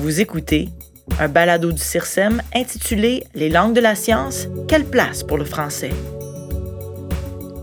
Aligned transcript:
Vous 0.00 0.20
écoutez 0.20 0.68
un 1.18 1.26
balado 1.26 1.72
du 1.72 1.82
CIRSEM 1.82 2.40
intitulé 2.54 3.24
Les 3.34 3.48
langues 3.48 3.74
de 3.74 3.80
la 3.80 3.96
science, 3.96 4.46
quelle 4.68 4.84
place 4.84 5.24
pour 5.24 5.38
le 5.38 5.44
français? 5.44 5.90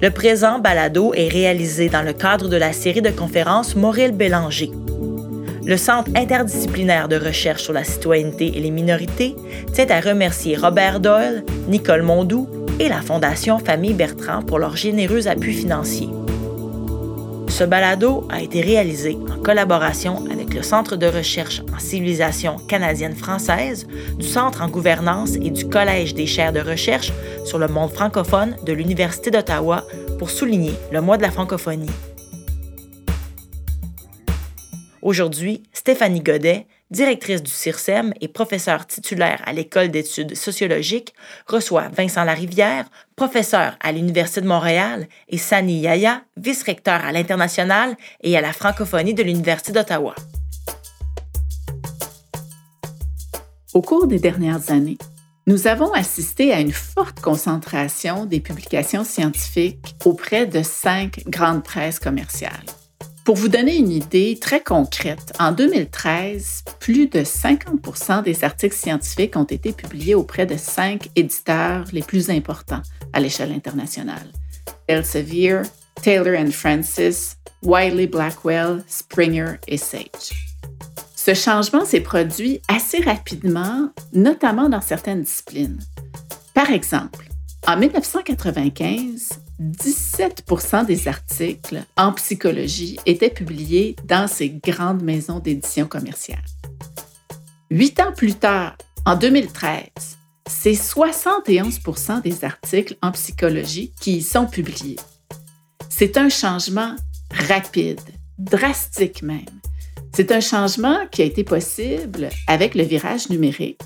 Le 0.01 0.09
présent 0.09 0.59
balado 0.59 1.13
est 1.13 1.29
réalisé 1.29 1.87
dans 1.87 2.01
le 2.01 2.11
cadre 2.11 2.49
de 2.49 2.57
la 2.57 2.73
série 2.73 3.01
de 3.01 3.09
conférences 3.09 3.77
Mauriel 3.77 4.11
Bélanger. 4.11 4.69
Le 5.65 5.77
Centre 5.77 6.11
interdisciplinaire 6.13 7.07
de 7.07 7.15
recherche 7.15 7.63
sur 7.63 7.71
la 7.71 7.85
citoyenneté 7.85 8.57
et 8.57 8.59
les 8.59 8.71
minorités 8.71 9.33
tient 9.71 9.89
à 9.89 10.01
remercier 10.01 10.57
Robert 10.57 10.99
Doyle, 10.99 11.45
Nicole 11.69 12.03
Mondou 12.03 12.49
et 12.81 12.89
la 12.89 13.01
Fondation 13.01 13.59
Famille 13.59 13.93
Bertrand 13.93 14.41
pour 14.41 14.59
leur 14.59 14.75
généreux 14.75 15.29
appui 15.29 15.53
financier. 15.53 16.09
Ce 17.47 17.63
balado 17.63 18.27
a 18.29 18.41
été 18.41 18.59
réalisé 18.59 19.17
en 19.33 19.41
collaboration 19.41 20.25
le 20.55 20.63
Centre 20.63 20.95
de 20.95 21.05
recherche 21.05 21.61
en 21.75 21.79
civilisation 21.79 22.55
canadienne-française, 22.69 23.85
du 24.17 24.25
Centre 24.25 24.61
en 24.61 24.69
gouvernance 24.69 25.35
et 25.35 25.49
du 25.49 25.67
Collège 25.67 26.13
des 26.13 26.25
chaires 26.25 26.53
de 26.53 26.61
recherche 26.61 27.11
sur 27.43 27.59
le 27.59 27.67
monde 27.67 27.91
francophone 27.91 28.55
de 28.65 28.71
l'Université 28.71 29.31
d'Ottawa 29.31 29.83
pour 30.17 30.29
souligner 30.29 30.73
le 30.91 31.01
mois 31.01 31.17
de 31.17 31.23
la 31.23 31.31
francophonie. 31.31 31.89
Aujourd'hui, 35.01 35.63
Stéphanie 35.73 36.21
Godet, 36.21 36.67
directrice 36.89 37.43
du 37.43 37.51
CIRSEM 37.51 38.13
et 38.21 38.29
professeure 38.29 38.87
titulaire 38.87 39.41
à 39.45 39.51
l'École 39.51 39.89
d'études 39.89 40.35
sociologiques, 40.35 41.13
reçoit 41.47 41.89
Vincent 41.89 42.23
Larivière, 42.23 42.85
professeur 43.17 43.77
à 43.81 43.91
l'Université 43.91 44.39
de 44.39 44.47
Montréal, 44.47 45.07
et 45.27 45.37
Sani 45.37 45.81
Yaya, 45.81 46.21
vice-recteur 46.37 47.03
à 47.03 47.11
l'international 47.11 47.97
et 48.23 48.37
à 48.37 48.41
la 48.41 48.53
francophonie 48.53 49.13
de 49.13 49.21
l'Université 49.21 49.73
d'Ottawa. 49.73 50.15
Au 53.75 53.81
cours 53.81 54.07
des 54.07 54.19
dernières 54.19 54.71
années, 54.71 54.97
nous 55.47 55.67
avons 55.67 55.91
assisté 55.91 56.53
à 56.53 56.61
une 56.61 56.71
forte 56.71 57.19
concentration 57.19 58.25
des 58.25 58.39
publications 58.39 59.03
scientifiques 59.03 59.97
auprès 60.05 60.45
de 60.45 60.63
cinq 60.63 61.25
grandes 61.27 61.61
presses 61.61 61.99
commerciales. 61.99 62.65
Pour 63.25 63.35
vous 63.35 63.49
donner 63.49 63.75
une 63.75 63.91
idée 63.91 64.37
très 64.39 64.61
concrète, 64.61 65.33
en 65.39 65.51
2013, 65.51 66.63
plus 66.79 67.07
de 67.07 67.19
50% 67.19 68.23
des 68.23 68.45
articles 68.45 68.77
scientifiques 68.77 69.35
ont 69.35 69.43
été 69.43 69.73
publiés 69.73 70.15
auprès 70.15 70.45
de 70.45 70.55
cinq 70.55 71.09
éditeurs 71.17 71.83
les 71.91 72.01
plus 72.01 72.29
importants 72.29 72.83
à 73.11 73.19
l'échelle 73.19 73.51
internationale. 73.51 74.31
Elsevier, 74.87 75.63
Taylor 76.01 76.49
Francis, 76.53 77.35
Wiley 77.61 78.07
Blackwell, 78.07 78.85
Springer 78.87 79.55
et 79.67 79.75
Sage. 79.75 80.54
Ce 81.25 81.33
changement 81.33 81.85
s'est 81.85 82.01
produit 82.01 82.61
assez 82.67 83.01
rapidement, 83.01 83.89
notamment 84.13 84.69
dans 84.69 84.79
certaines 84.79 85.23
disciplines. 85.23 85.79
Par 86.53 86.69
exemple, 86.69 87.27
en 87.65 87.77
1995, 87.77 89.29
17% 89.59 90.85
des 90.85 91.07
articles 91.07 91.81
en 91.97 92.13
psychologie 92.13 92.99
étaient 93.07 93.31
publiés 93.31 93.95
dans 94.03 94.27
ces 94.27 94.49
grandes 94.49 95.01
maisons 95.01 95.39
d'édition 95.39 95.87
commerciales. 95.87 96.45
Huit 97.71 97.99
ans 97.99 98.13
plus 98.15 98.35
tard, 98.35 98.77
en 99.07 99.15
2013, 99.15 99.81
c'est 100.47 100.73
71% 100.73 102.21
des 102.21 102.45
articles 102.45 102.97
en 103.01 103.11
psychologie 103.13 103.93
qui 103.99 104.17
y 104.17 104.21
sont 104.21 104.45
publiés. 104.45 104.99
C'est 105.89 106.17
un 106.17 106.29
changement 106.29 106.95
rapide, 107.31 108.01
drastique 108.37 109.23
même. 109.23 109.64
C'est 110.15 110.31
un 110.31 110.39
changement 110.39 110.99
qui 111.11 111.23
a 111.23 111.25
été 111.25 111.43
possible 111.43 112.29
avec 112.47 112.73
le 112.73 112.83
virage 112.83 113.29
numérique 113.29 113.81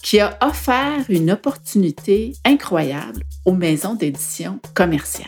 qui 0.00 0.20
a 0.20 0.38
offert 0.40 1.04
une 1.08 1.32
opportunité 1.32 2.34
incroyable 2.44 3.24
aux 3.44 3.52
maisons 3.52 3.94
d'édition 3.94 4.60
commerciales. 4.74 5.26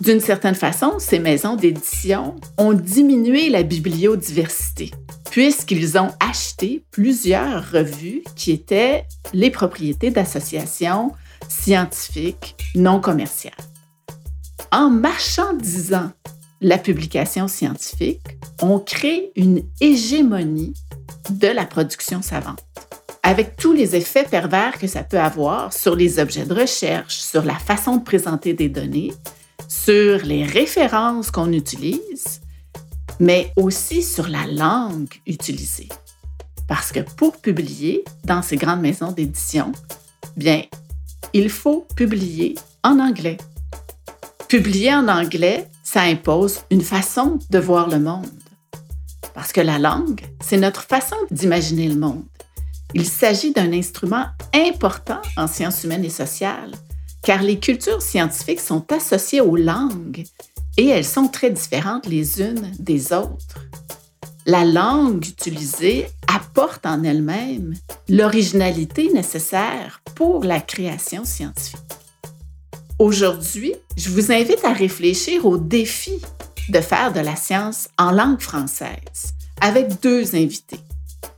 D'une 0.00 0.20
certaine 0.20 0.54
façon, 0.54 1.00
ces 1.00 1.18
maisons 1.18 1.56
d'édition 1.56 2.36
ont 2.56 2.72
diminué 2.72 3.50
la 3.50 3.64
bibliodiversité 3.64 4.92
puisqu'ils 5.28 5.98
ont 5.98 6.12
acheté 6.20 6.84
plusieurs 6.92 7.68
revues 7.68 8.22
qui 8.36 8.52
étaient 8.52 9.06
les 9.32 9.50
propriétés 9.50 10.12
d'associations 10.12 11.10
scientifiques 11.48 12.54
non 12.76 13.00
commerciales. 13.00 13.54
En 14.70 14.88
marchandisant 14.88 16.12
la 16.60 16.78
publication 16.78 17.48
scientifique, 17.48 18.22
on 18.62 18.78
crée 18.78 19.32
une 19.36 19.62
hégémonie 19.80 20.74
de 21.30 21.48
la 21.48 21.64
production 21.64 22.22
savante 22.22 22.60
avec 23.22 23.56
tous 23.56 23.72
les 23.72 23.96
effets 23.96 24.24
pervers 24.24 24.78
que 24.78 24.86
ça 24.86 25.02
peut 25.02 25.20
avoir 25.20 25.72
sur 25.72 25.94
les 25.94 26.18
objets 26.18 26.46
de 26.46 26.54
recherche, 26.54 27.18
sur 27.18 27.44
la 27.44 27.54
façon 27.54 27.96
de 27.96 28.02
présenter 28.02 28.54
des 28.54 28.68
données, 28.68 29.12
sur 29.68 30.24
les 30.24 30.44
références 30.44 31.30
qu'on 31.30 31.52
utilise, 31.52 32.40
mais 33.18 33.52
aussi 33.56 34.02
sur 34.02 34.28
la 34.28 34.46
langue 34.46 35.12
utilisée. 35.26 35.88
Parce 36.66 36.92
que 36.92 37.00
pour 37.00 37.36
publier 37.36 38.04
dans 38.24 38.42
ces 38.42 38.56
grandes 38.56 38.80
maisons 38.80 39.12
d'édition, 39.12 39.72
bien, 40.36 40.62
il 41.34 41.50
faut 41.50 41.86
publier 41.94 42.54
en 42.82 42.98
anglais. 42.98 43.36
Publier 44.50 44.92
en 44.92 45.06
anglais, 45.06 45.70
ça 45.84 46.02
impose 46.02 46.62
une 46.72 46.80
façon 46.80 47.38
de 47.50 47.58
voir 47.60 47.88
le 47.88 48.00
monde. 48.00 48.26
Parce 49.32 49.52
que 49.52 49.60
la 49.60 49.78
langue, 49.78 50.22
c'est 50.40 50.56
notre 50.56 50.82
façon 50.82 51.14
d'imaginer 51.30 51.86
le 51.86 51.94
monde. 51.94 52.24
Il 52.92 53.06
s'agit 53.06 53.52
d'un 53.52 53.72
instrument 53.72 54.24
important 54.52 55.22
en 55.36 55.46
sciences 55.46 55.84
humaines 55.84 56.04
et 56.04 56.10
sociales, 56.10 56.72
car 57.22 57.42
les 57.44 57.60
cultures 57.60 58.02
scientifiques 58.02 58.58
sont 58.58 58.90
associées 58.90 59.40
aux 59.40 59.54
langues 59.54 60.24
et 60.76 60.88
elles 60.88 61.04
sont 61.04 61.28
très 61.28 61.50
différentes 61.50 62.06
les 62.06 62.42
unes 62.42 62.72
des 62.80 63.12
autres. 63.12 63.68
La 64.46 64.64
langue 64.64 65.24
utilisée 65.28 66.08
apporte 66.26 66.86
en 66.86 67.04
elle-même 67.04 67.74
l'originalité 68.08 69.12
nécessaire 69.12 70.02
pour 70.16 70.42
la 70.42 70.58
création 70.58 71.24
scientifique. 71.24 71.99
Aujourd'hui, 73.00 73.72
je 73.96 74.10
vous 74.10 74.30
invite 74.30 74.62
à 74.62 74.74
réfléchir 74.74 75.46
au 75.46 75.56
défi 75.56 76.20
de 76.68 76.80
faire 76.82 77.14
de 77.14 77.20
la 77.20 77.34
science 77.34 77.88
en 77.96 78.10
langue 78.10 78.42
française 78.42 79.32
avec 79.62 80.02
deux 80.02 80.36
invités. 80.36 80.80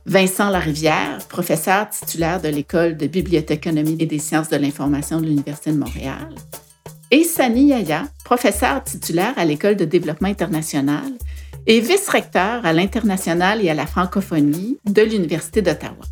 Vincent 0.05 0.49
Larivière, 0.49 1.19
professeur 1.29 1.89
titulaire 1.89 2.41
de 2.41 2.49
l'École 2.49 2.97
de 2.97 3.07
bibliothéconomie 3.07 3.95
et 3.97 4.05
des 4.05 4.19
sciences 4.19 4.49
de 4.49 4.57
l'information 4.57 5.21
de 5.21 5.25
l'Université 5.25 5.71
de 5.71 5.77
Montréal, 5.77 6.35
et 7.11 7.23
Sani 7.23 7.67
Yaya, 7.67 8.09
professeur 8.25 8.83
titulaire 8.83 9.33
à 9.37 9.45
l'École 9.45 9.77
de 9.77 9.85
développement 9.85 10.27
international 10.27 11.13
et 11.65 11.79
vice-recteur 11.79 12.65
à 12.65 12.73
l'international 12.73 13.63
et 13.63 13.69
à 13.69 13.73
la 13.73 13.87
francophonie 13.87 14.79
de 14.83 15.01
l'Université 15.01 15.61
d'Ottawa. 15.61 16.03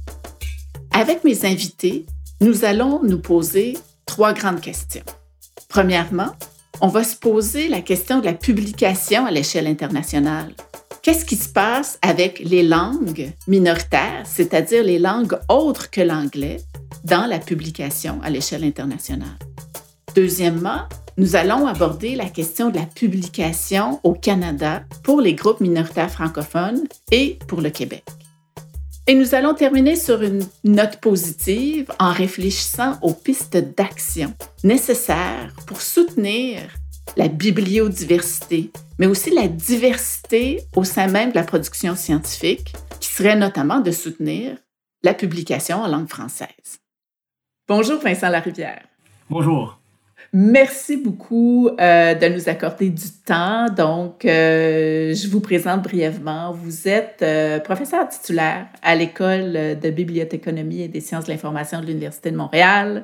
Avec 0.92 1.26
mes 1.26 1.44
invités, 1.44 2.06
nous 2.40 2.64
allons 2.64 3.04
nous 3.04 3.20
poser 3.20 3.78
trois 4.06 4.32
grandes 4.32 4.62
questions. 4.62 5.04
Premièrement, 5.72 6.36
on 6.82 6.88
va 6.88 7.04
se 7.04 7.16
poser 7.16 7.68
la 7.68 7.82
question 7.82 8.20
de 8.20 8.26
la 8.26 8.34
publication 8.34 9.26
à 9.26 9.32
l'échelle 9.32 9.68
internationale 9.68 10.54
qu'est-ce 11.02 11.26
qui 11.26 11.36
se 11.36 11.50
passe 11.50 11.98
avec 12.02 12.40
les 12.40 12.64
langues 12.64 13.32
minoritaires, 13.48 14.24
c'est-à-dire 14.26 14.84
les 14.84 15.00
langues 15.00 15.38
autres 15.50 15.90
que 15.90 16.02
l'anglais, 16.02 16.58
dans 17.04 17.26
la 17.26 17.40
publication 17.40 18.20
à 18.24 18.30
l'échelle 18.30 18.64
internationale? 18.64 19.40
Deuxièmement, 20.16 20.82
nous 21.18 21.36
allons 21.36 21.68
aborder 21.68 22.16
la 22.16 22.26
question 22.26 22.70
de 22.70 22.78
la 22.78 22.86
publication 22.86 24.00
au 24.04 24.14
Canada 24.14 24.84
pour 25.04 25.22
les 25.22 25.34
groupes 25.34 25.62
minoritaires 25.62 26.12
francophones 26.12 26.84
et 27.12 27.40
pour 27.48 27.62
le 27.62 27.70
Québec. 27.70 28.04
Et 29.08 29.16
nous 29.16 29.34
allons 29.34 29.56
terminer 29.56 29.96
sur 29.96 30.22
une 30.22 30.44
note 30.64 30.98
positive 30.98 31.92
en 32.00 32.12
réfléchissant 32.12 33.00
aux 33.02 33.14
pistes 33.14 33.58
d'action 33.58 34.34
nécessaires 34.64 35.54
pour 35.66 35.82
soutenir 35.82 36.62
la 37.18 37.28
bibliodiversité, 37.28 38.72
mais 39.00 39.08
aussi 39.08 39.32
la 39.32 39.48
diversité 39.48 40.62
au 40.76 40.84
sein 40.84 41.08
même 41.08 41.32
de 41.32 41.36
la 41.36 41.44
production 41.44 41.96
scientifique, 41.96 42.74
qui 43.00 43.10
serait 43.10 43.36
notamment 43.36 43.80
de 43.80 43.92
soutenir 43.92 44.58
la 45.04 45.16
publication 45.16 45.82
en 45.82 45.88
langue 45.88 46.08
française. 46.10 46.80
Bonjour 47.68 48.00
Vincent 48.00 48.30
Larivière. 48.30 48.86
Bonjour. 49.30 49.81
Merci 50.34 50.96
beaucoup 50.96 51.68
euh, 51.68 52.14
de 52.16 52.28
nous 52.28 52.48
accorder 52.48 52.90
du 52.90 53.10
temps. 53.26 53.66
Donc, 53.68 54.24
euh, 54.24 55.14
je 55.14 55.28
vous 55.28 55.42
présente 55.42 55.84
brièvement. 55.84 56.54
Vous 56.54 56.88
êtes 56.88 57.20
euh, 57.22 57.60
professeur 57.60 58.08
titulaire 58.08 58.68
à 58.82 58.96
l'École 58.96 59.78
de 59.78 59.90
bibliothéconomie 59.90 60.84
et 60.84 60.88
des 60.88 61.02
sciences 61.02 61.26
de 61.26 61.32
l'information 61.32 61.82
de 61.82 61.86
l'Université 61.86 62.32
de 62.32 62.38
Montréal 62.38 63.04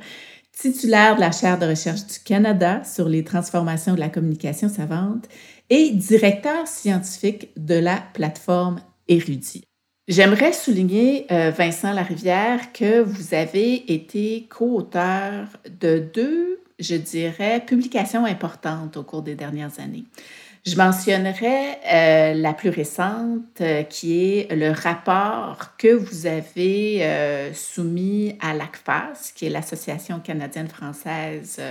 titulaire 0.58 1.16
de 1.16 1.22
la 1.22 1.32
chaire 1.32 1.60
de 1.60 1.68
recherche 1.68 2.06
du 2.08 2.20
Canada 2.20 2.82
sur 2.84 3.08
les 3.08 3.24
transformations 3.24 3.94
de 3.94 4.00
la 4.00 4.10
communication 4.10 4.70
savante 4.70 5.28
et 5.70 5.92
directeur 5.92 6.68
scientifique 6.68 7.50
de 7.58 7.76
la 7.76 8.04
plateforme 8.14 8.80
Érudit. 9.08 9.64
J'aimerais 10.08 10.54
souligner, 10.54 11.26
euh, 11.32 11.52
Vincent 11.52 11.94
Larivière, 11.94 12.72
que 12.72 13.02
vous 13.02 13.34
avez 13.34 13.94
été 13.94 14.48
co-auteur 14.50 15.48
de 15.82 16.00
deux, 16.00 16.60
je 16.80 16.96
dirais, 16.96 17.64
publications 17.66 18.26
importantes 18.26 18.98
au 18.98 19.04
cours 19.04 19.22
des 19.22 19.36
dernières 19.36 19.80
années. 19.80 20.06
Je 20.66 20.76
mentionnerai 20.76 21.78
euh, 21.92 22.34
la 22.34 22.54
plus 22.54 22.70
récente, 22.70 23.62
euh, 23.62 23.84
qui 23.84 24.20
est 24.22 24.54
le 24.54 24.72
rapport 24.72 25.78
que 25.78 25.94
vous 25.94 26.26
avez 26.26 27.52
soumis 27.54 28.36
à 28.42 28.54
l'ACFAS, 28.54 29.32
qui 29.34 29.46
est 29.46 29.50
l'Association 29.50 30.20
canadienne-française 30.20 31.62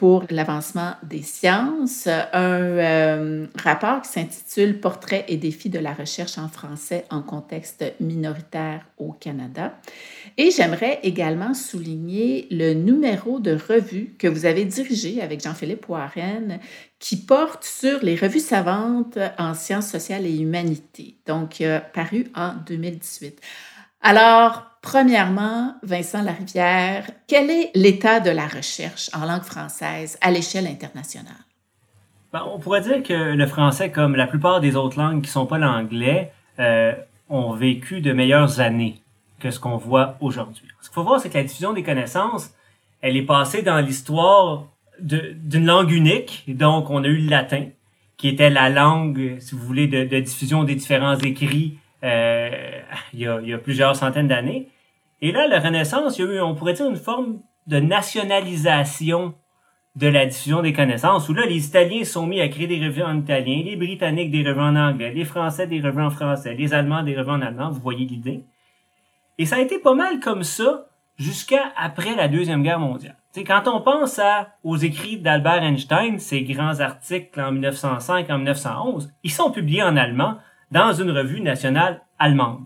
pour 0.00 0.24
l'avancement 0.30 0.94
des 1.02 1.20
sciences, 1.20 2.06
un 2.06 2.32
euh, 2.32 3.46
rapport 3.62 4.00
qui 4.00 4.08
s'intitule 4.08 4.80
Portrait 4.80 5.26
et 5.28 5.36
défis 5.36 5.68
de 5.68 5.78
la 5.78 5.92
recherche 5.92 6.38
en 6.38 6.48
français 6.48 7.04
en 7.10 7.20
contexte 7.20 7.84
minoritaire 8.00 8.86
au 8.96 9.12
Canada. 9.12 9.78
Et 10.38 10.52
j'aimerais 10.52 11.00
également 11.02 11.52
souligner 11.52 12.46
le 12.50 12.72
numéro 12.72 13.40
de 13.40 13.50
revue 13.52 14.14
que 14.18 14.26
vous 14.26 14.46
avez 14.46 14.64
dirigé 14.64 15.20
avec 15.20 15.42
Jean-Philippe 15.42 15.86
Warren 15.86 16.60
qui 16.98 17.16
porte 17.16 17.64
sur 17.64 18.02
les 18.02 18.16
revues 18.16 18.40
savantes 18.40 19.18
en 19.36 19.52
sciences 19.52 19.88
sociales 19.88 20.24
et 20.24 20.34
humanités, 20.34 21.16
donc 21.26 21.62
paru 21.92 22.28
en 22.34 22.54
2018. 22.66 23.38
Alors, 24.00 24.69
premièrement, 24.82 25.74
Vincent 25.82 26.22
Larivière, 26.22 27.10
quel 27.26 27.50
est 27.50 27.70
l'état 27.74 28.20
de 28.20 28.30
la 28.30 28.46
recherche 28.46 29.10
en 29.14 29.26
langue 29.26 29.42
française 29.42 30.18
à 30.20 30.30
l'échelle 30.30 30.66
internationale? 30.66 31.34
Ben, 32.32 32.42
on 32.52 32.58
pourrait 32.58 32.80
dire 32.80 33.02
que 33.02 33.34
le 33.34 33.46
français, 33.46 33.90
comme 33.90 34.14
la 34.14 34.26
plupart 34.26 34.60
des 34.60 34.76
autres 34.76 34.98
langues 34.98 35.20
qui 35.20 35.28
ne 35.28 35.32
sont 35.32 35.46
pas 35.46 35.58
l'anglais, 35.58 36.32
euh, 36.58 36.94
ont 37.28 37.52
vécu 37.52 38.00
de 38.00 38.12
meilleures 38.12 38.60
années 38.60 39.02
que 39.40 39.50
ce 39.50 39.58
qu'on 39.58 39.76
voit 39.76 40.16
aujourd'hui. 40.20 40.68
Ce 40.80 40.88
qu'il 40.88 40.94
faut 40.94 41.02
voir, 41.02 41.20
c'est 41.20 41.30
que 41.30 41.38
la 41.38 41.44
diffusion 41.44 41.72
des 41.72 41.82
connaissances, 41.82 42.50
elle 43.00 43.16
est 43.16 43.22
passée 43.22 43.62
dans 43.62 43.80
l'histoire 43.80 44.66
d'une 45.00 45.64
langue 45.64 45.90
unique. 45.90 46.44
Donc, 46.46 46.90
on 46.90 47.02
a 47.02 47.06
eu 47.06 47.16
le 47.16 47.30
latin, 47.30 47.66
qui 48.16 48.28
était 48.28 48.50
la 48.50 48.68
langue, 48.68 49.36
si 49.40 49.54
vous 49.54 49.66
voulez, 49.66 49.88
de, 49.88 50.04
de 50.04 50.20
diffusion 50.20 50.62
des 50.62 50.74
différents 50.74 51.16
écrits 51.16 51.78
euh, 52.04 52.80
il, 53.12 53.20
y 53.20 53.26
a, 53.26 53.40
il, 53.40 53.48
y 53.48 53.52
a, 53.52 53.58
plusieurs 53.58 53.96
centaines 53.96 54.28
d'années. 54.28 54.68
Et 55.22 55.32
là, 55.32 55.46
la 55.46 55.60
Renaissance, 55.60 56.18
il 56.18 56.24
y 56.24 56.28
a 56.28 56.32
eu, 56.32 56.40
on 56.40 56.54
pourrait 56.54 56.72
dire, 56.72 56.88
une 56.88 56.96
forme 56.96 57.40
de 57.66 57.78
nationalisation 57.78 59.34
de 59.96 60.06
la 60.06 60.24
diffusion 60.24 60.62
des 60.62 60.72
connaissances, 60.72 61.28
où 61.28 61.34
là, 61.34 61.44
les 61.46 61.66
Italiens 61.66 62.04
sont 62.04 62.26
mis 62.26 62.40
à 62.40 62.48
créer 62.48 62.66
des 62.66 62.78
revues 62.84 63.02
en 63.02 63.18
italien, 63.18 63.62
les 63.64 63.76
Britanniques 63.76 64.30
des 64.30 64.48
revues 64.48 64.60
en 64.60 64.76
anglais, 64.76 65.12
les 65.12 65.24
Français 65.24 65.66
des 65.66 65.80
revues 65.80 66.02
en 66.02 66.10
français, 66.10 66.54
les 66.54 66.72
Allemands 66.72 67.02
des 67.02 67.16
revues 67.16 67.32
en 67.32 67.42
allemand, 67.42 67.70
vous 67.70 67.80
voyez 67.80 68.06
l'idée. 68.06 68.44
Et 69.38 69.46
ça 69.46 69.56
a 69.56 69.60
été 69.60 69.78
pas 69.78 69.94
mal 69.94 70.20
comme 70.20 70.44
ça 70.44 70.86
jusqu'à 71.18 71.72
après 71.76 72.14
la 72.14 72.28
Deuxième 72.28 72.62
Guerre 72.62 72.78
mondiale. 72.78 73.16
T'sais, 73.32 73.44
quand 73.44 73.68
on 73.68 73.80
pense 73.80 74.18
à, 74.18 74.48
aux 74.64 74.76
écrits 74.76 75.18
d'Albert 75.18 75.62
Einstein, 75.62 76.18
ces 76.18 76.42
grands 76.42 76.80
articles 76.80 77.40
en 77.40 77.52
1905, 77.52 78.28
en 78.30 78.36
1911, 78.36 79.12
ils 79.22 79.30
sont 79.30 79.50
publiés 79.50 79.82
en 79.82 79.96
allemand 79.96 80.36
dans 80.70 80.92
une 80.92 81.10
revue 81.10 81.40
nationale 81.40 82.02
allemande. 82.18 82.64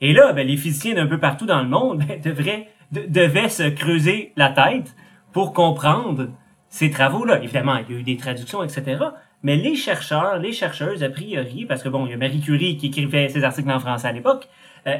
Et 0.00 0.12
là, 0.12 0.32
ben, 0.32 0.46
les 0.46 0.56
physiciens 0.56 0.94
d'un 0.94 1.06
peu 1.06 1.18
partout 1.18 1.46
dans 1.46 1.62
le 1.62 1.68
monde 1.68 2.04
ben, 2.06 2.20
devraient, 2.20 2.68
devaient 2.92 3.48
se 3.48 3.68
creuser 3.68 4.32
la 4.36 4.50
tête 4.50 4.94
pour 5.32 5.52
comprendre 5.52 6.28
ces 6.68 6.90
travaux-là. 6.90 7.42
Évidemment, 7.42 7.76
il 7.76 7.94
y 7.94 7.96
a 7.96 8.00
eu 8.00 8.02
des 8.02 8.16
traductions, 8.16 8.62
etc. 8.62 9.04
Mais 9.42 9.56
les 9.56 9.74
chercheurs, 9.74 10.38
les 10.38 10.52
chercheuses, 10.52 11.02
a 11.02 11.10
priori, 11.10 11.66
parce 11.66 11.82
que 11.82 11.88
bon, 11.88 12.06
il 12.06 12.10
y 12.10 12.14
a 12.14 12.16
Marie 12.16 12.40
Curie 12.40 12.76
qui 12.76 12.86
écrivait 12.86 13.28
ses 13.28 13.44
articles 13.44 13.70
en 13.70 13.80
français 13.80 14.08
à 14.08 14.12
l'époque, 14.12 14.48
euh, 14.86 14.96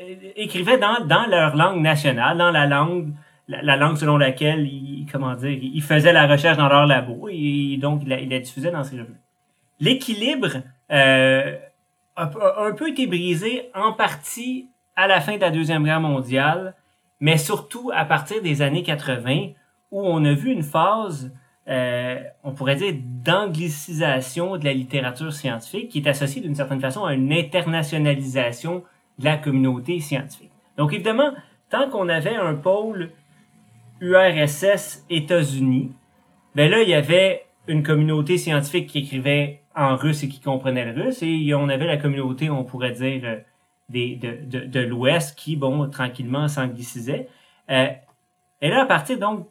euh 0.00 0.14
écrivaient 0.36 0.78
dans, 0.78 1.04
dans 1.06 1.26
leur 1.26 1.56
langue 1.56 1.80
nationale, 1.80 2.36
dans 2.36 2.50
la 2.50 2.66
langue 2.66 3.12
la, 3.48 3.76
langue 3.76 3.96
selon 3.96 4.16
laquelle 4.16 4.66
ils, 4.66 5.06
comment 5.10 5.34
dire, 5.34 5.50
ils 5.50 5.82
faisaient 5.82 6.12
la 6.12 6.26
recherche 6.26 6.56
dans 6.56 6.68
leur 6.68 6.86
labo 6.86 7.28
et 7.30 7.78
donc 7.80 8.02
il 8.02 8.08
la, 8.08 8.20
il 8.20 8.28
diffusait 8.28 8.70
dans 8.70 8.84
ces 8.84 8.96
revues. 8.96 9.20
L'équilibre 9.80 10.62
euh, 10.90 11.56
un 12.16 12.72
peu 12.72 12.88
été 12.88 13.06
brisé 13.06 13.70
en 13.74 13.92
partie 13.92 14.68
à 14.96 15.06
la 15.06 15.20
fin 15.20 15.36
de 15.36 15.40
la 15.40 15.50
Deuxième 15.50 15.84
Guerre 15.84 16.00
mondiale, 16.00 16.74
mais 17.20 17.36
surtout 17.36 17.90
à 17.94 18.04
partir 18.04 18.42
des 18.42 18.62
années 18.62 18.82
80, 18.82 19.50
où 19.90 20.00
on 20.00 20.24
a 20.24 20.32
vu 20.32 20.50
une 20.50 20.62
phase, 20.62 21.32
euh, 21.68 22.18
on 22.42 22.52
pourrait 22.52 22.76
dire, 22.76 22.94
d'anglicisation 22.96 24.56
de 24.56 24.64
la 24.64 24.72
littérature 24.72 25.32
scientifique, 25.32 25.90
qui 25.90 25.98
est 25.98 26.08
associée 26.08 26.42
d'une 26.42 26.54
certaine 26.54 26.80
façon 26.80 27.04
à 27.04 27.14
une 27.14 27.32
internationalisation 27.32 28.82
de 29.18 29.24
la 29.24 29.36
communauté 29.36 30.00
scientifique. 30.00 30.50
Donc 30.76 30.92
évidemment, 30.92 31.32
tant 31.70 31.88
qu'on 31.88 32.08
avait 32.08 32.36
un 32.36 32.54
pôle 32.54 33.10
URSS 34.00 35.04
États-Unis, 35.08 35.92
ben 36.54 36.70
là, 36.70 36.82
il 36.82 36.88
y 36.88 36.94
avait 36.94 37.45
une 37.68 37.82
communauté 37.82 38.38
scientifique 38.38 38.88
qui 38.88 38.98
écrivait 39.00 39.62
en 39.74 39.96
russe 39.96 40.22
et 40.22 40.28
qui 40.28 40.40
comprenait 40.40 40.90
le 40.92 41.02
russe. 41.02 41.22
Et 41.22 41.54
on 41.54 41.68
avait 41.68 41.86
la 41.86 41.96
communauté, 41.96 42.50
on 42.50 42.64
pourrait 42.64 42.92
dire, 42.92 43.20
euh, 43.24 43.36
des, 43.88 44.16
de, 44.16 44.38
de, 44.44 44.66
de 44.66 44.80
l'Ouest 44.80 45.38
qui, 45.38 45.56
bon, 45.56 45.88
tranquillement 45.88 46.48
s'anglicisait. 46.48 47.28
Euh, 47.70 47.88
et 48.60 48.68
là, 48.70 48.82
à 48.82 48.86
partir 48.86 49.18
donc 49.18 49.46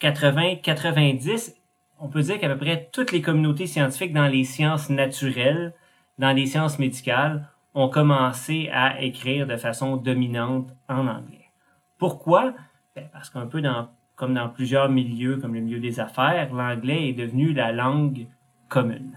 80-90, 0.00 1.54
on 1.98 2.08
peut 2.08 2.22
dire 2.22 2.38
qu'à 2.38 2.48
peu 2.48 2.58
près 2.58 2.88
toutes 2.92 3.12
les 3.12 3.22
communautés 3.22 3.66
scientifiques 3.66 4.12
dans 4.12 4.26
les 4.26 4.44
sciences 4.44 4.90
naturelles, 4.90 5.74
dans 6.18 6.32
les 6.32 6.46
sciences 6.46 6.78
médicales, 6.78 7.48
ont 7.74 7.88
commencé 7.88 8.70
à 8.72 9.02
écrire 9.02 9.46
de 9.46 9.56
façon 9.56 9.96
dominante 9.96 10.70
en 10.88 11.06
anglais. 11.06 11.50
Pourquoi? 11.98 12.54
Ben, 12.94 13.08
parce 13.12 13.28
qu'un 13.28 13.46
peu 13.46 13.60
dans, 13.60 13.88
comme 14.16 14.34
dans 14.34 14.48
plusieurs 14.48 14.88
milieux, 14.88 15.36
comme 15.36 15.54
le 15.54 15.60
milieu 15.60 15.78
des 15.78 16.00
affaires, 16.00 16.52
l'anglais 16.52 17.10
est 17.10 17.12
devenu 17.12 17.52
la 17.52 17.70
langue 17.70 18.26
commune. 18.68 19.12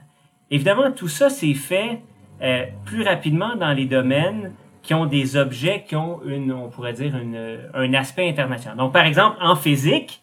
Évidemment, 0.52 0.92
tout 0.92 1.08
ça 1.08 1.30
s'est 1.30 1.54
fait 1.54 2.02
euh, 2.42 2.66
plus 2.86 3.04
rapidement 3.04 3.56
dans 3.56 3.72
les 3.72 3.86
domaines 3.86 4.54
qui 4.82 4.94
ont 4.94 5.06
des 5.06 5.38
objets 5.38 5.86
qui 5.88 5.96
ont 5.96 6.20
une, 6.26 6.52
on 6.52 6.70
pourrait 6.70 6.94
dire, 6.94 7.16
une, 7.16 7.60
un 7.74 7.94
aspect 7.94 8.28
international. 8.28 8.78
Donc, 8.78 8.94
par 8.94 9.06
exemple, 9.06 9.38
en 9.42 9.56
physique, 9.56 10.22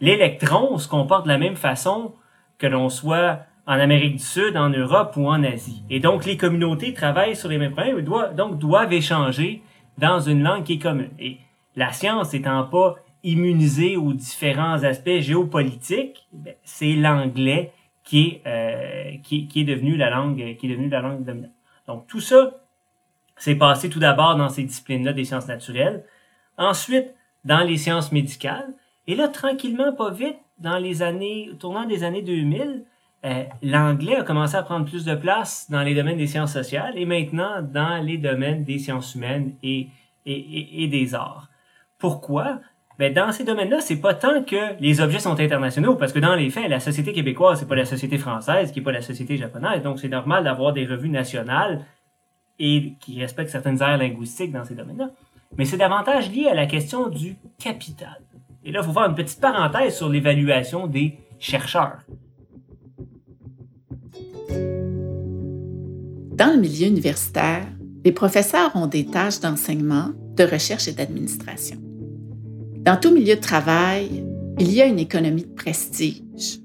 l'électron 0.00 0.78
se 0.78 0.88
comporte 0.88 1.24
de 1.24 1.28
la 1.28 1.38
même 1.38 1.56
façon 1.56 2.12
que 2.58 2.66
l'on 2.66 2.88
soit 2.88 3.40
en 3.66 3.74
Amérique 3.74 4.16
du 4.16 4.22
Sud, 4.22 4.56
en 4.56 4.70
Europe 4.70 5.14
ou 5.16 5.28
en 5.28 5.42
Asie. 5.42 5.82
Et 5.90 6.00
donc, 6.00 6.24
les 6.24 6.36
communautés 6.36 6.94
travaillent 6.94 7.36
sur 7.36 7.48
les 7.48 7.58
mêmes 7.58 7.72
problèmes 7.72 7.98
et 7.98 8.02
doivent, 8.02 8.34
donc 8.34 8.58
doivent 8.58 8.92
échanger 8.92 9.62
dans 9.98 10.20
une 10.20 10.42
langue 10.42 10.64
qui 10.64 10.74
est 10.74 10.78
commune. 10.78 11.10
Et 11.18 11.38
la 11.74 11.92
science 11.92 12.32
étant 12.32 12.64
pas 12.64 12.96
immunisée 13.26 13.96
aux 13.96 14.12
différents 14.12 14.84
aspects 14.84 15.18
géopolitiques, 15.18 16.28
ben, 16.32 16.54
c'est 16.62 16.92
l'anglais 16.92 17.72
qui 18.04 18.28
est, 18.28 18.42
euh, 18.46 19.16
qui, 19.24 19.48
est 19.56 19.64
devenu 19.64 19.96
la 19.96 20.10
langue, 20.10 20.56
qui 20.56 20.66
est 20.66 20.70
devenu 20.70 20.88
la 20.88 21.00
langue 21.00 21.24
dominante. 21.24 21.50
Donc 21.88 22.06
tout 22.06 22.20
ça 22.20 22.52
s'est 23.36 23.56
passé 23.56 23.90
tout 23.90 23.98
d'abord 23.98 24.36
dans 24.36 24.48
ces 24.48 24.62
disciplines-là 24.62 25.12
des 25.12 25.24
sciences 25.24 25.48
naturelles, 25.48 26.04
ensuite 26.56 27.12
dans 27.44 27.66
les 27.66 27.76
sciences 27.76 28.12
médicales, 28.12 28.72
et 29.08 29.16
là 29.16 29.26
tranquillement, 29.26 29.92
pas 29.92 30.10
vite, 30.10 30.38
dans 30.58 30.78
les 30.78 31.02
années, 31.02 31.50
tournant 31.58 31.84
des 31.84 32.04
années 32.04 32.22
2000, 32.22 32.84
euh, 33.24 33.44
l'anglais 33.62 34.16
a 34.16 34.22
commencé 34.22 34.54
à 34.54 34.62
prendre 34.62 34.86
plus 34.86 35.04
de 35.04 35.16
place 35.16 35.68
dans 35.68 35.82
les 35.82 35.94
domaines 35.94 36.16
des 36.16 36.28
sciences 36.28 36.52
sociales 36.52 36.96
et 36.96 37.06
maintenant 37.06 37.60
dans 37.60 38.02
les 38.02 38.18
domaines 38.18 38.62
des 38.62 38.78
sciences 38.78 39.16
humaines 39.16 39.54
et, 39.64 39.88
et, 40.26 40.84
et 40.84 40.86
des 40.86 41.14
arts. 41.14 41.50
Pourquoi? 41.98 42.60
Ben 42.98 43.12
dans 43.12 43.30
ces 43.30 43.44
domaines-là, 43.44 43.80
c'est 43.80 43.96
pas 43.96 44.14
tant 44.14 44.42
que 44.42 44.80
les 44.80 45.00
objets 45.00 45.18
sont 45.18 45.38
internationaux, 45.38 45.96
parce 45.96 46.12
que 46.12 46.18
dans 46.18 46.34
les 46.34 46.48
faits, 46.48 46.68
la 46.68 46.80
société 46.80 47.12
québécoise, 47.12 47.58
c'est 47.58 47.68
pas 47.68 47.74
la 47.74 47.84
société 47.84 48.16
française, 48.16 48.72
qui 48.72 48.78
est 48.78 48.82
pas 48.82 48.92
la 48.92 49.02
société 49.02 49.36
japonaise, 49.36 49.82
donc 49.82 49.98
c'est 49.98 50.08
normal 50.08 50.44
d'avoir 50.44 50.72
des 50.72 50.86
revues 50.86 51.10
nationales 51.10 51.84
et 52.58 52.94
qui 53.00 53.20
respectent 53.20 53.50
certaines 53.50 53.82
aires 53.82 53.98
linguistiques 53.98 54.52
dans 54.52 54.64
ces 54.64 54.74
domaines-là. 54.74 55.10
Mais 55.58 55.66
c'est 55.66 55.76
davantage 55.76 56.30
lié 56.30 56.48
à 56.48 56.54
la 56.54 56.66
question 56.66 57.08
du 57.08 57.36
capital. 57.58 58.20
Et 58.64 58.72
là, 58.72 58.80
il 58.82 58.86
faut 58.86 58.92
faire 58.92 59.08
une 59.08 59.14
petite 59.14 59.40
parenthèse 59.40 59.94
sur 59.94 60.08
l'évaluation 60.08 60.86
des 60.86 61.18
chercheurs. 61.38 62.00
Dans 66.32 66.52
le 66.52 66.60
milieu 66.60 66.88
universitaire, 66.88 67.66
les 68.04 68.12
professeurs 68.12 68.74
ont 68.74 68.86
des 68.86 69.06
tâches 69.06 69.40
d'enseignement, 69.40 70.10
de 70.34 70.44
recherche 70.44 70.88
et 70.88 70.92
d'administration. 70.92 71.85
Dans 72.86 72.96
tout 72.96 73.10
milieu 73.10 73.34
de 73.34 73.40
travail, 73.40 74.24
il 74.60 74.72
y 74.72 74.80
a 74.80 74.86
une 74.86 75.00
économie 75.00 75.42
de 75.42 75.54
prestige. 75.54 76.60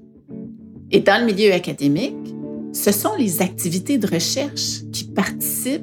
Et 0.92 1.00
dans 1.00 1.18
le 1.20 1.26
milieu 1.26 1.52
académique, 1.52 2.14
ce 2.72 2.92
sont 2.92 3.16
les 3.18 3.42
activités 3.42 3.98
de 3.98 4.06
recherche 4.06 4.82
qui 4.92 5.02
participent 5.02 5.82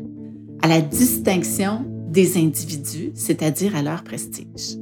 à 0.62 0.70
la 0.70 0.80
distinction 0.80 1.84
des 2.08 2.38
individus, 2.38 3.12
c'est-à-dire 3.16 3.76
à 3.76 3.82
leur 3.82 4.06
prestige. 4.06 4.78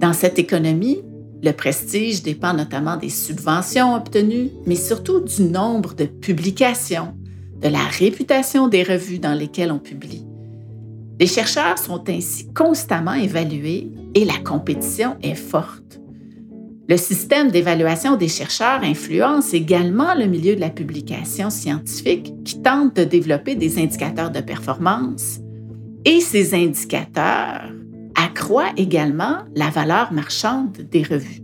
Dans 0.00 0.12
cette 0.12 0.40
économie, 0.40 1.00
le 1.40 1.52
prestige 1.52 2.24
dépend 2.24 2.54
notamment 2.54 2.96
des 2.96 3.10
subventions 3.10 3.94
obtenues, 3.94 4.50
mais 4.66 4.74
surtout 4.74 5.20
du 5.20 5.42
nombre 5.42 5.94
de 5.94 6.06
publications, 6.06 7.14
de 7.62 7.68
la 7.68 7.84
réputation 7.84 8.66
des 8.66 8.82
revues 8.82 9.20
dans 9.20 9.34
lesquelles 9.34 9.70
on 9.70 9.78
publie. 9.78 10.26
Les 11.20 11.28
chercheurs 11.28 11.78
sont 11.78 12.02
ainsi 12.08 12.52
constamment 12.52 13.14
évalués 13.14 13.92
et 14.14 14.24
la 14.24 14.38
compétition 14.38 15.16
est 15.22 15.34
forte. 15.34 16.00
Le 16.86 16.98
système 16.98 17.50
d'évaluation 17.50 18.16
des 18.16 18.28
chercheurs 18.28 18.82
influence 18.82 19.54
également 19.54 20.14
le 20.14 20.26
milieu 20.26 20.54
de 20.54 20.60
la 20.60 20.68
publication 20.68 21.48
scientifique 21.48 22.34
qui 22.44 22.60
tente 22.60 22.94
de 22.96 23.04
développer 23.04 23.54
des 23.54 23.78
indicateurs 23.82 24.30
de 24.30 24.40
performance. 24.40 25.40
Et 26.04 26.20
ces 26.20 26.54
indicateurs 26.54 27.72
accroît 28.14 28.70
également 28.76 29.38
la 29.54 29.70
valeur 29.70 30.12
marchande 30.12 30.72
des 30.72 31.02
revues. 31.02 31.40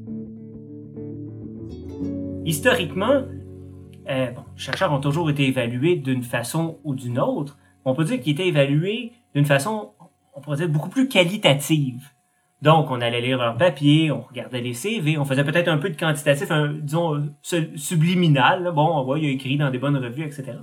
Historiquement, 2.44 3.22
euh, 4.10 4.26
les 4.26 4.34
chercheurs 4.56 4.92
ont 4.92 5.00
toujours 5.00 5.30
été 5.30 5.46
évalués 5.46 5.96
d'une 5.96 6.22
façon 6.22 6.78
ou 6.84 6.94
d'une 6.94 7.18
autre. 7.18 7.56
On 7.86 7.94
peut 7.94 8.04
dire 8.04 8.20
qu'ils 8.20 8.32
étaient 8.32 8.48
évalués 8.48 9.12
d'une 9.34 9.46
façon, 9.46 9.92
on 10.34 10.40
pourrait 10.42 10.58
dire, 10.58 10.68
beaucoup 10.68 10.90
plus 10.90 11.08
qualitative. 11.08 12.10
Donc, 12.62 12.90
on 12.90 13.00
allait 13.00 13.20
lire 13.20 13.38
leurs 13.38 13.56
papiers, 13.56 14.10
on 14.10 14.20
regardait 14.20 14.60
les 14.60 14.74
CV, 14.74 15.16
on 15.16 15.24
faisait 15.24 15.44
peut-être 15.44 15.68
un 15.68 15.78
peu 15.78 15.88
de 15.88 15.96
quantitatif, 15.96 16.48
disons, 16.82 17.30
subliminal. 17.42 18.70
Bon, 18.74 18.98
on 18.98 19.02
voit, 19.02 19.18
il 19.18 19.26
a 19.26 19.30
écrit 19.30 19.56
dans 19.56 19.70
des 19.70 19.78
bonnes 19.78 19.96
revues, 19.96 20.24
etc 20.24 20.58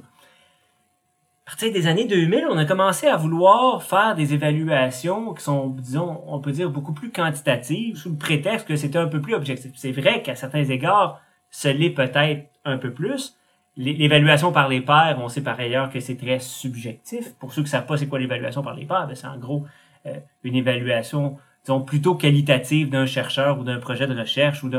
à 1.47 1.51
partir 1.51 1.71
des 1.71 1.87
années 1.87 2.05
2000, 2.05 2.45
on 2.49 2.57
a 2.57 2.65
commencé 2.65 3.07
à 3.07 3.15
vouloir 3.15 3.81
faire 3.81 4.15
des 4.15 4.33
évaluations 4.33 5.33
qui 5.33 5.41
sont, 5.41 5.69
disons, 5.69 6.21
on 6.27 6.41
peut 6.41 6.51
dire 6.51 6.69
beaucoup 6.69 6.91
plus 6.91 7.09
quantitatives, 7.09 7.95
sous 7.95 8.09
le 8.09 8.17
prétexte 8.17 8.67
que 8.67 8.75
c'était 8.75 8.97
un 8.97 9.07
peu 9.07 9.21
plus 9.21 9.33
objectif. 9.33 9.71
C'est 9.75 9.93
vrai 9.93 10.21
qu'à 10.21 10.35
certains 10.35 10.65
égards, 10.65 11.21
ce 11.49 11.69
l'est 11.69 11.91
peut-être 11.91 12.49
un 12.65 12.77
peu 12.77 12.91
plus. 12.91 13.37
L'évaluation 13.77 14.51
par 14.51 14.67
les 14.67 14.81
pairs, 14.81 15.19
on 15.21 15.29
sait 15.29 15.41
par 15.41 15.57
ailleurs 15.57 15.89
que 15.89 16.01
c'est 16.01 16.17
très 16.17 16.39
subjectif. 16.39 17.33
Pour 17.35 17.53
ceux 17.53 17.61
qui 17.61 17.67
ne 17.67 17.71
savent 17.71 17.85
pas 17.85 17.95
c'est 17.95 18.07
quoi 18.07 18.19
l'évaluation 18.19 18.61
par 18.61 18.73
les 18.73 18.85
pairs, 18.85 19.07
ben, 19.07 19.15
c'est 19.15 19.27
en 19.27 19.37
gros 19.37 19.65
euh, 20.05 20.15
une 20.43 20.55
évaluation, 20.55 21.37
disons, 21.67 21.81
plutôt 21.81 22.15
qualitative 22.15 22.89
d'un 22.89 23.05
chercheur 23.05 23.59
ou 23.59 23.63
d'un 23.63 23.79
projet 23.79 24.07
de 24.07 24.17
recherche 24.17 24.63
ou 24.63 24.69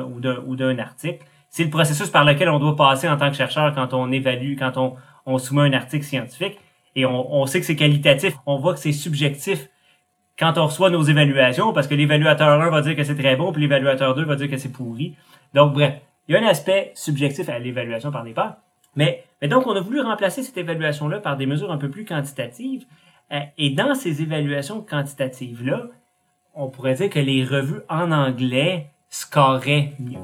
d'un 0.56 0.78
article. 0.78 1.24
C'est 1.50 1.64
le 1.64 1.70
processus 1.70 2.08
par 2.08 2.24
lequel 2.24 2.48
on 2.48 2.58
doit 2.58 2.76
passer 2.76 3.08
en 3.08 3.16
tant 3.16 3.30
que 3.30 3.36
chercheur 3.36 3.74
quand 3.74 3.92
on 3.92 4.10
évalue, 4.10 4.56
quand 4.58 4.76
on, 4.76 4.94
on 5.26 5.38
soumet 5.38 5.62
un 5.62 5.72
article 5.74 6.04
scientifique 6.04 6.58
et 6.94 7.06
on, 7.06 7.46
sait 7.46 7.60
que 7.60 7.66
c'est 7.66 7.76
qualitatif, 7.76 8.34
on 8.46 8.56
voit 8.56 8.74
que 8.74 8.80
c'est 8.80 8.92
subjectif 8.92 9.68
quand 10.38 10.56
on 10.56 10.66
reçoit 10.66 10.90
nos 10.90 11.02
évaluations, 11.02 11.72
parce 11.72 11.86
que 11.86 11.94
l'évaluateur 11.94 12.60
1 12.60 12.70
va 12.70 12.80
dire 12.80 12.96
que 12.96 13.04
c'est 13.04 13.14
très 13.14 13.36
bon, 13.36 13.52
puis 13.52 13.62
l'évaluateur 13.62 14.14
2 14.14 14.24
va 14.24 14.36
dire 14.36 14.48
que 14.48 14.56
c'est 14.56 14.72
pourri. 14.72 15.14
Donc, 15.54 15.74
bref, 15.74 15.94
il 16.26 16.34
y 16.34 16.36
a 16.36 16.40
un 16.40 16.46
aspect 16.46 16.92
subjectif 16.94 17.48
à 17.48 17.58
l'évaluation 17.58 18.10
par 18.10 18.24
les 18.24 18.32
pairs. 18.32 18.56
Mais, 18.96 19.24
mais 19.40 19.48
donc, 19.48 19.66
on 19.66 19.76
a 19.76 19.80
voulu 19.80 20.00
remplacer 20.00 20.42
cette 20.42 20.56
évaluation-là 20.56 21.20
par 21.20 21.36
des 21.36 21.46
mesures 21.46 21.70
un 21.70 21.78
peu 21.78 21.90
plus 21.90 22.04
quantitatives. 22.04 22.84
Euh, 23.32 23.40
et 23.58 23.70
dans 23.70 23.94
ces 23.94 24.22
évaluations 24.22 24.80
quantitatives-là, 24.80 25.88
on 26.58 26.68
pourrait 26.68 26.94
dire 26.94 27.08
que 27.08 27.20
les 27.20 27.44
revues 27.44 27.80
en 27.88 28.10
anglais 28.10 28.88
scoraient 29.08 29.92
mieux. 30.00 30.18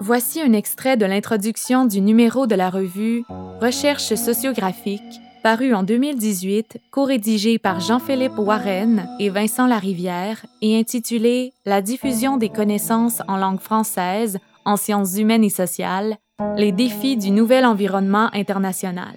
Voici 0.00 0.40
un 0.40 0.52
extrait 0.52 0.96
de 0.96 1.06
l'introduction 1.06 1.84
du 1.86 2.00
numéro 2.00 2.46
de 2.46 2.54
la 2.54 2.70
revue 2.70 3.24
Recherche 3.60 4.14
sociographique, 4.14 5.20
paru 5.42 5.74
en 5.74 5.82
2018, 5.82 6.78
co-rédigé 6.90 7.58
par 7.58 7.80
Jean-Philippe 7.80 8.38
Warren 8.38 9.08
et 9.18 9.30
Vincent 9.30 9.66
Larivière 9.66 10.44
et 10.62 10.78
intitulé 10.78 11.52
La 11.64 11.80
diffusion 11.80 12.36
des 12.36 12.48
connaissances 12.48 13.22
en 13.28 13.36
langue 13.36 13.60
française, 13.60 14.38
en 14.64 14.76
sciences 14.76 15.16
humaines 15.16 15.44
et 15.44 15.50
sociales, 15.50 16.16
les 16.56 16.72
défis 16.72 17.16
du 17.16 17.30
nouvel 17.30 17.64
environnement 17.64 18.30
international. 18.32 19.16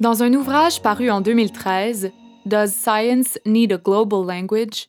Dans 0.00 0.22
un 0.22 0.32
ouvrage 0.32 0.80
paru 0.80 1.10
en 1.10 1.20
2013, 1.20 2.10
Does 2.46 2.68
Science 2.68 3.38
Need 3.44 3.72
a 3.74 3.76
Global 3.76 4.26
Language? 4.26 4.88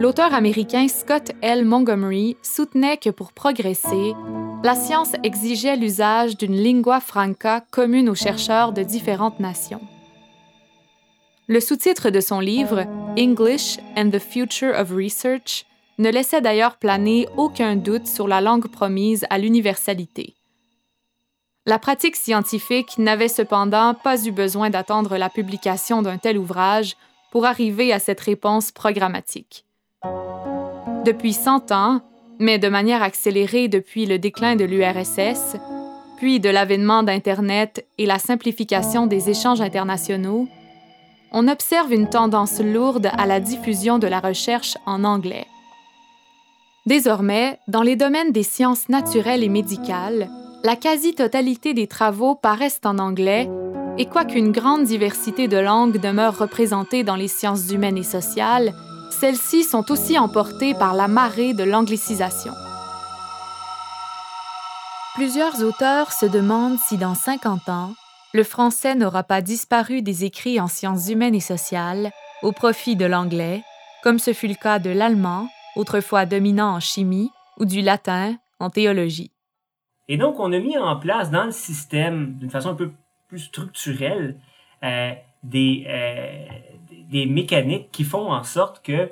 l'auteur 0.00 0.34
américain 0.34 0.88
Scott 0.88 1.30
L. 1.42 1.64
Montgomery 1.64 2.36
soutenait 2.42 2.96
que 2.96 3.10
pour 3.10 3.32
progresser, 3.32 4.14
la 4.64 4.74
science 4.74 5.12
exigeait 5.22 5.76
l'usage 5.76 6.36
d'une 6.36 6.56
lingua 6.56 6.98
franca 6.98 7.64
commune 7.70 8.08
aux 8.08 8.16
chercheurs 8.16 8.72
de 8.72 8.82
différentes 8.82 9.38
nations. 9.38 9.80
Le 11.46 11.60
sous-titre 11.60 12.10
de 12.10 12.20
son 12.20 12.40
livre, 12.40 12.84
English 13.16 13.78
and 13.96 14.10
the 14.10 14.18
Future 14.18 14.74
of 14.76 14.90
Research, 14.90 15.66
ne 15.98 16.10
laissait 16.10 16.40
d'ailleurs 16.40 16.78
planer 16.78 17.28
aucun 17.36 17.76
doute 17.76 18.08
sur 18.08 18.26
la 18.26 18.40
langue 18.40 18.66
promise 18.66 19.24
à 19.30 19.38
l'universalité. 19.38 20.34
La 21.68 21.80
pratique 21.80 22.14
scientifique 22.14 22.96
n'avait 22.96 23.26
cependant 23.26 23.94
pas 23.94 24.24
eu 24.24 24.30
besoin 24.30 24.70
d'attendre 24.70 25.16
la 25.16 25.28
publication 25.28 26.00
d'un 26.00 26.16
tel 26.16 26.38
ouvrage 26.38 26.96
pour 27.32 27.44
arriver 27.44 27.92
à 27.92 27.98
cette 27.98 28.20
réponse 28.20 28.70
programmatique. 28.70 29.64
Depuis 31.04 31.32
100 31.32 31.72
ans, 31.72 32.02
mais 32.38 32.60
de 32.60 32.68
manière 32.68 33.02
accélérée 33.02 33.66
depuis 33.66 34.06
le 34.06 34.20
déclin 34.20 34.54
de 34.54 34.64
l'URSS, 34.64 35.56
puis 36.18 36.38
de 36.38 36.48
l'avènement 36.48 37.02
d'Internet 37.02 37.84
et 37.98 38.06
la 38.06 38.20
simplification 38.20 39.08
des 39.08 39.28
échanges 39.28 39.60
internationaux, 39.60 40.46
on 41.32 41.48
observe 41.48 41.92
une 41.92 42.08
tendance 42.08 42.60
lourde 42.60 43.10
à 43.18 43.26
la 43.26 43.40
diffusion 43.40 43.98
de 43.98 44.06
la 44.06 44.20
recherche 44.20 44.78
en 44.86 45.02
anglais. 45.02 45.46
Désormais, 46.86 47.58
dans 47.66 47.82
les 47.82 47.96
domaines 47.96 48.30
des 48.30 48.44
sciences 48.44 48.88
naturelles 48.88 49.42
et 49.42 49.48
médicales, 49.48 50.30
la 50.64 50.76
quasi-totalité 50.76 51.74
des 51.74 51.86
travaux 51.86 52.34
paraissent 52.34 52.80
en 52.84 52.98
anglais, 52.98 53.48
et 53.98 54.06
quoiqu'une 54.06 54.52
grande 54.52 54.84
diversité 54.84 55.48
de 55.48 55.56
langues 55.56 55.98
demeure 55.98 56.38
représentée 56.38 57.04
dans 57.04 57.16
les 57.16 57.28
sciences 57.28 57.70
humaines 57.70 57.96
et 57.96 58.02
sociales, 58.02 58.74
celles-ci 59.10 59.64
sont 59.64 59.90
aussi 59.90 60.18
emportées 60.18 60.74
par 60.74 60.94
la 60.94 61.08
marée 61.08 61.54
de 61.54 61.64
l'anglicisation. 61.64 62.52
Plusieurs 65.14 65.62
auteurs 65.62 66.12
se 66.12 66.26
demandent 66.26 66.78
si 66.78 66.98
dans 66.98 67.14
50 67.14 67.70
ans, 67.70 67.94
le 68.34 68.44
français 68.44 68.94
n'aura 68.94 69.22
pas 69.22 69.40
disparu 69.40 70.02
des 70.02 70.24
écrits 70.24 70.60
en 70.60 70.68
sciences 70.68 71.08
humaines 71.08 71.34
et 71.34 71.40
sociales 71.40 72.10
au 72.42 72.52
profit 72.52 72.96
de 72.96 73.06
l'anglais, 73.06 73.62
comme 74.02 74.18
ce 74.18 74.34
fut 74.34 74.48
le 74.48 74.54
cas 74.54 74.78
de 74.78 74.90
l'allemand, 74.90 75.48
autrefois 75.74 76.26
dominant 76.26 76.74
en 76.74 76.80
chimie, 76.80 77.30
ou 77.58 77.64
du 77.64 77.80
latin 77.80 78.36
en 78.60 78.68
théologie. 78.68 79.30
Et 80.08 80.16
donc, 80.16 80.38
on 80.38 80.52
a 80.52 80.58
mis 80.58 80.78
en 80.78 80.96
place 80.96 81.30
dans 81.30 81.44
le 81.44 81.52
système, 81.52 82.34
d'une 82.34 82.50
façon 82.50 82.70
un 82.70 82.74
peu 82.74 82.92
plus 83.28 83.40
structurelle, 83.40 84.36
euh, 84.84 85.12
des, 85.42 85.84
euh, 85.88 86.46
des 87.10 87.26
mécaniques 87.26 87.90
qui 87.90 88.04
font 88.04 88.30
en 88.32 88.42
sorte 88.42 88.82
que 88.84 89.10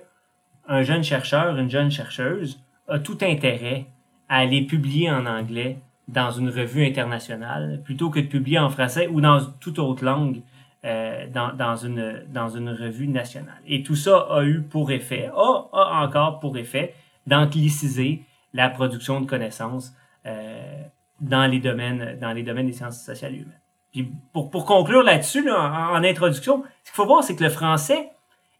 un 0.66 0.82
jeune 0.82 1.04
chercheur, 1.04 1.58
une 1.58 1.70
jeune 1.70 1.90
chercheuse 1.90 2.60
a 2.88 2.98
tout 2.98 3.18
intérêt 3.22 3.86
à 4.28 4.38
aller 4.38 4.62
publier 4.62 5.10
en 5.10 5.26
anglais 5.26 5.78
dans 6.08 6.30
une 6.30 6.48
revue 6.48 6.84
internationale 6.86 7.80
plutôt 7.84 8.10
que 8.10 8.20
de 8.20 8.26
publier 8.26 8.58
en 8.58 8.70
français 8.70 9.08
ou 9.08 9.20
dans 9.20 9.40
toute 9.60 9.78
autre 9.78 10.04
langue 10.04 10.42
euh, 10.84 11.26
dans, 11.32 11.76
une, 11.76 12.24
dans 12.28 12.48
une 12.48 12.70
revue 12.70 13.08
nationale. 13.08 13.60
Et 13.66 13.82
tout 13.82 13.96
ça 13.96 14.26
a 14.30 14.44
eu 14.44 14.60
pour 14.60 14.90
effet, 14.90 15.30
a, 15.34 15.68
a 15.72 16.04
encore 16.04 16.40
pour 16.40 16.58
effet 16.58 16.94
d'angliciser 17.26 18.22
la 18.52 18.68
production 18.68 19.20
de 19.20 19.26
connaissances 19.26 19.94
dans, 20.24 21.50
les 21.50 21.58
domaines, 21.58 22.18
dans 22.20 22.32
les 22.32 22.42
domaines 22.42 22.66
des 22.66 22.72
sciences 22.72 23.02
sociales 23.02 23.34
humaines. 23.34 23.60
Puis 23.92 24.10
pour, 24.32 24.50
pour 24.50 24.64
conclure 24.64 25.02
là-dessus, 25.02 25.48
en, 25.50 26.02
introduction, 26.02 26.64
ce 26.82 26.90
qu'il 26.90 26.96
faut 26.96 27.06
voir, 27.06 27.22
c'est 27.22 27.36
que 27.36 27.44
le 27.44 27.50
français 27.50 28.10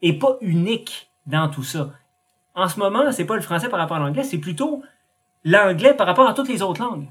est 0.02 0.12
pas 0.12 0.36
unique 0.40 1.10
dans 1.26 1.48
tout 1.48 1.64
ça. 1.64 1.90
En 2.54 2.68
ce 2.68 2.78
moment, 2.78 3.10
c'est 3.10 3.24
pas 3.24 3.34
le 3.34 3.42
français 3.42 3.68
par 3.68 3.80
rapport 3.80 3.96
à 3.96 4.00
l'anglais, 4.00 4.22
c'est 4.22 4.38
plutôt 4.38 4.82
l'anglais 5.44 5.94
par 5.94 6.06
rapport 6.06 6.28
à 6.28 6.34
toutes 6.34 6.48
les 6.48 6.62
autres 6.62 6.80
langues. 6.80 7.08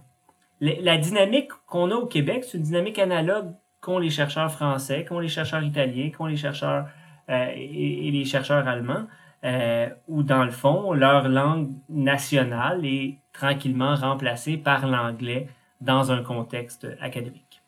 La 0.62 0.98
dynamique 0.98 1.50
qu'on 1.68 1.92
a 1.92 1.96
au 1.96 2.06
Québec, 2.06 2.46
c'est 2.46 2.58
une 2.58 2.64
dynamique 2.64 2.98
analogue 2.98 3.54
qu'ont 3.82 4.00
les 4.00 4.10
chercheurs 4.10 4.50
français, 4.50 5.04
qu'ont 5.04 5.20
les 5.20 5.28
chercheurs 5.28 5.62
italiens, 5.62 6.10
qu'ont 6.10 6.28
les 6.28 6.38
chercheurs 6.38 6.88
euh, 7.30 7.48
et, 7.56 8.10
les 8.12 8.24
chercheurs 8.24 8.66
allemands, 8.68 9.06
euh, 9.44 9.90
où 10.08 10.24
dans 10.24 10.44
le 10.44 10.52
fond, 10.52 10.94
leur 10.94 11.28
langue 11.28 11.72
nationale 11.90 12.86
est 12.86 13.18
tranquillement 13.34 13.96
remplacée 13.96 14.58
par 14.58 14.88
l'anglais 14.88 15.48
dans 15.82 16.12
un 16.12 16.24
contexte 16.24 16.88
académique 17.02 17.64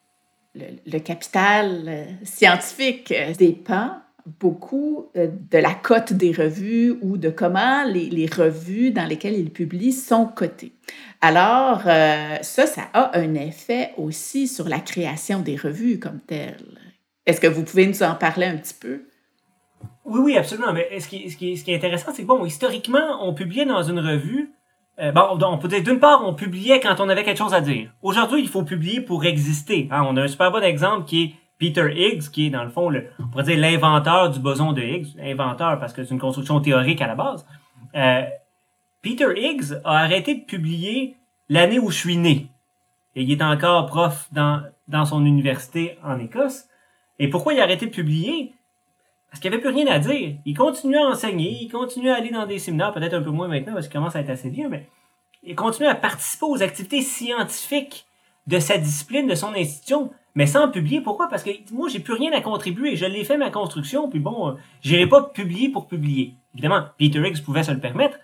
le, 0.56 1.00
capital 1.00 1.84
euh, 1.88 2.06
scientifique 2.24 3.12
euh, 3.12 3.34
dépend 3.34 3.98
beaucoup 4.40 5.08
euh, 5.16 5.28
de 5.52 5.58
la 5.58 5.74
cote 5.74 6.14
des 6.14 6.32
revues 6.32 6.98
ou 7.02 7.18
de 7.18 7.30
comment 7.30 7.84
les, 7.86 8.26
revues 8.26 8.92
dans 8.92 9.06
lesquelles 9.06 9.38
ils 9.38 9.52
publient 9.52 9.94
sont 9.94 10.26
cotées. 10.26 10.74
Alors, 11.22 11.82
ça, 11.82 12.68
ça 12.68 12.90
a 12.94 13.18
un 13.18 13.34
effet 13.34 13.92
aussi 13.98 14.48
sur 14.48 14.68
la 14.70 14.80
création 14.80 15.40
des 15.40 15.56
revues 15.56 16.00
comme 16.00 16.20
telles. 16.20 16.80
Est-ce 17.26 17.42
que 17.42 17.48
vous 17.48 17.64
pouvez 17.64 17.88
nous 17.88 18.04
en 18.04 18.14
parler 18.14 18.46
un 18.46 18.58
petit 18.58 18.76
peu? 18.80 19.06
Oui, 20.06 20.20
oui, 20.24 20.38
absolument. 20.38 20.74
Mais 20.74 21.00
ce 21.00 21.08
qui, 21.08 21.30
ce 21.30 21.38
qui, 21.38 21.58
ce 21.58 21.64
qui 21.64 21.72
est 21.72 21.76
intéressant, 21.76 22.12
c'est 22.14 22.24
que, 22.24 22.28
bon, 22.28 22.46
historiquement, 22.46 23.20
on 23.22 23.34
publiait 23.34 23.66
dans 23.66 23.84
une 23.84 24.00
revue 24.00 24.56
euh, 25.00 25.12
bon, 25.12 25.38
on 25.42 25.58
peut 25.58 25.68
dire 25.68 25.84
d'une 25.84 26.00
part, 26.00 26.26
on 26.26 26.34
publiait 26.34 26.80
quand 26.80 27.00
on 27.00 27.10
avait 27.10 27.24
quelque 27.24 27.38
chose 27.38 27.54
à 27.54 27.62
dire. 27.62 27.90
Aujourd'hui, 28.02 28.42
il 28.42 28.48
faut 28.48 28.64
publier 28.64 29.02
pour 29.02 29.26
exister. 29.26 29.90
Hein. 29.92 30.06
On 30.08 30.16
a 30.16 30.24
un 30.24 30.28
super 30.28 30.52
bon 30.52 30.64
exemple 30.64 31.06
qui 31.06 31.24
est 31.24 31.34
Peter 31.60 31.92
Higgs, 31.94 32.30
qui 32.32 32.48
est 32.48 32.50
dans 32.50 32.64
le 32.64 32.70
fond, 32.70 32.90
le, 32.90 33.08
on 33.20 33.28
pourrait 33.28 33.44
dire 33.44 33.58
l'inventeur 33.58 34.30
du 34.30 34.40
boson 34.40 34.72
de 34.72 34.82
Higgs. 34.82 35.08
Inventeur 35.20 35.80
parce 35.80 35.92
que 35.92 36.04
c'est 36.04 36.14
une 36.14 36.20
construction 36.20 36.62
théorique 36.62 37.02
à 37.02 37.08
la 37.08 37.16
base. 37.16 37.46
Euh, 37.96 38.24
Peter 39.02 39.34
Higgs 39.36 39.82
a 39.84 40.00
arrêté 40.00 40.36
de 40.36 40.46
publier 40.46 41.18
l'année 41.50 41.80
où 41.80 41.92
je 41.92 41.98
suis 41.98 42.18
né. 42.18 42.48
Et 43.16 43.24
il 43.24 43.32
est 43.32 43.44
encore 43.44 43.88
prof 43.88 44.30
dans, 44.32 44.64
dans 44.88 45.06
son 45.06 45.26
université 45.26 45.98
en 46.04 46.20
Écosse. 46.20 46.66
Et 47.20 47.30
pourquoi 47.30 47.54
il 47.54 47.60
a 47.60 47.64
arrêté 47.64 47.86
de 47.86 47.92
publier? 47.92 48.54
Parce 49.36 49.42
qu'il 49.42 49.52
n'y 49.52 49.58
avait 49.58 49.64
plus 49.64 49.74
rien 49.74 49.88
à 49.88 50.00
dire. 50.00 50.38
Il 50.46 50.56
continuait 50.56 50.98
à 50.98 51.08
enseigner, 51.08 51.58
il 51.64 51.68
continuait 51.68 52.12
à 52.12 52.16
aller 52.16 52.30
dans 52.30 52.46
des 52.46 52.58
séminaires, 52.58 52.94
peut-être 52.94 53.16
un 53.16 53.22
peu 53.22 53.32
moins 53.32 53.50
maintenant 53.50 53.74
parce 53.74 53.90
qu'il 53.90 53.98
commence 53.98 54.16
à 54.16 54.22
être 54.22 54.30
assez 54.30 54.50
vieux, 54.50 54.70
mais 54.70 54.88
il 55.44 55.56
continuait 55.56 55.90
à 55.90 55.96
participer 55.96 56.46
aux 56.46 56.64
activités 56.64 57.02
scientifiques 57.02 58.06
de 58.48 58.60
sa 58.60 58.78
discipline, 58.78 59.28
de 59.28 59.36
son 59.36 59.54
institution, 59.54 60.10
mais 60.36 60.48
sans 60.48 60.72
publier. 60.72 61.02
Pourquoi? 61.02 61.28
Parce 61.28 61.44
que 61.44 61.50
moi, 61.74 61.90
j'ai 61.90 62.00
plus 62.00 62.14
rien 62.14 62.32
à 62.32 62.40
contribuer. 62.40 62.96
Je 62.96 63.06
l'ai 63.06 63.26
fait 63.26 63.36
ma 63.36 63.50
construction, 63.50 64.10
puis 64.10 64.20
bon, 64.20 64.52
euh, 64.52 64.54
j'irai 64.82 65.06
pas 65.06 65.22
publier 65.22 65.68
pour 65.68 65.88
publier. 65.88 66.36
Évidemment, 66.54 66.86
Peter 66.98 67.20
Higgs 67.20 67.44
pouvait 67.44 67.64
se 67.64 67.72
le 67.72 67.82
permettre. 67.82 68.18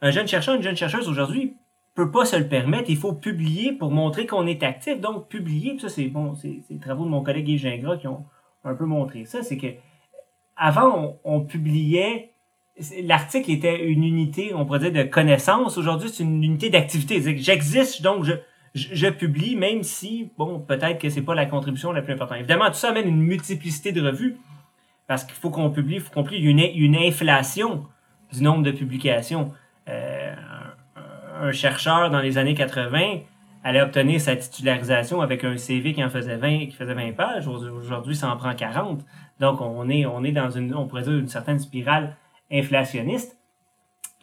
Un 0.00 0.12
jeune 0.12 0.28
chercheur, 0.28 0.54
une 0.54 0.62
jeune 0.62 0.76
chercheuse 0.76 1.08
aujourd'hui 1.08 1.56
peut 1.96 2.12
pas 2.12 2.24
se 2.24 2.36
le 2.36 2.46
permettre. 2.46 2.88
Il 2.88 2.98
faut 2.98 3.14
publier 3.14 3.72
pour 3.72 3.90
montrer 3.90 4.26
qu'on 4.26 4.46
est 4.46 4.62
actif. 4.62 5.00
Donc, 5.00 5.28
publier, 5.28 5.76
ça, 5.80 5.88
c'est 5.88 6.06
bon, 6.06 6.36
c'est 6.36 6.60
les 6.70 6.78
travaux 6.78 7.04
de 7.04 7.10
mon 7.10 7.24
collègue 7.24 7.48
Yves 7.48 7.62
Gingras 7.62 7.96
qui 7.96 8.06
ont 8.06 8.24
un 8.62 8.76
peu 8.76 8.84
montré 8.84 9.24
ça. 9.24 9.42
C'est 9.42 9.56
que 9.56 9.66
avant, 10.56 11.18
on, 11.24 11.40
publiait, 11.40 12.32
l'article 13.02 13.50
était 13.50 13.86
une 13.86 14.04
unité, 14.04 14.52
on 14.54 14.64
pourrait 14.64 14.90
dire, 14.90 14.92
de 14.92 15.02
connaissance. 15.02 15.76
Aujourd'hui, 15.78 16.08
c'est 16.08 16.22
une 16.22 16.42
unité 16.42 16.70
d'activité. 16.70 17.36
J'existe, 17.38 18.02
donc 18.02 18.24
je, 18.24 18.32
je, 18.74 19.08
publie, 19.08 19.56
même 19.56 19.82
si, 19.82 20.30
bon, 20.36 20.60
peut-être 20.60 21.00
que 21.00 21.08
c'est 21.08 21.22
pas 21.22 21.34
la 21.34 21.46
contribution 21.46 21.92
la 21.92 22.02
plus 22.02 22.12
importante. 22.12 22.38
Évidemment, 22.38 22.66
tout 22.66 22.74
ça 22.74 22.90
amène 22.90 23.08
une 23.08 23.22
multiplicité 23.22 23.92
de 23.92 24.02
revues, 24.02 24.36
parce 25.06 25.24
qu'il 25.24 25.34
faut 25.34 25.50
qu'on 25.50 25.70
publie, 25.70 25.96
il 25.96 26.00
faut 26.00 26.12
qu'on 26.12 26.24
publie 26.24 26.40
une, 26.40 26.58
une 26.58 26.96
inflation 26.96 27.86
du 28.32 28.42
nombre 28.42 28.62
de 28.62 28.72
publications. 28.72 29.52
Euh, 29.88 30.34
un, 31.40 31.52
chercheur 31.52 32.10
dans 32.10 32.20
les 32.20 32.38
années 32.38 32.54
80 32.54 33.20
allait 33.62 33.82
obtenir 33.82 34.20
sa 34.20 34.36
titularisation 34.36 35.20
avec 35.20 35.44
un 35.44 35.56
CV 35.56 35.92
qui 35.92 36.02
en 36.02 36.10
faisait 36.10 36.36
20, 36.36 36.66
qui 36.66 36.72
faisait 36.72 36.94
20 36.94 37.12
pages. 37.12 37.46
Aujourd'hui, 37.46 38.16
ça 38.16 38.30
en 38.30 38.36
prend 38.36 38.54
40. 38.54 39.04
Donc, 39.40 39.60
on 39.60 39.88
est, 39.88 40.06
on 40.06 40.24
est 40.24 40.32
dans 40.32 40.50
une, 40.50 40.74
on 40.74 40.86
pourrait 40.86 41.02
dire, 41.02 41.12
une 41.12 41.28
certaine 41.28 41.58
spirale 41.58 42.16
inflationniste. 42.50 43.38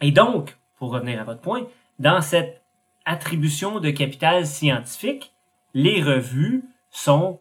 Et 0.00 0.10
donc, 0.10 0.56
pour 0.76 0.90
revenir 0.90 1.20
à 1.20 1.24
votre 1.24 1.40
point, 1.40 1.66
dans 1.98 2.20
cette 2.20 2.62
attribution 3.04 3.80
de 3.80 3.90
capital 3.90 4.46
scientifique, 4.46 5.32
les 5.74 6.02
revues 6.02 6.64
sont, 6.90 7.40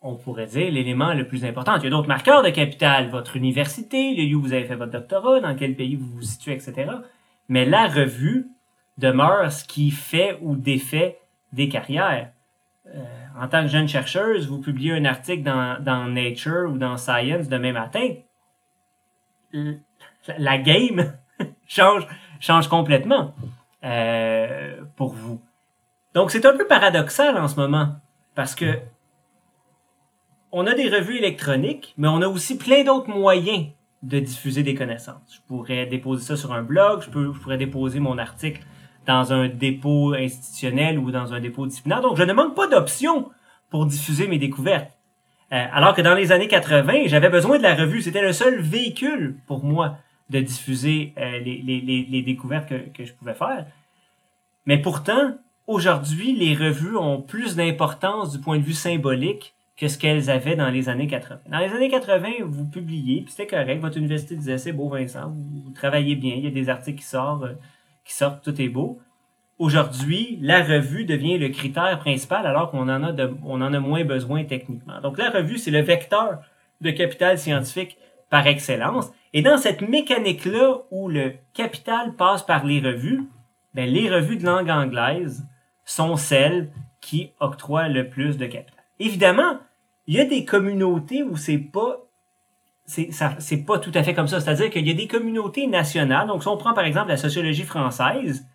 on 0.00 0.16
pourrait 0.16 0.46
dire, 0.46 0.70
l'élément 0.70 1.14
le 1.14 1.26
plus 1.26 1.44
important. 1.44 1.76
Il 1.76 1.84
y 1.84 1.86
a 1.86 1.90
d'autres 1.90 2.08
marqueurs 2.08 2.42
de 2.42 2.50
capital, 2.50 3.08
votre 3.10 3.36
université, 3.36 4.14
le 4.14 4.24
lieu 4.24 4.36
où 4.36 4.42
vous 4.42 4.52
avez 4.52 4.64
fait 4.64 4.76
votre 4.76 4.92
doctorat, 4.92 5.40
dans 5.40 5.54
quel 5.54 5.76
pays 5.76 5.96
vous 5.96 6.06
vous 6.06 6.22
situez, 6.22 6.52
etc. 6.52 6.90
Mais 7.48 7.64
la 7.64 7.88
revue 7.88 8.48
demeure 8.98 9.50
ce 9.52 9.64
qui 9.64 9.90
fait 9.90 10.38
ou 10.40 10.56
défait 10.56 11.18
des 11.52 11.68
carrières. 11.68 12.30
Euh, 12.86 13.21
en 13.40 13.48
tant 13.48 13.62
que 13.62 13.68
jeune 13.68 13.88
chercheuse, 13.88 14.48
vous 14.48 14.60
publiez 14.60 14.92
un 14.92 15.04
article 15.04 15.42
dans, 15.42 16.06
Nature 16.08 16.70
ou 16.70 16.78
dans 16.78 16.96
Science 16.96 17.48
demain 17.48 17.72
matin, 17.72 18.14
la 20.38 20.58
game 20.58 21.14
change, 21.66 22.68
complètement. 22.68 23.34
Euh, 23.84 24.80
pour 24.94 25.12
vous. 25.12 25.40
Donc 26.14 26.30
c'est 26.30 26.46
un 26.46 26.56
peu 26.56 26.66
paradoxal 26.68 27.36
en 27.36 27.48
ce 27.48 27.56
moment 27.56 27.96
parce 28.36 28.54
que 28.54 28.78
on 30.52 30.66
a 30.66 30.74
des 30.74 30.88
revues 30.88 31.16
électroniques, 31.16 31.94
mais 31.96 32.06
on 32.08 32.20
a 32.20 32.28
aussi 32.28 32.58
plein 32.58 32.84
d'autres 32.84 33.08
moyens 33.08 33.68
de 34.02 34.20
diffuser 34.20 34.62
des 34.62 34.74
connaissances. 34.74 35.34
Je 35.34 35.40
pourrais 35.48 35.86
déposer 35.86 36.22
ça 36.24 36.36
sur 36.36 36.52
un 36.52 36.62
blog, 36.62 37.02
je 37.02 37.10
pourrais 37.10 37.56
déposer 37.56 38.00
mon 38.00 38.18
article 38.18 38.62
dans 39.06 39.32
un 39.32 39.48
dépôt 39.48 40.14
institutionnel 40.14 40.98
ou 40.98 41.10
dans 41.10 41.32
un 41.32 41.40
dépôt 41.40 41.66
disciplinaire. 41.66 42.00
Donc 42.00 42.16
je 42.16 42.22
ne 42.22 42.32
manque 42.32 42.54
pas 42.54 42.68
d'options 42.68 43.30
pour 43.70 43.86
diffuser 43.86 44.26
mes 44.28 44.38
découvertes. 44.38 44.90
Euh, 45.52 45.66
alors 45.72 45.94
que 45.94 46.02
dans 46.02 46.14
les 46.14 46.32
années 46.32 46.48
80, 46.48 47.06
j'avais 47.06 47.28
besoin 47.28 47.58
de 47.58 47.62
la 47.62 47.74
revue. 47.74 48.00
C'était 48.00 48.22
le 48.22 48.32
seul 48.32 48.60
véhicule 48.60 49.36
pour 49.46 49.64
moi 49.64 49.98
de 50.30 50.40
diffuser 50.40 51.12
euh, 51.18 51.40
les, 51.40 52.22
découvertes 52.22 52.68
que, 52.68 52.88
que, 52.90 53.04
je 53.04 53.12
pouvais 53.12 53.34
faire. 53.34 53.66
Mais 54.64 54.78
pourtant, 54.78 55.36
aujourd'hui, 55.66 56.34
les 56.34 56.54
revues 56.54 56.96
ont 56.96 57.20
plus 57.20 57.56
d'importance 57.56 58.32
du 58.32 58.38
point 58.38 58.58
de 58.58 58.62
vue 58.62 58.72
symbolique 58.72 59.54
que 59.76 59.88
ce 59.88 59.98
qu'elles 59.98 60.30
avaient 60.30 60.56
dans 60.56 60.70
les 60.70 60.88
années 60.88 61.06
80. 61.06 61.40
Dans 61.48 61.58
les 61.58 61.72
années 61.72 61.88
80, 61.88 62.28
vous 62.44 62.66
publiez, 62.66 63.22
puis 63.22 63.32
c'était 63.32 63.48
correct, 63.48 63.80
votre 63.80 63.96
université 63.96 64.36
disait 64.36 64.58
c'est 64.58 64.72
beau 64.72 64.88
Vincent, 64.88 65.34
vous, 65.34 65.70
travaillez 65.74 66.14
bien, 66.14 66.34
il 66.36 66.44
y 66.44 66.46
a 66.46 66.50
des 66.50 66.68
articles 66.68 66.98
qui 66.98 67.04
sortent, 67.04 67.44
euh, 67.44 67.54
qui 68.04 68.14
sortent, 68.14 68.42
tout 68.42 68.60
est 68.60 68.68
beau. 68.68 69.00
Aujourd'hui, 69.58 70.38
la 70.40 70.62
revue 70.62 71.04
devient 71.04 71.38
le 71.38 71.48
critère 71.50 71.98
principal 71.98 72.46
alors 72.46 72.70
qu'on 72.70 72.88
en 72.88 73.02
a 73.04 73.12
de, 73.12 73.32
on 73.44 73.60
en 73.60 73.72
a 73.72 73.80
moins 73.80 74.04
besoin 74.04 74.44
techniquement. 74.44 75.00
Donc 75.00 75.18
la 75.18 75.30
revue, 75.30 75.58
c'est 75.58 75.70
le 75.70 75.82
vecteur 75.82 76.40
de 76.80 76.90
capital 76.90 77.38
scientifique 77.38 77.96
par 78.28 78.46
excellence. 78.46 79.12
Et 79.32 79.42
dans 79.42 79.58
cette 79.58 79.82
mécanique-là 79.82 80.78
où 80.90 81.08
le 81.08 81.34
capital 81.54 82.14
passe 82.14 82.42
par 82.42 82.64
les 82.64 82.80
revues, 82.80 83.28
ben, 83.74 83.88
les 83.88 84.10
revues 84.10 84.36
de 84.36 84.44
langue 84.44 84.70
anglaise 84.70 85.46
sont 85.84 86.16
celles 86.16 86.70
qui 87.00 87.32
octroient 87.40 87.88
le 87.88 88.08
plus 88.08 88.36
de 88.38 88.46
capital. 88.46 88.84
Évidemment, 88.98 89.58
il 90.06 90.14
y 90.14 90.20
a 90.20 90.24
des 90.24 90.44
communautés 90.44 91.22
où 91.22 91.36
c'est 91.36 91.58
pas 91.58 91.98
c'est 92.84 93.64
pas 93.64 93.78
tout 93.78 93.92
à 93.94 94.02
fait 94.02 94.14
comme 94.14 94.28
ça, 94.28 94.40
c'est-à-dire 94.40 94.70
qu'il 94.70 94.86
y 94.86 94.90
a 94.90 94.94
des 94.94 95.06
communautés 95.06 95.66
nationales. 95.66 96.26
Donc 96.26 96.42
si 96.42 96.48
on 96.48 96.56
prend 96.56 96.74
par 96.74 96.84
exemple 96.84 97.08
la 97.08 97.16
sociologie 97.16 97.62
française 97.64 98.46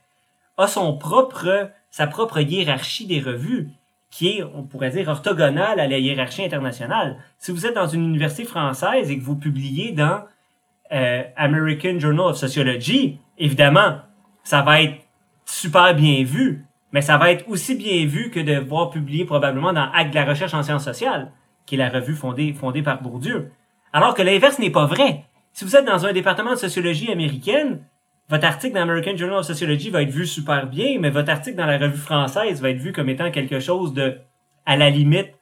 a 0.58 0.68
son 0.68 0.98
propre 0.98 1.72
sa 1.90 2.08
propre 2.08 2.40
hiérarchie 2.40 3.08
des 3.08 3.20
revues 3.20 3.70
qui 4.10 4.38
est, 4.38 4.44
on 4.44 4.64
pourrait 4.64 4.92
dire, 4.92 5.08
orthogonale 5.10 5.80
à 5.80 5.88
la 5.88 5.98
hiérarchie 5.98 6.44
internationale. 6.44 7.18
Si 7.38 7.52
vous 7.52 7.66
êtes 7.66 7.76
dans 7.76 7.88
une 7.88 8.04
université 8.04 8.46
française 8.46 9.12
et 9.12 9.18
que 9.18 9.24
vous 9.24 9.36
publiez 9.36 9.92
dans 9.92 10.24
euh, 10.92 11.24
American 11.36 12.00
Journal 12.00 12.28
of 12.28 12.38
Sociology, 12.38 13.20
évidemment, 13.38 13.98
ça 14.44 14.62
va 14.62 14.82
être 14.82 14.96
super 15.46 15.94
bien 15.94 16.24
vu, 16.24 16.66
mais 16.94 17.02
ça 17.02 17.18
va 17.18 17.32
être 17.32 17.48
aussi 17.50 17.76
bien 17.76 18.06
vu 18.06 18.32
que 18.32 18.40
de 18.40 18.56
voir 18.58 18.90
publier 18.90 19.26
probablement 19.26 19.74
dans 19.74 19.92
Acte 19.92 20.12
de 20.12 20.16
la 20.16 20.26
recherche 20.26 20.54
en 20.54 20.64
sciences 20.64 20.86
sociales, 20.86 21.32
qui 21.66 21.76
est 21.76 21.78
la 21.78 21.90
revue 21.90 22.16
fondée, 22.16 22.54
fondée 22.54 22.82
par 22.82 23.02
Bourdieu. 23.02 23.52
Alors 23.94 24.14
que 24.14 24.22
l'inverse 24.22 24.60
n'est 24.60 24.70
pas 24.70 24.86
vrai. 24.86 25.24
Si 25.54 25.66
vous 25.66 25.76
êtes 25.76 25.86
dans 25.86 26.06
un 26.06 26.14
département 26.14 26.52
de 26.52 26.58
sociologie 26.58 27.12
américaine, 27.12 27.82
votre 28.30 28.46
article 28.46 28.76
dans 28.76 28.82
American 28.82 29.16
Journal 29.16 29.40
of 29.40 29.46
Sociology 29.46 29.90
va 29.90 30.02
être 30.04 30.12
vu 30.12 30.28
super 30.28 30.68
bien, 30.68 31.00
mais 31.00 31.10
votre 31.10 31.32
article 31.32 31.56
dans 31.56 31.66
la 31.66 31.78
revue 31.78 31.98
française 31.98 32.62
va 32.62 32.70
être 32.70 32.78
vu 32.78 32.92
comme 32.92 33.10
étant 33.10 33.32
quelque 33.32 33.60
chose 33.60 33.94
de, 33.94 34.18
à 34.66 34.76
la 34.76 34.90
limite, 34.90 35.34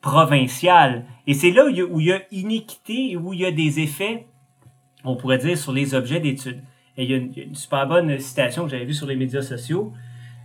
provincial. 0.00 1.04
Et 1.26 1.34
c'est 1.34 1.50
là 1.50 1.64
où 1.66 1.98
il, 2.00 2.06
y 2.06 2.12
a, 2.12 2.20
iniquité 2.30 3.16
où 3.16 3.32
il 3.32 3.40
y 3.40 3.44
a 3.44 3.50
des 3.50 3.80
effets, 3.80 4.26
on 5.04 5.16
pourrait 5.16 5.38
dire, 5.38 5.58
sur 5.58 5.72
les 5.72 5.94
objets 5.94 6.20
d'étude. 6.20 6.62
Et 6.96 7.04
il 7.04 7.10
y 7.10 7.14
a 7.14 7.16
une, 7.16 7.54
super 7.54 7.88
bonne 7.88 8.18
citation 8.20 8.64
que 8.64 8.70
j'avais 8.70 8.84
vue 8.84 8.94
sur 8.94 9.06
les 9.06 9.16
médias 9.16 9.42
sociaux. 9.42 9.92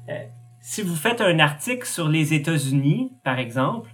Euh, 0.09 0.23
si 0.59 0.81
vous 0.81 0.95
faites 0.95 1.21
un 1.21 1.37
article 1.39 1.85
sur 1.85 2.09
les 2.09 2.33
États-Unis, 2.33 3.11
par 3.23 3.37
exemple, 3.37 3.92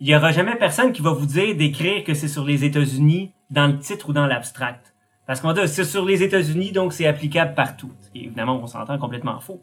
il 0.00 0.08
y 0.08 0.16
aura 0.16 0.32
jamais 0.32 0.56
personne 0.56 0.92
qui 0.92 1.02
va 1.02 1.10
vous 1.10 1.26
dire 1.26 1.56
d'écrire 1.56 2.04
que 2.04 2.14
c'est 2.14 2.28
sur 2.28 2.44
les 2.44 2.64
États-Unis 2.64 3.32
dans 3.50 3.66
le 3.66 3.78
titre 3.78 4.10
ou 4.10 4.12
dans 4.12 4.26
l'abstract. 4.26 4.94
Parce 5.26 5.40
qu'on 5.40 5.52
dit 5.52 5.66
c'est 5.66 5.84
sur 5.84 6.04
les 6.04 6.22
États-Unis, 6.22 6.72
donc 6.72 6.92
c'est 6.92 7.06
applicable 7.06 7.54
partout. 7.54 7.90
évidemment, 8.14 8.60
on 8.62 8.66
s'entend 8.66 8.98
complètement 8.98 9.40
faux. 9.40 9.62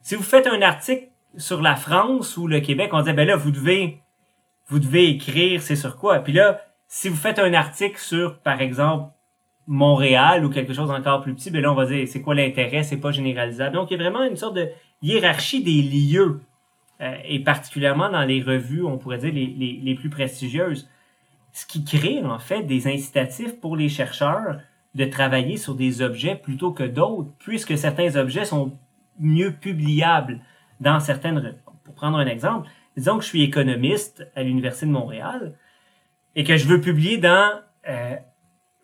Si 0.00 0.14
vous 0.14 0.22
faites 0.22 0.46
un 0.46 0.62
article 0.62 1.08
sur 1.36 1.60
la 1.62 1.76
France 1.76 2.36
ou 2.36 2.46
le 2.46 2.60
Québec, 2.60 2.90
on 2.92 3.02
dit 3.02 3.12
ben 3.12 3.26
là, 3.26 3.36
vous 3.36 3.50
devez, 3.50 4.00
vous 4.68 4.78
devez 4.78 5.08
écrire 5.10 5.62
c'est 5.62 5.76
sur 5.76 5.96
quoi? 5.96 6.20
Puis 6.20 6.32
là, 6.32 6.60
si 6.88 7.08
vous 7.08 7.16
faites 7.16 7.38
un 7.38 7.52
article 7.54 7.98
sur, 7.98 8.38
par 8.38 8.60
exemple, 8.60 9.10
Montréal 9.66 10.44
ou 10.44 10.50
quelque 10.50 10.72
chose 10.72 10.90
encore 10.90 11.22
plus 11.22 11.34
petit, 11.34 11.50
ben 11.50 11.60
là, 11.60 11.72
on 11.72 11.74
va 11.74 11.86
dire 11.86 12.06
c'est 12.08 12.22
quoi 12.22 12.34
l'intérêt, 12.34 12.82
c'est 12.82 12.96
pas 12.96 13.10
généralisable. 13.10 13.74
Donc, 13.74 13.90
il 13.90 13.98
y 13.98 14.00
a 14.00 14.02
vraiment 14.02 14.24
une 14.24 14.36
sorte 14.36 14.54
de 14.54 14.68
hiérarchie 15.02 15.62
des 15.62 15.82
lieux, 15.82 16.40
et 17.00 17.40
particulièrement 17.40 18.10
dans 18.10 18.22
les 18.22 18.42
revues, 18.42 18.84
on 18.84 18.98
pourrait 18.98 19.18
dire 19.18 19.32
les, 19.32 19.46
les, 19.46 19.80
les 19.82 19.94
plus 19.94 20.08
prestigieuses, 20.08 20.88
ce 21.52 21.66
qui 21.66 21.84
crée 21.84 22.22
en 22.24 22.38
fait 22.38 22.62
des 22.62 22.86
incitatifs 22.86 23.60
pour 23.60 23.76
les 23.76 23.88
chercheurs 23.88 24.60
de 24.94 25.04
travailler 25.04 25.58
sur 25.58 25.74
des 25.74 26.00
objets 26.00 26.36
plutôt 26.36 26.72
que 26.72 26.82
d'autres, 26.82 27.30
puisque 27.38 27.76
certains 27.76 28.16
objets 28.16 28.46
sont 28.46 28.72
mieux 29.18 29.52
publiables 29.52 30.40
dans 30.80 31.00
certaines 31.00 31.38
revues. 31.38 31.54
Pour 31.84 31.94
prendre 31.94 32.18
un 32.18 32.26
exemple, 32.26 32.68
disons 32.96 33.18
que 33.18 33.24
je 33.24 33.28
suis 33.28 33.42
économiste 33.42 34.26
à 34.34 34.42
l'Université 34.42 34.86
de 34.86 34.90
Montréal 34.90 35.54
et 36.34 36.44
que 36.44 36.56
je 36.56 36.66
veux 36.66 36.80
publier 36.80 37.18
dans 37.18 37.60
euh, 37.88 38.16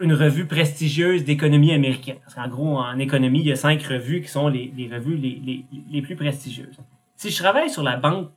une 0.00 0.12
revue 0.12 0.46
prestigieuse 0.46 1.24
d'économie 1.24 1.72
américaine. 1.72 2.16
Parce 2.22 2.34
qu'en 2.34 2.48
gros, 2.48 2.78
en 2.78 2.98
économie, 2.98 3.40
il 3.40 3.46
y 3.46 3.52
a 3.52 3.56
cinq 3.56 3.82
revues 3.82 4.22
qui 4.22 4.28
sont 4.28 4.48
les, 4.48 4.72
les 4.76 4.88
revues 4.88 5.16
les, 5.16 5.40
les, 5.44 5.64
les, 5.90 6.02
plus 6.02 6.16
prestigieuses. 6.16 6.78
Si 7.22 7.30
je 7.30 7.40
travaille 7.40 7.70
sur 7.70 7.84
la 7.84 7.96
Banque 7.96 8.32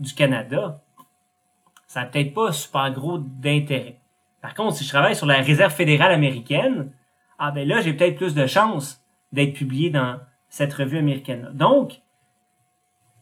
du 0.00 0.12
Canada, 0.12 0.82
ça 1.86 2.00
n'a 2.00 2.06
peut-être 2.06 2.34
pas 2.34 2.50
super 2.50 2.92
gros 2.92 3.18
d'intérêt. 3.18 4.00
Par 4.42 4.54
contre, 4.54 4.74
si 4.76 4.82
je 4.82 4.88
travaille 4.88 5.14
sur 5.14 5.26
la 5.26 5.40
Réserve 5.40 5.72
fédérale 5.72 6.10
américaine, 6.10 6.90
ah 7.38 7.52
ben 7.52 7.68
là, 7.68 7.80
j'ai 7.80 7.92
peut-être 7.92 8.16
plus 8.16 8.34
de 8.34 8.48
chances 8.48 9.00
d'être 9.30 9.52
publié 9.52 9.90
dans 9.90 10.18
cette 10.48 10.74
revue 10.74 10.98
américaine-là. 10.98 11.50
Donc, 11.52 12.00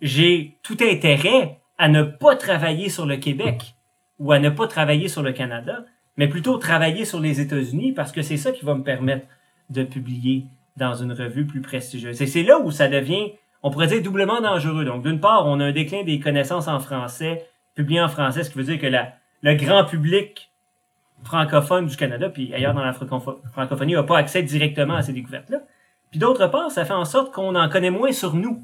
j'ai 0.01 0.57
tout 0.63 0.79
intérêt 0.81 1.61
à 1.77 1.91
ne 1.91 2.05
pas 2.05 2.35
travailler 2.35 2.89
sur 2.89 3.05
le 3.05 3.19
Québec 3.19 3.75
ou 4.19 4.33
à 4.33 4.39
ne 4.39 4.49
pas 4.49 4.67
travailler 4.67 5.09
sur 5.09 5.23
le 5.23 5.33
Canada, 5.33 5.85
mais 6.17 6.29
plutôt 6.29 6.57
travailler 6.57 7.05
sur 7.05 7.21
les 7.21 7.39
États-Unis 7.39 7.93
parce 7.93 8.13
que 8.13 8.23
c'est 8.23 8.39
ça 8.39 8.51
qui 8.51 8.65
va 8.65 8.75
me 8.75 8.83
permettre 8.83 9.27
de 9.69 9.85
publier 9.85 10.47
dans 10.79 10.95
une 10.95 11.13
revue 11.13 11.47
plus 11.47 11.61
prestigieuse. 11.61 12.23
Et 12.23 12.27
c'est 12.27 12.45
là 12.45 12.59
où 12.59 12.71
ça 12.71 12.89
devient, 12.89 13.33
on 13.63 13.71
pourrait 13.71 13.87
dire, 13.87 14.03
doublement 14.03 14.41
dangereux. 14.41 14.85
Donc, 14.85 15.03
d'une 15.03 15.21
part, 15.21 15.47
on 15.47 15.61
a 15.61 15.67
un 15.67 15.73
déclin 15.73 16.03
des 16.03 16.19
connaissances 16.19 16.69
en 16.69 16.81
français, 16.81 17.47
publié 17.75 18.01
en 18.01 18.09
français, 18.09 18.45
ce 18.45 18.51
qui 18.51 18.59
veut 18.59 18.65
dire 18.65 18.79
que 18.79 18.87
la, 18.87 19.13
le 19.43 19.55
grand 19.55 19.85
public 19.85 20.51
francophone 21.23 21.87
du 21.87 21.97
Canada, 21.97 22.29
puis 22.29 22.53
ailleurs 22.53 22.75
dans 22.75 22.85
la 22.85 22.93
francophonie, 22.93 23.95
n'a 23.95 24.03
pas 24.03 24.19
accès 24.19 24.43
directement 24.43 24.95
à 24.95 25.03
ces 25.03 25.13
découvertes-là. 25.13 25.59
Puis 26.11 26.19
d'autre 26.19 26.47
part, 26.49 26.71
ça 26.71 26.85
fait 26.85 26.93
en 26.93 27.05
sorte 27.05 27.33
qu'on 27.33 27.55
en 27.55 27.69
connaît 27.69 27.91
moins 27.91 28.13
sur 28.13 28.35
nous. 28.35 28.63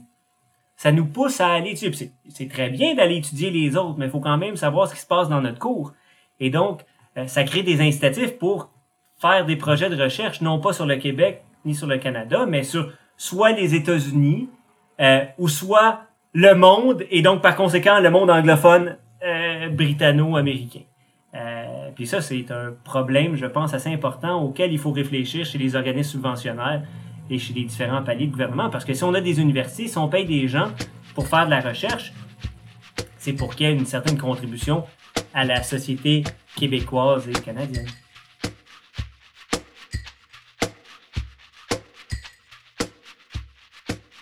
Ça 0.76 0.92
nous 0.92 1.06
pousse 1.06 1.40
à 1.40 1.48
aller 1.48 1.70
étudier. 1.70 2.12
C'est 2.28 2.48
très 2.48 2.70
bien 2.70 2.94
d'aller 2.94 3.16
étudier 3.16 3.50
les 3.50 3.76
autres, 3.76 3.96
mais 3.98 4.06
il 4.06 4.11
faut 4.11 4.20
quand 4.20 4.37
même 4.37 4.56
savoir 4.56 4.88
ce 4.88 4.94
qui 4.94 5.00
se 5.00 5.06
passe 5.06 5.28
dans 5.28 5.40
notre 5.40 5.58
cours. 5.58 5.92
Et 6.40 6.50
donc, 6.50 6.82
euh, 7.16 7.26
ça 7.26 7.44
crée 7.44 7.62
des 7.62 7.80
incitatifs 7.80 8.38
pour 8.38 8.70
faire 9.20 9.44
des 9.44 9.56
projets 9.56 9.90
de 9.90 10.00
recherche, 10.00 10.40
non 10.40 10.61
pas 10.61 10.72
sur 10.72 10.87
le 10.87 10.96
Québec 10.96 11.42
ni 11.64 11.74
sur 11.74 11.88
le 11.88 11.98
Canada, 11.98 12.46
mais 12.46 12.62
sur 12.62 12.92
soit 13.16 13.52
les 13.52 13.74
États-Unis 13.74 14.48
euh, 15.00 15.24
ou 15.38 15.48
soit 15.48 16.02
le 16.32 16.54
monde, 16.54 17.04
et 17.11 17.22
donc 17.22 17.42
par 17.42 17.56
conséquent 17.56 18.00
le 18.00 18.11
monde 18.11 18.30
anglophone 18.30 18.96
euh, 19.24 19.68
britanno-américain. 19.68 20.82
Euh, 21.34 21.90
puis 21.94 22.06
ça, 22.06 22.20
c'est 22.20 22.50
un 22.50 22.72
problème, 22.84 23.37
je 23.37 23.46
pense, 23.46 23.74
assez 23.74 23.92
important 23.92 24.42
auquel 24.42 24.72
il 24.72 24.78
faut 24.78 24.92
réfléchir 24.92 25.44
chez 25.44 25.58
les 25.58 25.76
organismes 25.76 26.12
subventionnaires 26.12 26.82
et 27.30 27.38
chez 27.38 27.52
les 27.52 27.64
différents 27.64 28.02
paliers 28.02 28.26
de 28.26 28.32
gouvernement, 28.32 28.70
parce 28.70 28.84
que 28.84 28.94
si 28.94 29.04
on 29.04 29.14
a 29.14 29.20
des 29.20 29.40
universités, 29.40 29.88
si 29.88 29.98
on 29.98 30.08
paye 30.08 30.24
des 30.24 30.48
gens 30.48 30.68
pour 31.14 31.28
faire 31.28 31.44
de 31.44 31.50
la 31.50 31.61
recherche, 31.61 32.12
c'est 33.18 33.32
pour 33.32 33.54
qu'il 33.54 33.66
y 33.66 33.70
ait 33.70 33.74
une 33.74 33.87
certaine 33.87 34.16
contribution 34.16 34.84
à 35.34 35.44
la 35.44 35.62
société 35.62 36.24
québécoise 36.56 37.28
et 37.28 37.32
canadienne. 37.32 37.87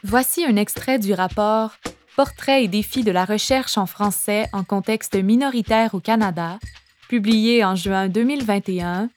Voici 0.08 0.44
un 0.44 0.54
extrait 0.54 1.00
du 1.00 1.14
rapport 1.14 1.72
Portrait 2.14 2.62
et 2.62 2.68
défis 2.68 3.02
de 3.02 3.10
la 3.10 3.24
recherche 3.24 3.76
en 3.76 3.86
français 3.86 4.48
en 4.52 4.62
contexte 4.62 5.16
minoritaire 5.16 5.96
au 5.96 6.00
Canada, 6.00 6.60
publié 7.08 7.64
en 7.64 7.74
juin 7.74 8.06
2021 8.06 9.10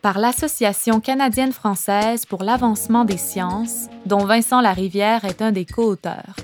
par 0.00 0.20
l'Association 0.20 1.00
canadienne-française 1.00 2.24
pour 2.24 2.44
l'avancement 2.44 3.04
des 3.04 3.16
sciences, 3.16 3.88
dont 4.06 4.26
Vincent 4.26 4.60
Larivière 4.60 5.24
est 5.24 5.42
un 5.42 5.50
des 5.50 5.66
co-auteurs. 5.66 6.36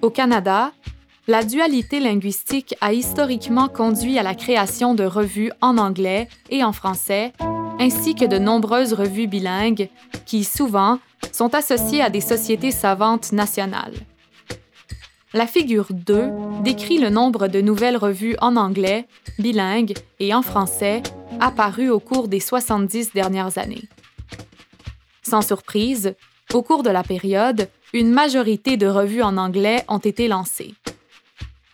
Au 0.00 0.10
Canada, 0.10 0.70
la 1.26 1.42
dualité 1.42 1.98
linguistique 1.98 2.76
a 2.80 2.92
historiquement 2.92 3.66
conduit 3.66 4.20
à 4.20 4.22
la 4.22 4.36
création 4.36 4.94
de 4.94 5.04
revues 5.04 5.50
en 5.60 5.78
anglais 5.78 6.28
et 6.48 6.62
en 6.62 6.72
français, 6.72 7.32
ainsi 7.78 8.14
que 8.14 8.24
de 8.24 8.38
nombreuses 8.38 8.92
revues 8.92 9.26
bilingues 9.26 9.88
qui, 10.26 10.44
souvent, 10.44 10.98
sont 11.32 11.54
associées 11.54 12.02
à 12.02 12.10
des 12.10 12.20
sociétés 12.20 12.70
savantes 12.70 13.32
nationales. 13.32 13.94
La 15.32 15.46
figure 15.46 15.88
2 15.90 16.30
décrit 16.62 16.98
le 16.98 17.10
nombre 17.10 17.48
de 17.48 17.60
nouvelles 17.60 17.96
revues 17.96 18.36
en 18.40 18.56
anglais, 18.56 19.06
bilingues 19.38 19.94
et 20.20 20.32
en 20.32 20.42
français 20.42 21.02
apparues 21.40 21.90
au 21.90 21.98
cours 21.98 22.28
des 22.28 22.40
70 22.40 23.12
dernières 23.12 23.58
années. 23.58 23.88
Sans 25.22 25.42
surprise, 25.42 26.14
au 26.52 26.62
cours 26.62 26.84
de 26.84 26.90
la 26.90 27.02
période, 27.02 27.68
une 27.92 28.12
majorité 28.12 28.76
de 28.76 28.86
revues 28.86 29.22
en 29.22 29.36
anglais 29.36 29.84
ont 29.88 29.98
été 29.98 30.28
lancées. 30.28 30.74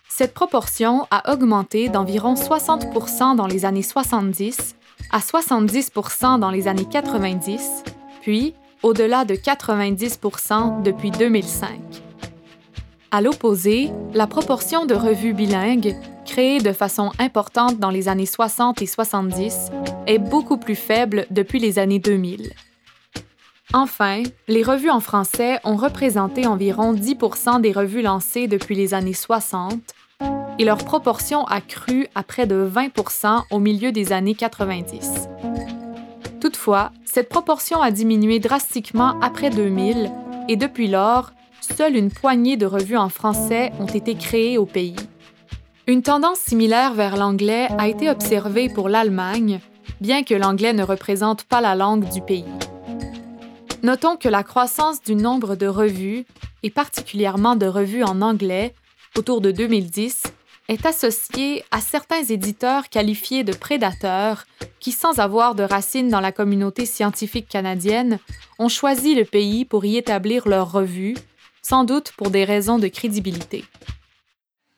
Cette 0.09 0.33
proportion 0.33 1.07
a 1.11 1.31
augmenté 1.31 1.89
d'environ 1.89 2.33
60% 2.33 3.35
dans 3.35 3.47
les 3.47 3.65
années 3.65 3.83
70 3.83 4.75
à 5.11 5.19
70% 5.19 6.39
dans 6.39 6.51
les 6.51 6.67
années 6.67 6.87
90, 6.89 7.83
puis 8.21 8.53
au-delà 8.83 9.25
de 9.25 9.35
90% 9.35 10.81
depuis 10.83 11.11
2005. 11.11 11.79
À 13.11 13.21
l'opposé, 13.21 13.91
la 14.13 14.25
proportion 14.27 14.85
de 14.85 14.95
revues 14.95 15.33
bilingues, 15.33 15.95
créées 16.25 16.59
de 16.59 16.71
façon 16.71 17.11
importante 17.19 17.77
dans 17.77 17.89
les 17.89 18.07
années 18.07 18.25
60 18.25 18.81
et 18.81 18.85
70, 18.85 19.69
est 20.07 20.19
beaucoup 20.19 20.57
plus 20.57 20.75
faible 20.75 21.25
depuis 21.29 21.59
les 21.59 21.77
années 21.77 21.99
2000. 21.99 22.51
Enfin, 23.73 24.23
les 24.47 24.63
revues 24.63 24.89
en 24.89 24.99
français 24.99 25.59
ont 25.63 25.77
représenté 25.77 26.45
environ 26.45 26.93
10% 26.93 27.61
des 27.61 27.71
revues 27.71 28.01
lancées 28.01 28.47
depuis 28.47 28.75
les 28.75 28.93
années 28.93 29.13
60 29.13 29.79
et 30.61 30.63
leur 30.63 30.77
proportion 30.77 31.43
a 31.45 31.59
cru 31.59 32.05
à 32.13 32.21
près 32.21 32.45
de 32.45 32.69
20% 32.71 33.45
au 33.49 33.57
milieu 33.57 33.91
des 33.91 34.13
années 34.13 34.35
90. 34.35 35.27
Toutefois, 36.39 36.91
cette 37.03 37.29
proportion 37.29 37.81
a 37.81 37.89
diminué 37.89 38.37
drastiquement 38.37 39.19
après 39.21 39.49
2000 39.49 40.11
et 40.49 40.57
depuis 40.57 40.87
lors, 40.87 41.31
seule 41.61 41.95
une 41.95 42.11
poignée 42.11 42.57
de 42.57 42.67
revues 42.67 42.95
en 42.95 43.09
français 43.09 43.71
ont 43.79 43.87
été 43.87 44.13
créées 44.13 44.59
au 44.59 44.67
pays. 44.67 44.95
Une 45.87 46.03
tendance 46.03 46.37
similaire 46.37 46.93
vers 46.93 47.17
l'anglais 47.17 47.67
a 47.79 47.87
été 47.87 48.07
observée 48.07 48.69
pour 48.69 48.87
l'Allemagne, 48.87 49.61
bien 49.99 50.21
que 50.21 50.35
l'anglais 50.35 50.73
ne 50.73 50.83
représente 50.83 51.43
pas 51.43 51.61
la 51.61 51.73
langue 51.73 52.07
du 52.09 52.21
pays. 52.21 52.45
Notons 53.81 54.15
que 54.15 54.29
la 54.29 54.43
croissance 54.43 55.01
du 55.01 55.15
nombre 55.15 55.55
de 55.55 55.65
revues, 55.65 56.27
et 56.61 56.69
particulièrement 56.69 57.55
de 57.55 57.65
revues 57.65 58.03
en 58.03 58.21
anglais, 58.21 58.75
autour 59.17 59.41
de 59.41 59.49
2010, 59.49 60.21
est 60.67 60.85
associé 60.85 61.63
à 61.71 61.81
certains 61.81 62.23
éditeurs 62.23 62.89
qualifiés 62.89 63.43
de 63.43 63.53
prédateurs 63.53 64.45
qui, 64.79 64.91
sans 64.91 65.19
avoir 65.19 65.55
de 65.55 65.63
racines 65.63 66.09
dans 66.09 66.19
la 66.19 66.31
communauté 66.31 66.85
scientifique 66.85 67.47
canadienne, 67.47 68.19
ont 68.59 68.69
choisi 68.69 69.15
le 69.15 69.25
pays 69.25 69.65
pour 69.65 69.85
y 69.85 69.97
établir 69.97 70.47
leur 70.47 70.71
revue, 70.71 71.15
sans 71.61 71.83
doute 71.83 72.11
pour 72.17 72.29
des 72.31 72.43
raisons 72.43 72.79
de 72.79 72.87
crédibilité. 72.87 73.63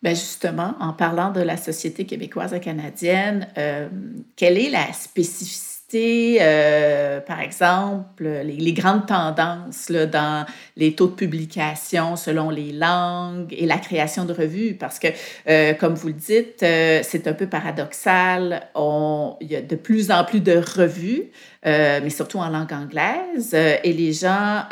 Bien 0.01 0.13
justement, 0.13 0.75
en 0.79 0.91
parlant 0.91 1.31
de 1.31 1.41
la 1.41 1.55
Société 1.55 2.05
québécoise 2.05 2.59
canadienne, 2.59 3.47
euh, 3.57 3.87
quelle 4.35 4.57
est 4.57 4.69
la 4.69 4.91
spécificité 4.91 5.72
euh, 5.95 7.19
par 7.21 7.39
exemple, 7.39 8.27
les, 8.43 8.73
grandes 8.73 9.05
tendances 9.05 9.91
dans 9.91 10.45
les 10.75 10.93
taux 10.93 11.07
de 11.07 11.13
publication 11.13 12.15
selon 12.15 12.49
les 12.49 12.71
langues 12.71 13.53
et 13.57 13.65
la 13.65 13.77
création 13.77 14.25
de 14.25 14.33
revues, 14.33 14.75
parce 14.75 14.99
que, 14.99 15.07
euh, 15.49 15.73
comme 15.73 15.93
vous 15.93 16.07
le 16.07 16.13
dites, 16.13 16.63
euh, 16.63 17.01
c'est 17.03 17.27
un 17.27 17.33
peu 17.33 17.47
paradoxal. 17.47 18.67
On, 18.75 19.35
il 19.41 19.51
y 19.51 19.55
a 19.55 19.61
de 19.61 19.75
plus 19.75 20.11
en 20.11 20.23
plus 20.23 20.39
de 20.39 20.57
revues, 20.57 21.31
mais 21.65 22.09
surtout 22.09 22.39
en 22.39 22.49
langue 22.49 22.73
anglaise, 22.73 23.53
et 23.53 23.93
les 23.93 24.13
gens 24.13 24.63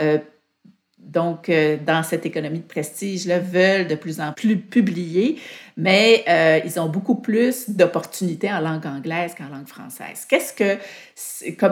donc, 1.00 1.52
dans 1.86 2.04
cette 2.04 2.26
économie 2.26 2.60
de 2.60 2.68
prestige, 2.68 3.26
là, 3.26 3.40
veulent 3.40 3.88
de 3.88 3.96
plus 3.96 4.22
en 4.22 4.32
plus 4.32 4.58
publier, 4.58 5.38
mais 5.78 6.24
euh, 6.28 6.60
ils 6.66 6.80
ont 6.80 6.90
beaucoup 6.90 7.16
plus 7.16 7.70
d'opportunités 7.70 8.52
en 8.52 8.60
langue 8.60 8.86
anglaise 8.86 9.36
qu'en 9.36 9.50
langue 9.50 9.68
française. 9.68 10.26
Qu'est-ce 10.30 10.54
que 10.54 10.78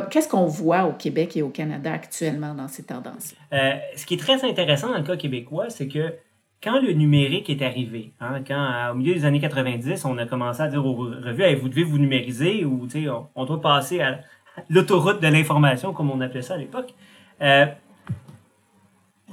qu'est-ce 0.09 0.27
qu'on 0.27 0.45
voit 0.45 0.83
au 0.85 0.93
Québec 0.93 1.35
et 1.37 1.41
au 1.41 1.49
Canada 1.49 1.91
actuellement 1.91 2.53
dans 2.53 2.67
ces 2.67 2.83
tendances 2.83 3.35
euh, 3.53 3.73
ce 3.95 4.05
qui 4.05 4.15
est 4.15 4.17
très 4.17 4.43
intéressant 4.43 4.89
dans 4.89 4.97
le 4.97 5.03
cas 5.03 5.17
québécois, 5.17 5.69
c'est 5.69 5.87
que 5.87 6.13
quand 6.61 6.81
le 6.81 6.91
numérique 6.91 7.49
est 7.49 7.61
arrivé, 7.61 8.13
hein, 8.19 8.41
quand 8.45 8.91
au 8.91 8.95
milieu 8.95 9.13
des 9.13 9.25
années 9.25 9.39
90, 9.39 10.03
on 10.05 10.17
a 10.17 10.25
commencé 10.25 10.61
à 10.61 10.67
dire 10.67 10.85
aux 10.85 10.95
revues, 10.95 11.55
vous 11.55 11.69
devez 11.69 11.83
vous 11.83 11.97
numériser 11.97 12.65
ou 12.65 12.87
on, 13.35 13.45
doit 13.45 13.61
passer 13.61 14.01
à 14.01 14.19
l'autoroute 14.69 15.21
de 15.21 15.27
l'information, 15.27 15.93
comme 15.93 16.11
on 16.11 16.19
appelait 16.19 16.41
ça 16.41 16.55
à 16.55 16.57
l'époque 16.57 16.93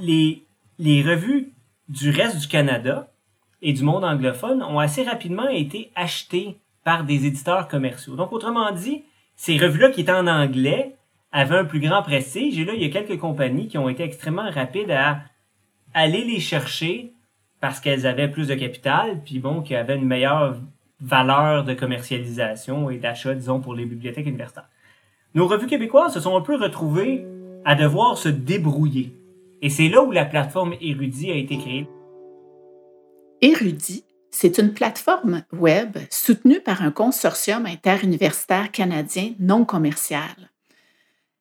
les, 0.00 0.46
les 0.78 1.02
revues 1.02 1.52
du 1.88 2.10
reste 2.10 2.38
du 2.38 2.48
Canada 2.48 3.12
et 3.62 3.72
du 3.72 3.82
monde 3.82 4.04
anglophone 4.04 4.62
ont 4.62 4.78
assez 4.78 5.02
rapidement 5.02 5.48
été 5.48 5.90
achetées 5.94 6.58
par 6.84 7.04
des 7.04 7.26
éditeurs 7.26 7.68
commerciaux. 7.68 8.14
Donc, 8.14 8.32
autrement 8.32 8.70
dit, 8.72 9.02
ces 9.34 9.58
revues-là 9.58 9.90
qui 9.90 10.02
étaient 10.02 10.12
en 10.12 10.26
anglais 10.26 10.96
avaient 11.32 11.58
un 11.58 11.64
plus 11.64 11.80
grand 11.80 12.02
prestige. 12.02 12.58
Et 12.58 12.64
là, 12.64 12.74
il 12.74 12.82
y 12.82 12.86
a 12.86 12.88
quelques 12.88 13.18
compagnies 13.18 13.68
qui 13.68 13.78
ont 13.78 13.88
été 13.88 14.02
extrêmement 14.02 14.48
rapides 14.50 14.90
à 14.90 15.20
aller 15.94 16.24
les 16.24 16.40
chercher 16.40 17.12
parce 17.60 17.80
qu'elles 17.80 18.06
avaient 18.06 18.28
plus 18.28 18.48
de 18.48 18.54
capital, 18.54 19.22
puis 19.24 19.38
bon, 19.38 19.62
qui 19.62 19.74
avaient 19.74 19.96
une 19.96 20.06
meilleure 20.06 20.56
valeur 21.00 21.64
de 21.64 21.74
commercialisation 21.74 22.90
et 22.90 22.98
d'achat, 22.98 23.34
disons, 23.34 23.60
pour 23.60 23.74
les 23.74 23.84
bibliothèques 23.84 24.26
universitaires. 24.26 24.68
nos 25.34 25.46
revues 25.46 25.66
québécoises 25.66 26.14
se 26.14 26.20
sont 26.20 26.36
un 26.36 26.40
peu 26.40 26.56
retrouvées 26.56 27.26
à 27.64 27.74
devoir 27.74 28.16
se 28.16 28.28
débrouiller. 28.28 29.12
Et 29.60 29.68
c'est 29.70 29.88
là 29.88 30.02
où 30.02 30.12
la 30.12 30.24
plateforme 30.24 30.74
Érudit 30.80 31.30
a 31.30 31.34
été 31.34 31.58
créée. 31.58 31.88
Érudit, 33.42 34.04
c'est 34.30 34.58
une 34.58 34.72
plateforme 34.72 35.42
web 35.52 35.98
soutenue 36.10 36.60
par 36.60 36.82
un 36.82 36.90
consortium 36.90 37.66
interuniversitaire 37.66 38.72
canadien 38.72 39.34
non 39.38 39.66
commercial. 39.66 40.50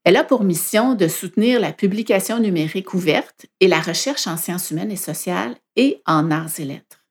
Elle 0.03 0.17
a 0.17 0.25
pour 0.25 0.43
mission 0.43 0.93
de 0.93 1.07
soutenir 1.07 1.59
la 1.59 1.71
publication 1.71 2.39
numérique 2.39 2.93
ouverte 2.93 3.45
et 3.61 3.67
la 3.67 3.79
recherche 3.79 4.27
en 4.27 4.35
sciences 4.35 4.71
humaines 4.71 4.91
et 4.91 4.97
sociales 4.97 5.55
et 5.77 6.01
en 6.05 6.31
arts 6.31 6.59
et 6.59 6.65
lettres. 6.65 7.05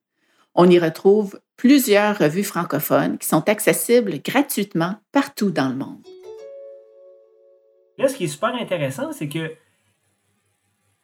On 0.54 0.68
y 0.68 0.78
retrouve 0.78 1.40
plusieurs 1.56 2.18
revues 2.18 2.44
francophones 2.44 3.16
qui 3.16 3.26
sont 3.26 3.48
accessibles 3.48 4.20
gratuitement 4.22 4.96
partout 5.12 5.50
dans 5.50 5.70
le 5.70 5.76
monde. 5.76 6.06
Là, 7.96 8.08
ce 8.08 8.16
qui 8.16 8.24
est 8.24 8.28
super 8.28 8.54
intéressant, 8.54 9.12
c'est 9.12 9.28
que 9.28 9.54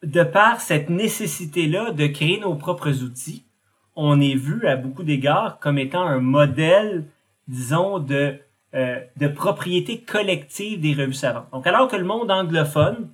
de 0.03 0.23
par 0.23 0.61
cette 0.61 0.89
nécessité-là 0.89 1.91
de 1.91 2.07
créer 2.07 2.39
nos 2.39 2.55
propres 2.55 3.03
outils, 3.03 3.45
on 3.95 4.19
est 4.21 4.35
vu 4.35 4.67
à 4.67 4.75
beaucoup 4.75 5.03
d'égards 5.03 5.59
comme 5.59 5.77
étant 5.77 6.03
un 6.03 6.19
modèle, 6.19 7.05
disons, 7.47 7.99
de, 7.99 8.39
euh, 8.73 8.99
de 9.17 9.27
propriété 9.27 9.99
collective 9.99 10.79
des 10.79 10.93
revues 10.93 11.13
savantes. 11.13 11.47
Donc, 11.51 11.67
alors 11.67 11.87
que 11.87 11.95
le 11.95 12.05
monde 12.05 12.31
anglophone, 12.31 13.09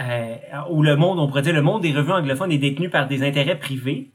euh, 0.00 0.36
ou 0.70 0.82
le 0.82 0.96
monde, 0.96 1.18
on 1.18 1.26
pourrait 1.26 1.42
dire 1.42 1.54
le 1.54 1.62
monde 1.62 1.82
des 1.82 1.92
revues 1.92 2.12
anglophones 2.12 2.52
est 2.52 2.58
détenu 2.58 2.88
par 2.88 3.08
des 3.08 3.22
intérêts 3.22 3.58
privés, 3.58 4.10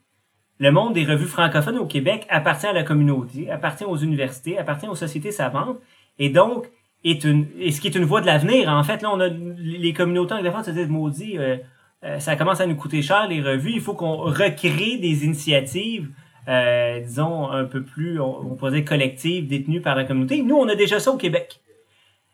le 0.60 0.72
monde 0.72 0.94
des 0.94 1.06
revues 1.06 1.28
francophones 1.28 1.78
au 1.78 1.86
Québec 1.86 2.26
appartient 2.30 2.66
à 2.66 2.74
la 2.74 2.84
communauté, 2.84 3.52
appartient 3.52 3.86
aux 3.86 3.98
universités, 3.98 4.58
appartient 4.58 4.88
aux 4.88 4.96
sociétés 4.96 5.32
savantes, 5.32 5.78
et 6.18 6.30
donc 6.30 6.68
est 7.04 7.24
une, 7.24 7.48
et 7.60 7.72
ce 7.72 7.80
qui 7.80 7.88
est 7.88 7.96
une 7.96 8.06
voie 8.06 8.22
de 8.22 8.26
l'avenir. 8.26 8.70
En 8.70 8.84
fait, 8.84 9.02
là, 9.02 9.12
on 9.14 9.20
a 9.20 9.28
les 9.28 9.94
communautés 9.94 10.34
anglophones 10.34 10.64
se 10.64 10.72
disent 10.72 10.90
maudit, 10.90 11.38
euh, 11.38 11.58
euh, 12.04 12.20
ça 12.20 12.36
commence 12.36 12.62
à 12.62 12.68
nous 12.68 12.76
coûter 12.76 13.02
cher 13.02 13.28
les 13.28 13.42
revues. 13.42 13.74
Il 13.74 13.82
faut 13.82 13.94
qu'on 13.94 14.18
recrée 14.18 14.98
des 14.98 15.26
initiatives, 15.26 16.10
euh, 16.48 17.00
disons 17.02 17.50
un 17.50 17.66
peu 17.66 17.84
plus, 17.84 18.20
on, 18.20 18.56
pourrait 18.56 18.72
dire 18.72 18.86
collectives, 18.86 19.48
détenues 19.48 19.82
par 19.82 19.96
la 19.96 20.04
communauté. 20.04 20.42
Nous, 20.42 20.56
on 20.56 20.68
a 20.68 20.76
déjà 20.76 21.00
ça 21.00 21.12
au 21.12 21.18
Québec. 21.18 21.60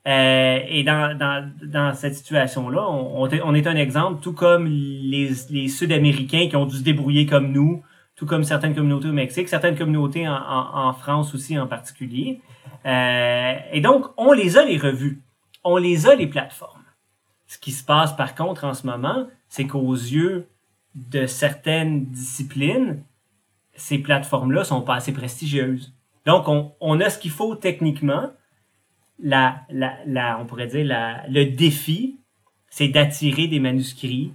Euh, 0.05 0.59
et 0.67 0.83
dans, 0.83 1.17
dans, 1.17 1.49
dans 1.63 1.93
cette 1.93 2.15
situation-là, 2.15 2.85
on, 2.89 3.29
on, 3.29 3.53
est 3.55 3.67
un 3.67 3.75
exemple, 3.75 4.21
tout 4.21 4.33
comme 4.33 4.67
les, 4.67 5.31
les 5.49 5.67
Sud-Américains 5.69 6.47
qui 6.49 6.57
ont 6.57 6.65
dû 6.65 6.77
se 6.77 6.83
débrouiller 6.83 7.25
comme 7.25 7.53
nous, 7.53 7.83
tout 8.17 8.25
comme 8.25 8.43
certaines 8.43 8.75
communautés 8.75 9.07
au 9.07 9.13
Mexique, 9.13 9.47
certaines 9.47 9.77
communautés 9.77 10.27
en, 10.27 10.35
en, 10.35 10.87
en 10.87 10.93
France 10.93 11.33
aussi 11.33 11.57
en 11.57 11.67
particulier. 11.67 12.41
Euh, 12.85 13.53
et 13.71 13.81
donc, 13.81 14.07
on 14.17 14.33
les 14.33 14.57
a 14.57 14.65
les 14.65 14.77
revues, 14.77 15.21
on 15.63 15.77
les 15.77 16.07
a 16.07 16.15
les 16.15 16.27
plateformes. 16.27 16.83
Ce 17.47 17.57
qui 17.57 17.71
se 17.71 17.83
passe 17.83 18.15
par 18.15 18.35
contre 18.35 18.65
en 18.65 18.73
ce 18.73 18.85
moment, 18.85 19.27
c'est 19.53 19.67
qu'aux 19.67 19.93
yeux 19.93 20.47
de 20.95 21.27
certaines 21.27 22.05
disciplines, 22.05 23.03
ces 23.75 23.99
plateformes-là 23.99 24.63
sont 24.63 24.81
pas 24.81 24.95
assez 24.95 25.13
prestigieuses. 25.13 25.93
Donc, 26.25 26.47
on, 26.47 26.71
on 26.79 26.99
a 26.99 27.11
ce 27.11 27.19
qu'il 27.19 27.29
faut 27.29 27.53
techniquement. 27.53 28.31
La, 29.19 29.61
la, 29.69 30.39
on 30.39 30.47
pourrait 30.47 30.65
dire 30.65 30.83
la, 30.83 31.23
le 31.27 31.45
défi, 31.45 32.17
c'est 32.71 32.87
d'attirer 32.87 33.45
des 33.45 33.59
manuscrits, 33.59 34.33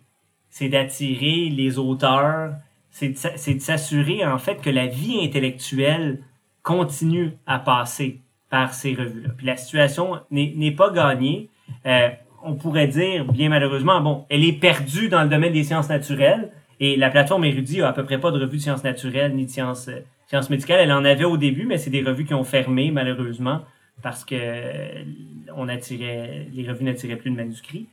c'est 0.50 0.68
d'attirer 0.68 1.48
les 1.48 1.78
auteurs, 1.78 2.54
c'est 2.90 3.08
de 3.08 3.60
s'assurer 3.60 4.24
en 4.24 4.38
fait 4.38 4.60
que 4.62 4.70
la 4.70 4.86
vie 4.86 5.18
intellectuelle 5.20 6.22
continue 6.62 7.32
à 7.44 7.58
passer 7.58 8.20
par 8.50 8.72
ces 8.72 8.94
revues-là. 8.94 9.30
Puis 9.36 9.46
la 9.46 9.56
situation 9.56 10.20
n'est 10.30 10.70
pas 10.76 10.92
gagnée. 10.92 11.50
Euh, 11.86 12.08
on 12.42 12.54
pourrait 12.54 12.88
dire, 12.88 13.24
bien 13.24 13.48
malheureusement, 13.48 14.00
bon, 14.00 14.24
elle 14.30 14.44
est 14.44 14.52
perdue 14.52 15.08
dans 15.08 15.22
le 15.22 15.28
domaine 15.28 15.52
des 15.52 15.64
sciences 15.64 15.88
naturelles 15.88 16.50
et 16.80 16.96
la 16.96 17.10
plateforme 17.10 17.44
Érudit 17.44 17.82
a 17.82 17.88
à 17.88 17.92
peu 17.92 18.04
près 18.04 18.18
pas 18.18 18.30
de 18.30 18.38
revues 18.38 18.58
de 18.58 18.62
sciences 18.62 18.84
naturelles 18.84 19.34
ni 19.34 19.46
de 19.46 19.50
sciences, 19.50 19.88
euh, 19.88 20.00
sciences 20.28 20.50
médicales. 20.50 20.80
Elle 20.80 20.92
en 20.92 21.04
avait 21.04 21.24
au 21.24 21.36
début, 21.36 21.66
mais 21.66 21.78
c'est 21.78 21.90
des 21.90 22.02
revues 22.02 22.24
qui 22.24 22.34
ont 22.34 22.44
fermé 22.44 22.90
malheureusement 22.90 23.62
parce 24.02 24.24
que 24.24 24.36
euh, 24.38 25.04
on 25.56 25.68
attirait, 25.68 26.46
les 26.52 26.68
revues 26.68 26.84
n'attiraient 26.84 27.16
plus 27.16 27.30
de 27.30 27.36
manuscrits. 27.36 27.88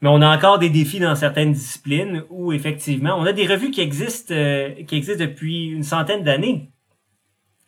Mais 0.00 0.08
on 0.08 0.22
a 0.22 0.36
encore 0.36 0.60
des 0.60 0.70
défis 0.70 1.00
dans 1.00 1.16
certaines 1.16 1.52
disciplines 1.52 2.22
où 2.30 2.52
effectivement, 2.52 3.16
on 3.18 3.24
a 3.24 3.32
des 3.32 3.46
revues 3.46 3.72
qui 3.72 3.80
existent, 3.80 4.32
euh, 4.32 4.84
qui 4.84 4.94
existent 4.94 5.24
depuis 5.24 5.66
une 5.66 5.82
centaine 5.82 6.22
d'années 6.22 6.70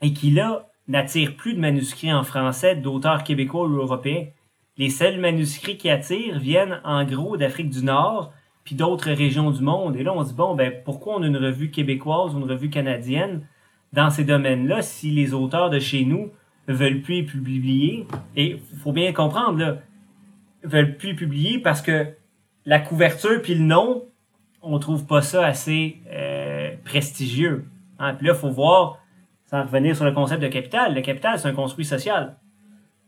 et 0.00 0.12
qui 0.12 0.30
là 0.30 0.68
n'attirent 0.86 1.34
plus 1.34 1.54
de 1.54 1.60
manuscrits 1.60 2.12
en 2.12 2.22
français 2.22 2.76
d'auteurs 2.76 3.24
québécois 3.24 3.66
ou 3.66 3.76
européens. 3.76 4.26
Les 4.80 4.88
seuls 4.88 5.20
manuscrits 5.20 5.76
qui 5.76 5.90
attirent 5.90 6.38
viennent 6.38 6.80
en 6.84 7.04
gros 7.04 7.36
d'Afrique 7.36 7.68
du 7.68 7.84
Nord 7.84 8.32
puis 8.64 8.74
d'autres 8.74 9.10
régions 9.10 9.50
du 9.50 9.60
monde. 9.60 9.94
Et 9.94 10.02
là, 10.02 10.14
on 10.14 10.24
se 10.24 10.30
dit 10.30 10.34
bon, 10.34 10.54
ben 10.54 10.72
pourquoi 10.86 11.16
on 11.16 11.22
a 11.22 11.26
une 11.26 11.36
revue 11.36 11.70
québécoise 11.70 12.34
ou 12.34 12.38
une 12.38 12.50
revue 12.50 12.70
canadienne 12.70 13.46
dans 13.92 14.08
ces 14.08 14.24
domaines-là 14.24 14.80
si 14.80 15.10
les 15.10 15.34
auteurs 15.34 15.68
de 15.68 15.78
chez 15.78 16.06
nous 16.06 16.30
veulent 16.66 17.02
plus 17.02 17.26
publier? 17.26 18.06
Et 18.36 18.56
faut 18.78 18.92
bien 18.92 19.12
comprendre 19.12 19.58
là, 19.58 19.76
veulent 20.64 20.96
plus 20.96 21.14
publier 21.14 21.58
parce 21.58 21.82
que 21.82 22.14
la 22.64 22.80
couverture 22.80 23.42
puis 23.42 23.56
le 23.56 23.64
nom, 23.64 24.06
on 24.62 24.78
trouve 24.78 25.04
pas 25.04 25.20
ça 25.20 25.44
assez 25.44 25.98
euh, 26.10 26.74
prestigieux. 26.86 27.66
Hein? 27.98 28.14
Puis 28.14 28.28
là, 28.28 28.32
faut 28.32 28.48
voir, 28.48 28.96
sans 29.44 29.60
revenir 29.60 29.94
sur 29.94 30.06
le 30.06 30.12
concept 30.12 30.40
de 30.40 30.48
capital, 30.48 30.94
le 30.94 31.02
capital, 31.02 31.38
c'est 31.38 31.48
un 31.48 31.52
construit 31.52 31.84
social. 31.84 32.38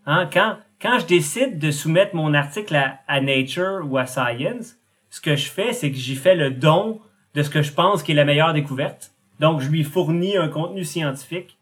Hein? 0.05 0.29
Quand, 0.31 0.57
quand 0.83 0.99
je 0.99 1.07
décide 1.07 1.59
de 1.59 1.71
soumettre 1.71 2.15
mon 2.15 2.35
article 2.35 2.77
à, 3.07 3.21
Nature 3.21 3.87
ou 3.89 3.97
à 3.99 4.07
Science, 4.07 4.77
ce 5.11 5.21
que 5.21 5.37
je 5.37 5.49
fais, 5.49 5.73
c'est 5.73 5.91
que 5.91 5.97
j'y 5.97 6.17
fais 6.17 6.35
le 6.35 6.51
don 6.51 7.01
de 7.35 7.43
ce 7.43 7.51
que 7.51 7.63
je 7.63 7.73
pense 7.73 8.03
qui 8.03 8.13
est 8.13 8.17
la 8.17 8.25
meilleure 8.25 8.53
découverte. 8.53 9.13
Donc, 9.41 9.61
je 9.61 9.69
lui 9.69 9.85
fournis 9.85 10.37
un 10.37 10.49
contenu 10.49 10.85
scientifique 10.85 11.57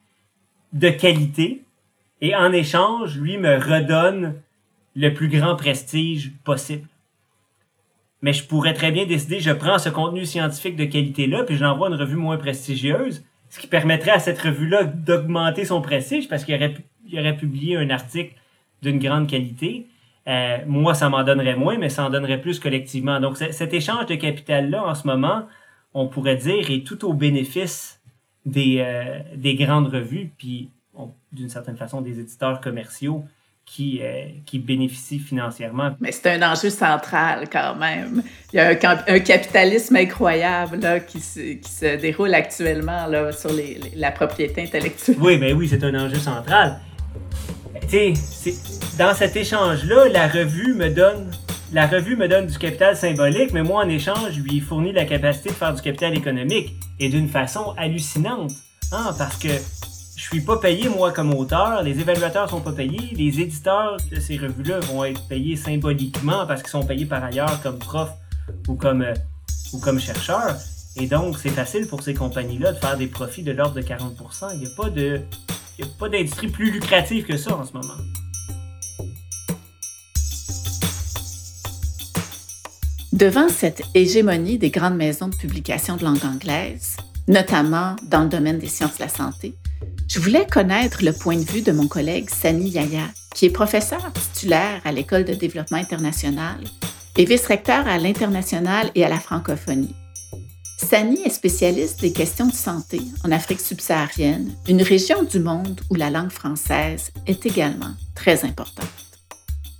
de 0.72 0.88
qualité 0.88 1.62
et 2.20 2.34
en 2.34 2.52
échange, 2.52 3.18
lui 3.18 3.38
me 3.38 3.56
redonne 3.56 4.40
le 4.96 5.14
plus 5.14 5.28
grand 5.28 5.56
prestige 5.56 6.32
possible 6.44 6.86
mais 8.22 8.32
je 8.32 8.44
pourrais 8.44 8.74
très 8.74 8.90
bien 8.90 9.06
décider, 9.06 9.40
je 9.40 9.50
prends 9.50 9.78
ce 9.78 9.88
contenu 9.88 10.26
scientifique 10.26 10.76
de 10.76 10.84
qualité-là, 10.84 11.44
puis 11.44 11.56
je 11.56 11.64
l'envoie 11.64 11.88
à 11.88 11.90
une 11.90 11.96
revue 11.96 12.16
moins 12.16 12.36
prestigieuse, 12.36 13.24
ce 13.48 13.58
qui 13.58 13.66
permettrait 13.66 14.10
à 14.10 14.18
cette 14.18 14.38
revue-là 14.38 14.84
d'augmenter 14.84 15.64
son 15.64 15.80
prestige 15.80 16.28
parce 16.28 16.44
qu'il 16.44 16.54
aurait, 16.54 17.36
publié 17.36 17.76
un 17.76 17.90
article 17.90 18.34
d'une 18.82 18.98
grande 18.98 19.28
qualité. 19.28 19.86
Euh, 20.28 20.58
moi, 20.66 20.94
ça 20.94 21.08
m'en 21.08 21.24
donnerait 21.24 21.56
moins, 21.56 21.78
mais 21.78 21.88
ça 21.88 22.04
en 22.04 22.10
donnerait 22.10 22.40
plus 22.40 22.58
collectivement. 22.58 23.20
Donc, 23.20 23.36
cet 23.36 23.72
échange 23.72 24.06
de 24.06 24.14
capital-là, 24.14 24.84
en 24.84 24.94
ce 24.94 25.06
moment, 25.06 25.46
on 25.94 26.08
pourrait 26.08 26.36
dire, 26.36 26.70
est 26.70 26.86
tout 26.86 27.04
au 27.04 27.14
bénéfice 27.14 28.00
des, 28.46 28.78
euh, 28.80 29.20
des 29.34 29.54
grandes 29.54 29.88
revues, 29.88 30.30
puis 30.36 30.70
d'une 31.32 31.48
certaine 31.48 31.76
façon 31.76 32.00
des 32.00 32.20
éditeurs 32.20 32.60
commerciaux 32.60 33.24
qui, 33.64 34.00
euh, 34.02 34.24
qui 34.46 34.58
bénéficient 34.58 35.20
financièrement. 35.20 35.92
Mais 36.00 36.10
c'est 36.10 36.28
un 36.32 36.50
enjeu 36.50 36.70
central 36.70 37.48
quand 37.50 37.76
même. 37.76 38.22
Il 38.52 38.56
y 38.56 38.58
a 38.58 38.70
un, 38.70 38.96
un 39.06 39.20
capitalisme 39.20 39.94
incroyable 39.96 40.80
là, 40.80 40.98
qui, 40.98 41.20
se, 41.20 41.54
qui, 41.54 41.70
se, 41.70 41.96
déroule 41.96 42.34
actuellement 42.34 43.06
là, 43.06 43.30
sur 43.30 43.52
les, 43.52 43.80
la 43.94 44.10
propriété 44.10 44.62
intellectuelle. 44.62 45.16
Oui, 45.20 45.38
mais 45.38 45.52
oui, 45.52 45.68
c'est 45.68 45.84
un 45.84 45.94
enjeu 45.94 46.18
central. 46.18 46.80
Dans 48.98 49.14
cet 49.14 49.34
échange-là, 49.34 50.08
la 50.10 50.28
revue 50.28 50.74
me 50.74 50.90
donne 50.90 51.28
la 51.72 51.88
revue 51.88 52.16
me 52.16 52.28
donne 52.28 52.46
du 52.46 52.58
capital 52.58 52.96
symbolique, 52.96 53.52
mais 53.52 53.62
moi, 53.62 53.84
en 53.84 53.88
échange, 53.88 54.32
je 54.32 54.40
lui 54.40 54.60
fournis 54.60 54.92
la 54.92 55.04
capacité 55.04 55.50
de 55.50 55.54
faire 55.54 55.74
du 55.74 55.80
capital 55.80 56.16
économique 56.16 56.74
et 56.98 57.08
d'une 57.08 57.28
façon 57.28 57.74
hallucinante. 57.76 58.52
Hein, 58.92 59.14
parce 59.18 59.36
que 59.36 59.48
je 59.48 60.22
suis 60.22 60.40
pas 60.40 60.58
payé 60.58 60.88
moi 60.88 61.12
comme 61.12 61.34
auteur, 61.34 61.82
les 61.82 61.98
évaluateurs 61.98 62.48
sont 62.48 62.60
pas 62.60 62.72
payés, 62.72 63.12
les 63.12 63.40
éditeurs 63.40 63.96
de 64.10 64.20
ces 64.20 64.36
revues-là 64.36 64.80
vont 64.80 65.04
être 65.04 65.26
payés 65.26 65.56
symboliquement 65.56 66.46
parce 66.46 66.62
qu'ils 66.62 66.70
sont 66.70 66.84
payés 66.84 67.06
par 67.06 67.24
ailleurs 67.24 67.60
comme 67.62 67.78
prof 67.78 68.10
ou 68.68 68.74
comme 68.74 69.02
euh, 69.02 69.14
ou 69.72 69.78
comme 69.78 69.98
chercheur. 69.98 70.56
Et 70.96 71.06
donc 71.06 71.38
c'est 71.38 71.50
facile 71.50 71.86
pour 71.86 72.02
ces 72.02 72.14
compagnies-là 72.14 72.72
de 72.72 72.78
faire 72.78 72.96
des 72.96 73.06
profits 73.06 73.42
de 73.42 73.52
l'ordre 73.52 73.74
de 73.74 73.82
40%. 73.82 74.50
Il 74.54 74.60
n'y 74.60 74.66
a 74.66 74.70
pas 74.76 74.90
de 74.90 75.20
il 75.80 75.86
y 75.86 75.88
a 75.88 75.92
pas 75.98 76.08
d'industrie 76.08 76.48
plus 76.48 76.70
lucrative 76.70 77.24
que 77.24 77.36
ça 77.36 77.56
en 77.56 77.64
ce 77.64 77.72
moment. 77.72 77.94
Devant 83.12 83.48
cette 83.48 83.82
hégémonie 83.94 84.58
des 84.58 84.70
grandes 84.70 84.96
maisons 84.96 85.28
de 85.28 85.36
publication 85.36 85.96
de 85.96 86.04
langue 86.04 86.24
anglaise, 86.24 86.96
notamment 87.28 87.96
dans 88.02 88.22
le 88.22 88.28
domaine 88.28 88.58
des 88.58 88.68
sciences 88.68 88.96
de 88.98 89.04
la 89.04 89.08
santé, 89.08 89.54
je 90.08 90.20
voulais 90.20 90.46
connaître 90.46 91.04
le 91.04 91.12
point 91.12 91.36
de 91.36 91.44
vue 91.44 91.62
de 91.62 91.72
mon 91.72 91.88
collègue 91.88 92.28
Sani 92.30 92.68
Yaya, 92.68 93.08
qui 93.34 93.46
est 93.46 93.50
professeur 93.50 94.12
titulaire 94.12 94.80
à 94.84 94.92
l'École 94.92 95.24
de 95.24 95.34
développement 95.34 95.78
international 95.78 96.58
et 97.16 97.24
vice-recteur 97.24 97.86
à 97.86 97.98
l'international 97.98 98.90
et 98.94 99.04
à 99.04 99.08
la 99.08 99.18
francophonie. 99.18 99.94
Sani 100.82 101.20
est 101.24 101.30
spécialiste 101.30 102.00
des 102.00 102.12
questions 102.12 102.46
de 102.46 102.54
santé 102.54 103.00
en 103.22 103.30
Afrique 103.30 103.60
subsaharienne, 103.60 104.54
une 104.66 104.80
région 104.80 105.22
du 105.22 105.38
monde 105.38 105.78
où 105.90 105.94
la 105.94 106.08
langue 106.08 106.30
française 106.30 107.12
est 107.26 107.44
également 107.44 107.92
très 108.14 108.44
importante. 108.46 108.88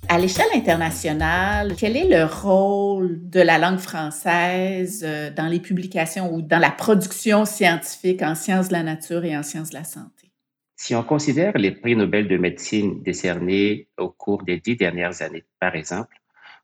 À 0.07 0.19
l'échelle 0.19 0.45
internationale, 0.53 1.73
quel 1.77 1.97
est 1.97 2.07
le 2.07 2.25
rôle 2.25 3.17
de 3.29 3.41
la 3.41 3.57
langue 3.57 3.79
française 3.79 5.03
euh, 5.03 5.31
dans 5.31 5.47
les 5.47 5.59
publications 5.59 6.33
ou 6.33 6.43
dans 6.43 6.59
la 6.59 6.71
production 6.71 7.45
scientifique 7.45 8.21
en 8.21 8.35
sciences 8.35 8.67
de 8.67 8.73
la 8.73 8.83
nature 8.83 9.25
et 9.25 9.35
en 9.35 9.43
sciences 9.43 9.71
de 9.71 9.77
la 9.77 9.83
santé? 9.83 10.31
Si 10.75 10.93
on 10.93 11.03
considère 11.03 11.57
les 11.57 11.71
prix 11.71 11.95
Nobel 11.95 12.27
de 12.27 12.37
médecine 12.37 13.01
décernés 13.01 13.87
au 13.97 14.09
cours 14.09 14.43
des 14.43 14.59
dix 14.59 14.75
dernières 14.75 15.23
années, 15.23 15.45
par 15.59 15.75
exemple, 15.75 16.15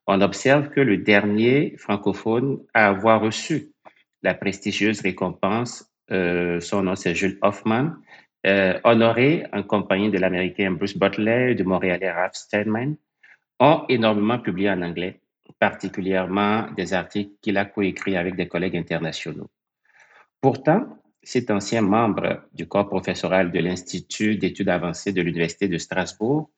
on 0.08 0.22
observe 0.22 0.70
que 0.70 0.80
le 0.80 0.98
dernier 0.98 1.76
francophone 1.78 2.60
à 2.74 2.88
avoir 2.88 3.22
reçu 3.22 3.74
la 4.24 4.34
prestigieuse 4.34 5.02
récompense, 5.02 5.92
euh, 6.12 6.60
son 6.60 6.84
nom 6.84 6.96
c'est 6.96 7.16
Jules 7.16 7.38
Hoffman, 7.42 7.92
euh, 8.46 8.80
honoré 8.84 9.46
en 9.54 9.64
compagnie 9.64 10.10
de 10.10 10.18
l'Américain 10.18 10.72
Bruce 10.72 10.98
Butler 10.98 11.52
et 11.52 11.56
du 11.56 11.64
Montréalais 11.64 12.12
Ralph 12.12 12.36
Steinman, 12.36 12.96
ont 13.60 13.84
énormément 13.90 14.40
publié 14.40 14.70
en 14.70 14.82
anglais, 14.82 15.20
particulièrement 15.60 16.68
des 16.76 16.94
articles 16.94 17.34
qu'il 17.42 17.58
a 17.58 17.66
coécrits 17.66 18.16
avec 18.16 18.36
des 18.36 18.48
collègues 18.48 18.78
internationaux. 18.78 19.50
Pourtant, 20.40 20.86
cet 21.24 21.52
ancien 21.52 21.82
membre 21.82 22.44
du 22.54 22.68
corps 22.68 22.88
professoral 22.88 23.52
de 23.52 23.60
l'Institut 23.60 24.38
d'études 24.38 24.70
avancées 24.70 25.12
de 25.12 25.22
l'Université 25.22 25.68
de 25.68 25.78
Strasbourg 25.78 26.50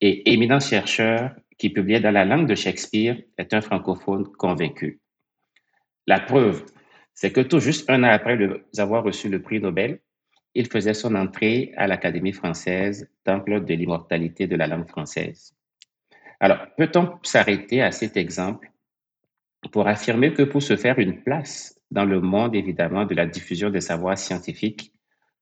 et 0.00 0.32
éminent 0.32 0.60
chercheur 0.60 1.34
qui 1.58 1.70
publiait 1.70 2.00
dans 2.00 2.10
la 2.10 2.24
langue 2.24 2.46
de 2.46 2.54
Shakespeare 2.54 3.16
est 3.38 3.54
un 3.54 3.60
francophone 3.60 4.30
convaincu. 4.32 5.00
La 6.06 6.20
preuve, 6.20 6.64
c'est 7.14 7.32
que 7.32 7.40
tout 7.40 7.60
juste 7.60 7.88
un 7.90 8.02
an 8.04 8.08
après 8.08 8.38
avoir 8.78 9.04
reçu 9.04 9.28
le 9.28 9.42
prix 9.42 9.60
Nobel, 9.60 10.00
il 10.54 10.66
faisait 10.66 10.94
son 10.94 11.14
entrée 11.14 11.72
à 11.76 11.86
l'Académie 11.86 12.32
française, 12.32 13.08
temple 13.24 13.64
de 13.64 13.74
l'immortalité 13.74 14.46
de 14.46 14.56
la 14.56 14.66
langue 14.66 14.88
française. 14.88 15.54
Alors, 16.40 16.66
peut-on 16.76 17.18
s'arrêter 17.22 17.82
à 17.82 17.92
cet 17.92 18.16
exemple 18.16 18.70
pour 19.70 19.86
affirmer 19.86 20.34
que 20.34 20.42
pour 20.42 20.62
se 20.62 20.76
faire 20.76 20.98
une 20.98 21.22
place 21.22 21.78
dans 21.90 22.04
le 22.04 22.20
monde, 22.20 22.54
évidemment, 22.54 23.04
de 23.04 23.14
la 23.14 23.26
diffusion 23.26 23.70
des 23.70 23.80
savoirs 23.80 24.18
scientifiques, 24.18 24.92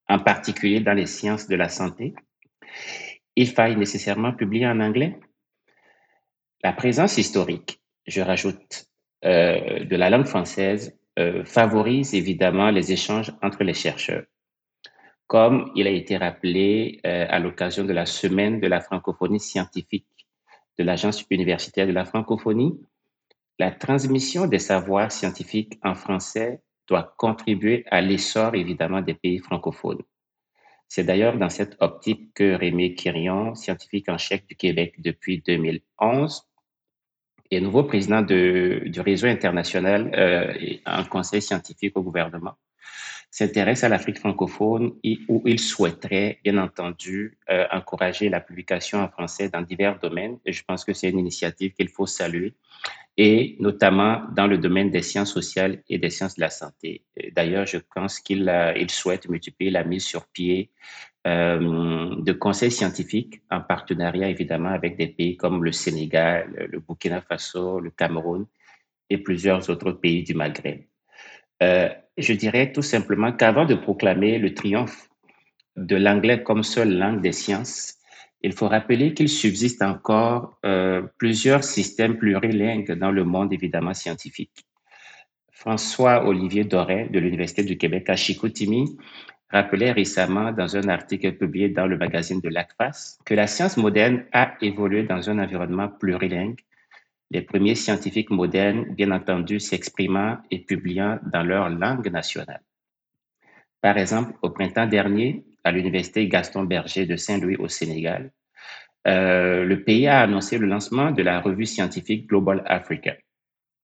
en 0.08 0.18
particulier 0.18 0.80
dans 0.80 0.92
les 0.92 1.06
sciences 1.06 1.48
de 1.48 1.56
la 1.56 1.68
santé, 1.68 2.14
il 3.36 3.48
faille 3.48 3.76
nécessairement 3.76 4.32
publier 4.32 4.66
en 4.66 4.80
anglais? 4.80 5.18
La 6.62 6.72
présence 6.72 7.16
historique, 7.16 7.80
je 8.06 8.20
rajoute, 8.20 8.86
euh, 9.24 9.84
de 9.84 9.96
la 9.96 10.10
langue 10.10 10.26
française 10.26 10.99
euh, 11.18 11.44
favorise 11.44 12.14
évidemment 12.14 12.70
les 12.70 12.92
échanges 12.92 13.32
entre 13.42 13.64
les 13.64 13.74
chercheurs. 13.74 14.24
Comme 15.26 15.70
il 15.74 15.86
a 15.86 15.90
été 15.90 16.16
rappelé 16.16 17.00
euh, 17.06 17.26
à 17.28 17.38
l'occasion 17.38 17.84
de 17.84 17.92
la 17.92 18.06
semaine 18.06 18.60
de 18.60 18.66
la 18.66 18.80
francophonie 18.80 19.40
scientifique 19.40 20.06
de 20.78 20.84
l'Agence 20.84 21.24
universitaire 21.30 21.86
de 21.86 21.92
la 21.92 22.04
francophonie, 22.04 22.80
la 23.58 23.70
transmission 23.70 24.46
des 24.46 24.58
savoirs 24.58 25.12
scientifiques 25.12 25.78
en 25.82 25.94
français 25.94 26.62
doit 26.88 27.14
contribuer 27.18 27.84
à 27.90 28.00
l'essor 28.00 28.54
évidemment 28.54 29.02
des 29.02 29.14
pays 29.14 29.38
francophones. 29.38 30.02
C'est 30.88 31.04
d'ailleurs 31.04 31.38
dans 31.38 31.50
cette 31.50 31.76
optique 31.80 32.34
que 32.34 32.54
Rémi 32.54 32.94
Quirion, 32.94 33.54
scientifique 33.54 34.08
en 34.08 34.18
chef 34.18 34.44
du 34.46 34.56
Québec 34.56 34.94
depuis 34.98 35.40
2011, 35.42 36.49
et 37.50 37.60
nouveau 37.60 37.84
président 37.84 38.22
de, 38.22 38.82
du 38.86 39.00
réseau 39.00 39.26
international 39.26 40.12
euh, 40.14 40.52
et 40.58 40.82
un 40.86 41.04
conseil 41.04 41.42
scientifique 41.42 41.96
au 41.96 42.02
gouvernement, 42.02 42.54
s'intéresse 43.30 43.84
à 43.84 43.88
l'Afrique 43.88 44.18
francophone 44.18 44.92
où 45.28 45.42
il 45.46 45.60
souhaiterait, 45.60 46.40
bien 46.42 46.58
entendu, 46.58 47.38
euh, 47.48 47.64
encourager 47.70 48.28
la 48.28 48.40
publication 48.40 48.98
en 48.98 49.08
français 49.08 49.48
dans 49.48 49.62
divers 49.62 49.98
domaines. 50.00 50.38
Je 50.46 50.62
pense 50.66 50.84
que 50.84 50.92
c'est 50.92 51.10
une 51.10 51.18
initiative 51.18 51.72
qu'il 51.72 51.88
faut 51.88 52.06
saluer, 52.06 52.54
et 53.16 53.56
notamment 53.60 54.22
dans 54.34 54.46
le 54.46 54.58
domaine 54.58 54.90
des 54.90 55.02
sciences 55.02 55.32
sociales 55.32 55.82
et 55.88 55.98
des 55.98 56.10
sciences 56.10 56.36
de 56.36 56.40
la 56.40 56.50
santé. 56.50 57.04
D'ailleurs, 57.32 57.66
je 57.66 57.78
pense 57.94 58.18
qu'il 58.18 58.50
il 58.76 58.90
souhaite 58.90 59.28
multiplier 59.28 59.70
la 59.70 59.84
mise 59.84 60.04
sur 60.04 60.26
pied 60.26 60.70
euh, 60.72 61.09
de 61.26 62.32
conseils 62.32 62.70
scientifiques 62.70 63.42
en 63.50 63.60
partenariat 63.60 64.28
évidemment 64.28 64.70
avec 64.70 64.96
des 64.96 65.08
pays 65.08 65.36
comme 65.36 65.62
le 65.64 65.72
Sénégal, 65.72 66.68
le 66.70 66.80
Burkina 66.80 67.20
Faso, 67.20 67.78
le 67.78 67.90
Cameroun 67.90 68.46
et 69.10 69.18
plusieurs 69.18 69.68
autres 69.68 69.92
pays 69.92 70.22
du 70.22 70.34
Maghreb. 70.34 70.82
Euh, 71.62 71.90
je 72.16 72.32
dirais 72.32 72.72
tout 72.72 72.82
simplement 72.82 73.32
qu'avant 73.32 73.66
de 73.66 73.74
proclamer 73.74 74.38
le 74.38 74.54
triomphe 74.54 75.08
de 75.76 75.96
l'anglais 75.96 76.42
comme 76.42 76.62
seule 76.62 76.96
langue 76.96 77.20
des 77.20 77.32
sciences, 77.32 77.96
il 78.42 78.52
faut 78.54 78.68
rappeler 78.68 79.12
qu'il 79.12 79.28
subsiste 79.28 79.82
encore 79.82 80.58
euh, 80.64 81.02
plusieurs 81.18 81.64
systèmes 81.64 82.16
plurilingues 82.16 82.92
dans 82.92 83.10
le 83.10 83.24
monde 83.24 83.52
évidemment 83.52 83.92
scientifique. 83.92 84.64
François 85.52 86.26
Olivier 86.26 86.64
Doré 86.64 87.08
de 87.10 87.18
l'Université 87.18 87.62
du 87.62 87.76
Québec 87.76 88.08
à 88.08 88.16
Chicoutimi 88.16 88.96
rappelait 89.50 89.92
récemment 89.92 90.52
dans 90.52 90.76
un 90.76 90.88
article 90.88 91.32
publié 91.32 91.68
dans 91.68 91.86
le 91.86 91.98
magazine 91.98 92.40
de 92.40 92.48
l'ACFAS 92.48 93.18
que 93.24 93.34
la 93.34 93.46
science 93.46 93.76
moderne 93.76 94.24
a 94.32 94.54
évolué 94.60 95.02
dans 95.02 95.28
un 95.28 95.38
environnement 95.38 95.88
plurilingue 95.88 96.60
les 97.30 97.42
premiers 97.42 97.76
scientifiques 97.76 98.30
modernes, 98.30 98.86
bien 98.94 99.12
entendu, 99.12 99.60
s'exprimant 99.60 100.38
et 100.50 100.58
publiant 100.58 101.18
dans 101.32 101.44
leur 101.44 101.68
langue 101.70 102.10
nationale. 102.10 102.62
Par 103.80 103.96
exemple, 103.98 104.32
au 104.42 104.50
printemps 104.50 104.86
dernier, 104.86 105.44
à 105.64 105.70
l'Université 105.70 106.26
Gaston 106.26 106.64
Berger 106.64 107.06
de 107.06 107.16
Saint-Louis 107.16 107.56
au 107.56 107.68
Sénégal, 107.68 108.32
euh, 109.06 109.64
le 109.64 109.82
pays 109.82 110.06
a 110.06 110.20
annoncé 110.20 110.58
le 110.58 110.66
lancement 110.66 111.12
de 111.12 111.22
la 111.22 111.40
revue 111.40 111.66
scientifique 111.66 112.26
Global 112.26 112.62
Africa, 112.66 113.16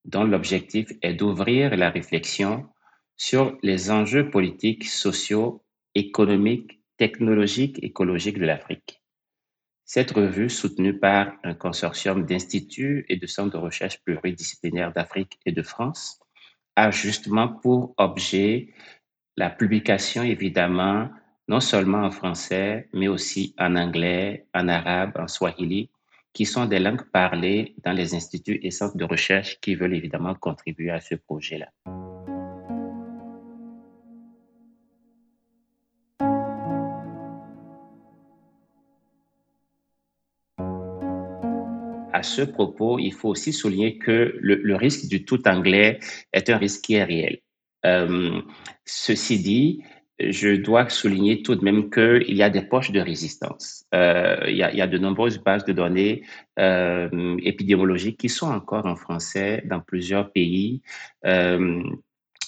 dont 0.04 0.24
l'objectif 0.24 0.88
est 1.00 1.14
d'ouvrir 1.14 1.76
la 1.76 1.90
réflexion 1.90 2.66
sur 3.16 3.56
les 3.62 3.90
enjeux 3.90 4.30
politiques, 4.30 4.84
sociaux, 4.84 5.64
économiques, 5.94 6.80
technologiques, 6.96 7.82
écologiques 7.82 8.38
de 8.38 8.46
l'Afrique. 8.46 9.02
Cette 9.84 10.10
revue, 10.10 10.50
soutenue 10.50 10.98
par 10.98 11.32
un 11.44 11.54
consortium 11.54 12.26
d'instituts 12.26 13.06
et 13.08 13.16
de 13.16 13.26
centres 13.26 13.52
de 13.52 13.58
recherche 13.58 14.02
pluridisciplinaires 14.02 14.92
d'Afrique 14.92 15.38
et 15.46 15.52
de 15.52 15.62
France, 15.62 16.18
a 16.74 16.90
justement 16.90 17.48
pour 17.48 17.94
objet 17.96 18.74
la 19.36 19.48
publication, 19.48 20.22
évidemment, 20.22 21.08
non 21.48 21.60
seulement 21.60 22.02
en 22.02 22.10
français, 22.10 22.88
mais 22.92 23.08
aussi 23.08 23.54
en 23.58 23.76
anglais, 23.76 24.46
en 24.54 24.68
arabe, 24.68 25.12
en 25.16 25.28
swahili, 25.28 25.90
qui 26.32 26.44
sont 26.44 26.66
des 26.66 26.80
langues 26.80 27.08
parlées 27.12 27.74
dans 27.84 27.92
les 27.92 28.14
instituts 28.14 28.60
et 28.62 28.70
centres 28.70 28.96
de 28.96 29.04
recherche 29.04 29.58
qui 29.60 29.74
veulent 29.74 29.94
évidemment 29.94 30.34
contribuer 30.34 30.90
à 30.90 31.00
ce 31.00 31.14
projet-là. 31.14 31.68
Ce 42.36 42.42
propos, 42.42 42.98
il 42.98 43.14
faut 43.14 43.30
aussi 43.30 43.52
souligner 43.52 43.98
que 43.98 44.36
le, 44.40 44.76
risque 44.76 45.06
du 45.08 45.24
tout 45.24 45.40
anglais 45.48 45.98
est 46.32 46.50
un 46.50 46.58
risque 46.58 46.82
qui 46.84 46.94
est 46.94 47.04
réel. 47.04 47.38
Euh, 47.86 48.40
ceci 48.84 49.38
dit, 49.38 49.82
je 50.18 50.56
dois 50.56 50.88
souligner 50.88 51.42
tout 51.42 51.54
de 51.54 51.64
même 51.64 51.88
qu'il 51.90 52.36
y 52.36 52.42
a 52.42 52.50
des 52.50 52.62
poches 52.62 52.90
de 52.90 53.00
résistance. 53.00 53.84
Euh, 53.94 54.36
il, 54.48 54.56
y 54.56 54.62
a, 54.62 54.86
de 54.86 54.98
nombreuses 54.98 55.38
bases 55.38 55.64
de 55.64 55.72
données 55.72 56.24
euh, 56.58 57.36
épidémiologiques 57.42 58.18
qui 58.18 58.28
sont 58.28 58.50
encore 58.50 58.86
en 58.86 58.96
français 58.96 59.62
dans 59.66 59.80
plusieurs 59.80 60.30
pays, 60.32 60.82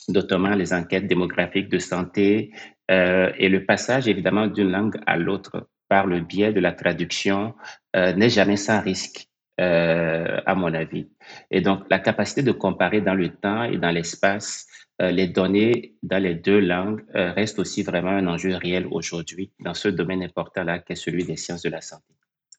notamment 0.08 0.54
les 0.54 0.72
enquêtes 0.72 1.06
démographiques 1.06 1.68
de 1.68 1.78
santé 1.78 2.52
et 2.90 3.48
le 3.56 3.60
passage 3.66 4.08
évidemment 4.08 4.46
d'une 4.46 4.70
langue 4.70 4.98
à 5.06 5.18
l'autre 5.18 5.68
par 5.88 6.06
le 6.06 6.20
biais 6.20 6.54
de 6.54 6.60
la 6.60 6.72
traduction 6.72 7.54
n'est 7.94 8.30
jamais 8.30 8.56
sans 8.56 8.80
risque 8.80 9.27
euh, 9.60 10.40
à 10.46 10.54
mon 10.54 10.72
avis. 10.72 11.08
Et 11.50 11.60
donc, 11.60 11.82
la 11.90 11.98
capacité 11.98 12.42
de 12.42 12.52
comparer 12.52 13.00
dans 13.00 13.14
le 13.14 13.28
temps 13.30 13.64
et 13.64 13.76
dans 13.76 13.90
l'espace 13.90 14.66
euh, 15.02 15.10
les 15.10 15.26
données 15.26 15.94
dans 16.04 16.22
les 16.22 16.34
deux 16.34 16.60
langues 16.60 17.04
euh, 17.16 17.32
reste 17.32 17.58
aussi 17.58 17.82
vraiment 17.82 18.10
un 18.10 18.26
enjeu 18.28 18.54
réel 18.54 18.86
aujourd'hui 18.90 19.52
dans 19.58 19.74
ce 19.74 19.88
domaine 19.88 20.22
important-là 20.22 20.78
qu'est 20.78 20.94
celui 20.94 21.24
des 21.24 21.36
sciences 21.36 21.62
de 21.62 21.70
la 21.70 21.80
santé. 21.80 22.04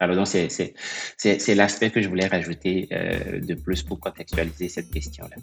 Alors, 0.02 0.16
donc, 0.16 0.28
c'est 0.28 1.56
l'aspect 1.56 1.90
que 1.90 2.02
je 2.02 2.10
voulais 2.10 2.28
rajouter 2.28 2.88
de 2.90 3.54
plus 3.54 3.84
pour 3.84 4.00
contextualiser 4.00 4.70
cette 4.70 4.90
question-là. 4.90 5.36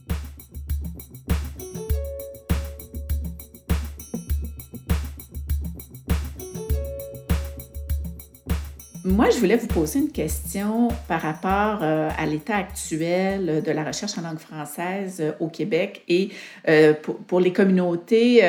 Moi, 9.16 9.30
je 9.30 9.38
voulais 9.38 9.56
vous 9.56 9.66
poser 9.66 10.00
une 10.00 10.12
question 10.12 10.88
par 11.08 11.22
rapport 11.22 11.78
euh, 11.80 12.10
à 12.18 12.26
l'état 12.26 12.56
actuel 12.56 13.62
de 13.64 13.72
la 13.72 13.82
recherche 13.82 14.18
en 14.18 14.20
langue 14.20 14.38
française 14.38 15.20
euh, 15.20 15.32
au 15.40 15.48
Québec 15.48 16.02
et 16.06 16.28
euh, 16.68 16.92
pour, 17.26 17.40
les 17.40 17.50
communautés 17.50 18.42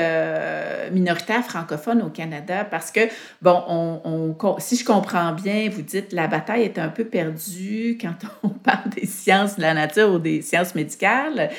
minoritaires 0.91 1.45
francophones 1.45 2.01
au 2.01 2.09
Canada, 2.09 2.65
parce 2.65 2.91
que, 2.91 2.99
bon, 3.41 3.63
on, 3.69 4.35
on, 4.43 4.59
si 4.59 4.75
je 4.75 4.83
comprends 4.83 5.31
bien, 5.31 5.69
vous 5.69 5.83
dites 5.83 6.11
la 6.11 6.27
bataille 6.27 6.63
est 6.63 6.77
un 6.77 6.89
peu 6.89 7.05
perdue 7.05 7.97
quand 8.01 8.15
on 8.43 8.49
parle 8.49 8.89
des 8.89 9.05
sciences 9.05 9.55
de 9.55 9.61
la 9.61 9.73
nature 9.73 10.11
ou 10.11 10.19
des 10.19 10.41
sciences 10.41 10.75
médicales, 10.75 11.49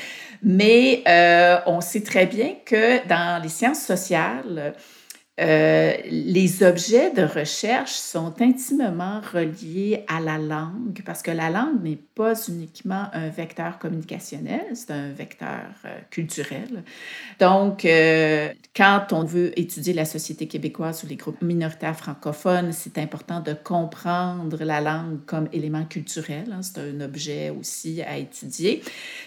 mais 0.42 1.02
on 1.66 1.80
sait 1.80 2.02
très 2.02 2.26
bien 2.26 2.50
que 2.66 3.06
dans 3.08 3.42
les 3.42 3.48
sciences 3.48 3.80
sociales, 3.80 4.74
euh, 5.40 5.92
les 6.10 6.64
objets 6.64 7.12
de 7.12 7.22
recherche 7.22 7.92
sont 7.92 8.34
intimement 8.40 9.20
reliés 9.32 10.04
à 10.08 10.18
la 10.18 10.36
langue 10.36 11.00
parce 11.06 11.22
que 11.22 11.30
la 11.30 11.48
langue 11.48 11.80
n'est 11.82 11.98
pas 12.14 12.34
uniquement 12.48 13.06
un 13.12 13.28
vecteur 13.28 13.78
communicationnel, 13.78 14.64
c'est 14.74 14.90
un 14.90 15.12
vecteur 15.12 15.66
euh, 15.84 15.96
culturel. 16.10 16.82
Donc, 17.38 17.84
euh, 17.84 18.52
quand 18.74 19.12
on 19.12 19.22
veut 19.22 19.56
étudier 19.56 19.92
la 19.92 20.04
société 20.04 20.48
québécoise 20.48 21.04
ou 21.04 21.06
les 21.06 21.16
groupes 21.16 21.40
minoritaires 21.40 21.96
francophones, 21.96 22.72
c'est 22.72 22.98
important 22.98 23.38
de 23.38 23.52
comprendre 23.52 24.64
la 24.64 24.80
langue 24.80 25.24
comme 25.24 25.48
élément 25.52 25.84
culturel. 25.84 26.46
Hein, 26.52 26.62
c'est 26.62 26.80
un 26.80 27.00
objet 27.00 27.50
aussi 27.50 28.02
à 28.02 28.16
étudier. 28.16 28.82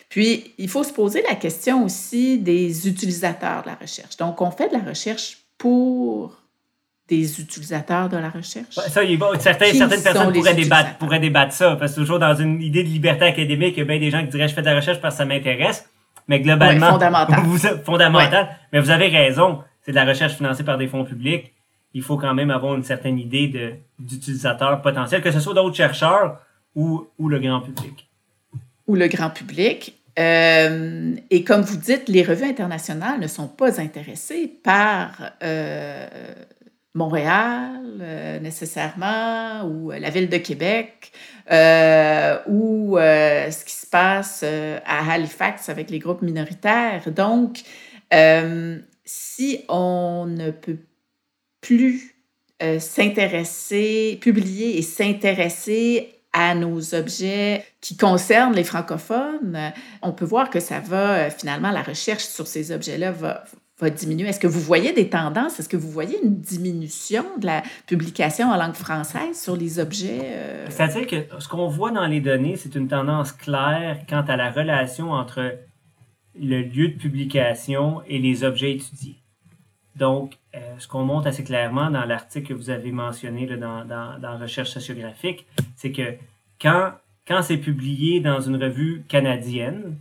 Puis, 0.10 0.54
il 0.58 0.68
faut 0.68 0.84
se 0.84 0.92
poser 0.92 1.22
la 1.22 1.36
question 1.36 1.86
aussi 1.86 2.38
des 2.38 2.90
utilisateurs 2.90 3.62
de 3.62 3.68
la 3.68 3.76
recherche. 3.76 4.18
Donc, 4.18 4.42
on 4.42 4.52
fait 4.52 4.68
de 4.68 4.74
la 4.74 4.84
recherche 4.84 5.41
pour 5.62 6.42
des 7.08 7.40
utilisateurs 7.40 8.10
de 8.10 8.18
la 8.18 8.32
recherche. 8.32 8.74
Ça, 8.74 9.04
il 9.04 9.20
certaines, 9.40 9.76
certaines 9.76 10.02
personnes 10.02 10.34
pourraient 10.34 10.56
débattre, 10.56 10.98
pourraient 10.98 11.20
débattre 11.20 11.54
ça, 11.54 11.76
parce 11.76 11.94
que 11.94 12.00
toujours 12.00 12.18
dans 12.18 12.34
une 12.34 12.60
idée 12.64 12.84
de 12.84 12.90
liberté 12.90 13.26
académique, 13.26 13.76
il 13.78 13.80
y 13.80 13.82
a 13.84 13.86
bien 13.86 14.00
des 14.00 14.10
gens 14.10 14.22
qui 14.22 14.30
diraient 14.30 14.48
je 14.48 14.56
fais 14.56 14.62
de 14.62 14.66
la 14.66 14.78
recherche 14.78 15.00
parce 15.00 15.14
que 15.14 15.18
ça 15.20 15.26
m'intéresse, 15.26 15.88
mais 16.28 16.40
globalement, 16.40 16.90
fondamental. 16.94 17.42
Vous, 17.46 17.60
fondamental. 17.86 18.50
Mais 18.74 18.80
vous 18.80 18.90
avez 18.90 19.10
raison, 19.10 19.60
c'est 19.84 19.92
de 19.92 19.98
la 19.98 20.06
recherche 20.06 20.34
financée 20.34 20.64
par 20.64 20.80
des 20.80 20.88
fonds 20.88 21.06
publics. 21.06 21.54
Il 21.94 22.02
faut 22.02 22.18
quand 22.18 22.34
même 22.34 22.50
avoir 22.50 22.74
une 22.74 22.84
certaine 22.84 23.20
idée 23.20 23.48
de, 23.48 23.74
d'utilisateurs 24.00 24.82
potentiels, 24.82 25.22
que 25.22 25.32
ce 25.32 25.40
soit 25.40 25.54
d'autres 25.54 25.76
chercheurs 25.76 26.40
ou, 26.74 27.06
ou 27.20 27.30
le 27.30 27.38
grand 27.38 27.62
public. 27.62 28.10
Ou 28.88 28.96
le 28.96 29.08
grand 29.08 29.30
public. 29.30 30.01
Euh, 30.20 31.16
et 31.30 31.44
comme 31.44 31.62
vous 31.62 31.78
dites, 31.78 32.10
les 32.10 32.24
revues 32.24 32.46
internationales 32.46 33.20
ne 33.20 33.28
sont 33.28 33.48
pas 33.48 33.80
intéressées 33.80 34.48
par 34.64 35.32
euh, 35.44 36.08
Montréal 36.94 38.00
euh, 38.02 38.40
nécessairement 38.40 39.64
ou 39.64 39.92
la 39.92 40.10
ville 40.10 40.30
de 40.30 40.38
Québec 40.38 41.12
ou 42.48 42.98
ce 42.98 43.66
qui 43.66 43.74
se 43.74 43.88
passe 43.88 44.44
à 44.44 45.12
Halifax 45.12 45.70
avec 45.70 45.90
les 45.90 46.00
groupes 46.00 46.22
minoritaires. 46.22 47.12
Donc, 47.12 47.62
si 49.06 49.66
on 49.68 50.26
ne 50.28 50.52
peut 50.52 50.78
plus 51.62 52.16
s'intéresser, 52.80 54.18
publier 54.22 54.78
et 54.78 54.82
s'intéresser 54.82 56.21
à 56.34 56.56
nos 56.56 56.96
objets 56.96 57.66
qui 57.82 57.98
concernent 57.98 58.54
les 58.54 58.64
francophones, 58.64 59.74
on 60.02 60.12
peut 60.12 60.26
voir 60.26 60.50
que 60.50 60.60
ça 60.60 60.80
va, 60.80 61.16
euh, 61.16 61.30
finalement, 61.30 61.72
la 61.72 61.82
recherche 61.82 62.24
sur 62.24 62.48
ces 62.48 62.72
objets-là 62.72 63.12
va, 63.12 63.44
va 63.80 63.90
diminuer. 63.90 64.30
Est-ce 64.30 64.40
que 64.40 64.48
vous 64.48 64.60
voyez 64.60 64.94
des 64.94 65.10
tendances? 65.10 65.60
Est-ce 65.60 65.68
que 65.68 65.78
vous 65.78 65.92
voyez 65.92 66.18
une 66.24 66.40
diminution 66.40 67.26
de 67.38 67.48
la 67.48 67.64
publication 67.86 68.50
en 68.50 68.56
langue 68.56 68.76
française 68.76 69.42
sur 69.42 69.58
les 69.58 69.80
objets? 69.80 70.22
Euh? 70.24 70.68
C'est-à-dire 70.70 71.08
que 71.08 71.40
ce 71.40 71.50
qu'on 71.50 71.68
voit 71.68 71.92
dans 71.92 72.08
les 72.08 72.22
données, 72.22 72.56
c'est 72.56 72.76
une 72.76 72.88
tendance 72.88 73.32
claire 73.34 74.00
quant 74.08 74.22
à 74.22 74.38
la 74.38 74.52
relation 74.52 75.12
entre 75.12 75.58
le 76.40 76.62
lieu 76.62 76.90
de 76.90 76.98
publication 76.98 78.02
et 78.08 78.20
les 78.20 78.44
objets 78.44 78.72
étudiés. 78.72 79.21
Donc, 79.96 80.38
euh, 80.56 80.60
ce 80.78 80.88
qu'on 80.88 81.04
montre 81.04 81.28
assez 81.28 81.44
clairement 81.44 81.92
dans 81.92 82.06
l'article 82.06 82.50
que 82.50 82.54
vous 82.54 82.70
avez 82.70 82.92
mentionné 82.92 83.46
là, 83.46 83.58
dans, 83.58 83.86
dans, 83.86 84.20
dans 84.20 84.38
Recherche 84.38 84.70
sociographique, 84.70 85.46
c'est 85.76 85.92
que 85.92 86.16
quand, 86.62 86.94
quand 87.28 87.42
c'est 87.42 87.58
publié 87.58 88.20
dans 88.20 88.40
une 88.40 88.56
revue 88.56 89.04
canadienne, 89.08 89.98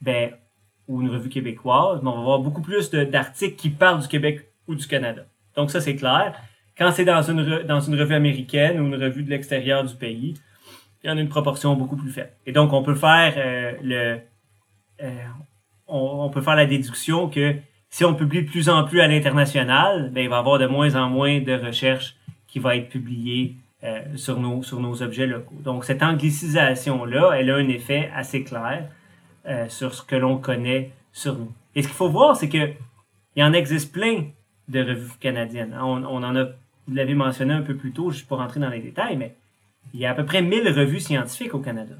ben, 0.00 0.32
ou 0.88 1.00
une 1.00 1.10
revue 1.10 1.28
québécoise, 1.28 2.00
ben, 2.02 2.10
on 2.10 2.14
va 2.14 2.20
avoir 2.20 2.38
beaucoup 2.40 2.62
plus 2.62 2.90
d'articles 2.90 3.56
qui 3.56 3.70
parlent 3.70 4.00
du 4.00 4.08
Québec 4.08 4.50
ou 4.66 4.74
du 4.74 4.86
Canada. 4.86 5.24
Donc 5.54 5.70
ça, 5.70 5.80
c'est 5.80 5.96
clair. 5.96 6.34
Quand 6.76 6.90
c'est 6.92 7.04
dans 7.04 7.22
une, 7.22 7.62
dans 7.62 7.80
une 7.80 7.98
revue 7.98 8.14
américaine 8.14 8.80
ou 8.80 8.86
une 8.86 9.00
revue 9.02 9.22
de 9.22 9.30
l'extérieur 9.30 9.84
du 9.84 9.94
pays, 9.94 10.34
il 11.02 11.08
y 11.08 11.10
en 11.12 11.16
a 11.16 11.20
une 11.20 11.28
proportion 11.28 11.74
beaucoup 11.76 11.96
plus 11.96 12.10
faible. 12.10 12.32
Et 12.46 12.52
donc, 12.52 12.72
on 12.72 12.82
peut 12.82 12.94
faire 12.94 13.34
euh, 13.36 13.72
le... 13.82 14.20
Euh, 15.02 15.24
on, 15.86 16.24
on, 16.24 16.30
peut 16.30 16.42
faire 16.42 16.56
la 16.56 16.66
déduction 16.66 17.28
que 17.28 17.56
si 17.90 18.04
on 18.04 18.14
publie 18.14 18.42
de 18.42 18.48
plus 18.48 18.68
en 18.68 18.84
plus 18.84 19.00
à 19.00 19.08
l'international, 19.08 20.10
ben, 20.12 20.22
il 20.22 20.30
va 20.30 20.36
y 20.36 20.38
avoir 20.38 20.58
de 20.58 20.66
moins 20.66 20.94
en 20.94 21.10
moins 21.10 21.40
de 21.40 21.52
recherches 21.52 22.16
qui 22.46 22.60
vont 22.60 22.70
être 22.70 22.88
publiées 22.88 23.56
euh, 23.82 24.00
sur, 24.16 24.38
nos, 24.38 24.62
sur 24.62 24.80
nos 24.80 25.02
objets 25.02 25.26
locaux. 25.26 25.56
Donc, 25.60 25.84
cette 25.84 26.02
anglicisation-là, 26.02 27.32
elle 27.32 27.50
a 27.50 27.56
un 27.56 27.68
effet 27.68 28.10
assez 28.14 28.44
clair 28.44 28.88
euh, 29.46 29.68
sur 29.68 29.92
ce 29.94 30.02
que 30.02 30.16
l'on 30.16 30.38
connaît 30.38 30.92
sur 31.12 31.36
nous. 31.36 31.52
Et 31.74 31.82
ce 31.82 31.88
qu'il 31.88 31.96
faut 31.96 32.08
voir, 32.08 32.36
c'est 32.36 32.48
que 32.48 32.72
il 33.36 33.44
en 33.44 33.52
existe 33.52 33.92
plein 33.92 34.24
de 34.68 34.80
revues 34.80 35.10
canadiennes. 35.18 35.76
On, 35.80 36.04
on 36.04 36.22
en 36.22 36.36
a, 36.36 36.44
vous 36.44 36.94
l'avez 36.94 37.14
mentionné 37.14 37.54
un 37.54 37.62
peu 37.62 37.76
plus 37.76 37.92
tôt, 37.92 38.12
suis 38.12 38.26
pas 38.26 38.36
rentré 38.36 38.60
dans 38.60 38.68
les 38.68 38.80
détails, 38.80 39.16
mais 39.16 39.34
il 39.94 40.00
y 40.00 40.06
a 40.06 40.10
à 40.10 40.14
peu 40.14 40.24
près 40.24 40.42
1000 40.42 40.68
revues 40.68 41.00
scientifiques 41.00 41.54
au 41.54 41.60
Canada, 41.60 41.94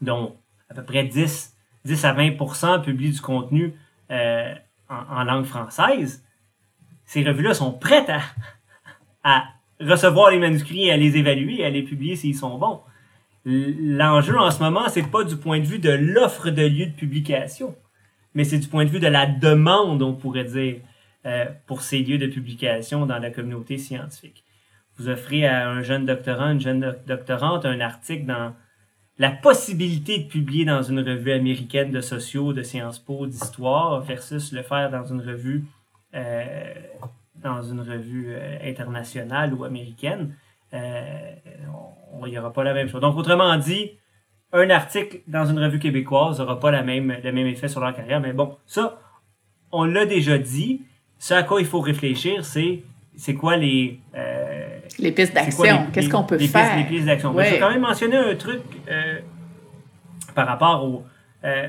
dont 0.00 0.36
à 0.68 0.74
peu 0.74 0.82
près 0.82 1.04
10, 1.04 1.54
10 1.84 2.04
à 2.04 2.14
20% 2.14 2.82
publient 2.82 3.12
du 3.12 3.20
contenu 3.20 3.74
euh, 4.10 4.54
en, 4.88 5.24
langue 5.24 5.44
française, 5.44 6.24
ces 7.04 7.22
revues-là 7.24 7.54
sont 7.54 7.72
prêtes 7.72 8.10
à, 9.24 9.44
recevoir 9.80 10.30
les 10.30 10.38
manuscrits 10.38 10.86
et 10.86 10.92
à 10.92 10.96
les 10.96 11.18
évaluer 11.18 11.64
à 11.64 11.70
les 11.70 11.82
publier 11.82 12.16
s'ils 12.16 12.36
sont 12.36 12.56
bons. 12.56 12.80
L'enjeu 13.44 14.38
en 14.38 14.50
ce 14.50 14.62
moment, 14.62 14.88
c'est 14.88 15.08
pas 15.10 15.22
du 15.22 15.36
point 15.36 15.60
de 15.60 15.66
vue 15.66 15.78
de 15.78 15.90
l'offre 15.90 16.50
de 16.50 16.62
lieu 16.62 16.86
de 16.86 16.92
publication, 16.92 17.76
mais 18.34 18.44
c'est 18.44 18.58
du 18.58 18.68
point 18.68 18.84
de 18.84 18.90
vue 18.90 19.00
de 19.00 19.06
la 19.06 19.26
demande, 19.26 20.02
on 20.02 20.14
pourrait 20.14 20.44
dire, 20.44 20.76
euh, 21.26 21.46
pour 21.66 21.82
ces 21.82 21.98
lieux 21.98 22.18
de 22.18 22.26
publication 22.26 23.04
dans 23.04 23.18
la 23.18 23.30
communauté 23.30 23.78
scientifique. 23.78 24.44
Vous 24.96 25.08
offrez 25.08 25.46
à 25.46 25.68
un 25.68 25.82
jeune 25.82 26.06
doctorant, 26.06 26.52
une 26.52 26.60
jeune 26.60 26.96
doctorante, 27.06 27.66
un 27.66 27.80
article 27.80 28.24
dans 28.24 28.54
la 29.18 29.30
possibilité 29.30 30.18
de 30.18 30.28
publier 30.28 30.64
dans 30.64 30.82
une 30.82 31.00
revue 31.00 31.32
américaine 31.32 31.90
de 31.90 32.00
sociaux, 32.00 32.52
de 32.52 32.62
Sciences 32.62 32.98
Po, 32.98 33.26
d'histoire, 33.26 34.00
versus 34.02 34.52
le 34.52 34.62
faire 34.62 34.90
dans 34.90 35.04
une 35.04 35.20
revue, 35.20 35.64
euh, 36.14 36.74
dans 37.36 37.62
une 37.62 37.80
revue 37.80 38.26
euh, 38.28 38.58
internationale 38.62 39.54
ou 39.54 39.64
américaine, 39.64 40.34
euh, 40.74 41.32
il 42.24 42.30
n'y 42.30 42.38
aura 42.38 42.52
pas 42.52 42.64
la 42.64 42.74
même 42.74 42.88
chose. 42.88 43.00
Donc, 43.00 43.16
autrement 43.16 43.56
dit, 43.56 43.92
un 44.52 44.68
article 44.70 45.20
dans 45.26 45.46
une 45.46 45.58
revue 45.58 45.78
québécoise 45.78 46.38
n'aura 46.38 46.60
pas 46.60 46.70
la 46.70 46.82
même, 46.82 47.16
le 47.22 47.32
même 47.32 47.46
effet 47.46 47.68
sur 47.68 47.80
leur 47.80 47.94
carrière. 47.94 48.20
Mais 48.20 48.32
bon, 48.32 48.56
ça, 48.66 48.98
on 49.72 49.84
l'a 49.84 50.06
déjà 50.06 50.38
dit. 50.38 50.82
Ce 51.18 51.32
à 51.32 51.42
quoi 51.42 51.60
il 51.62 51.66
faut 51.66 51.80
réfléchir, 51.80 52.44
c'est 52.44 52.82
c'est 53.16 53.34
quoi 53.34 53.56
les, 53.56 53.98
les 54.98 55.12
pistes 55.12 55.34
d'action? 55.34 55.86
Qu'est-ce 55.92 56.08
qu'on 56.08 56.24
peut 56.24 56.38
faire? 56.38 56.76
les 56.76 56.84
pistes 56.84 57.06
d'action? 57.06 57.32
Je 57.32 57.38
vais 57.38 57.58
quand 57.58 57.70
même 57.70 57.80
mentionner 57.80 58.16
un 58.16 58.34
truc 58.34 58.62
euh, 58.90 59.18
par 60.34 60.46
rapport 60.46 61.02
euh, 61.44 61.68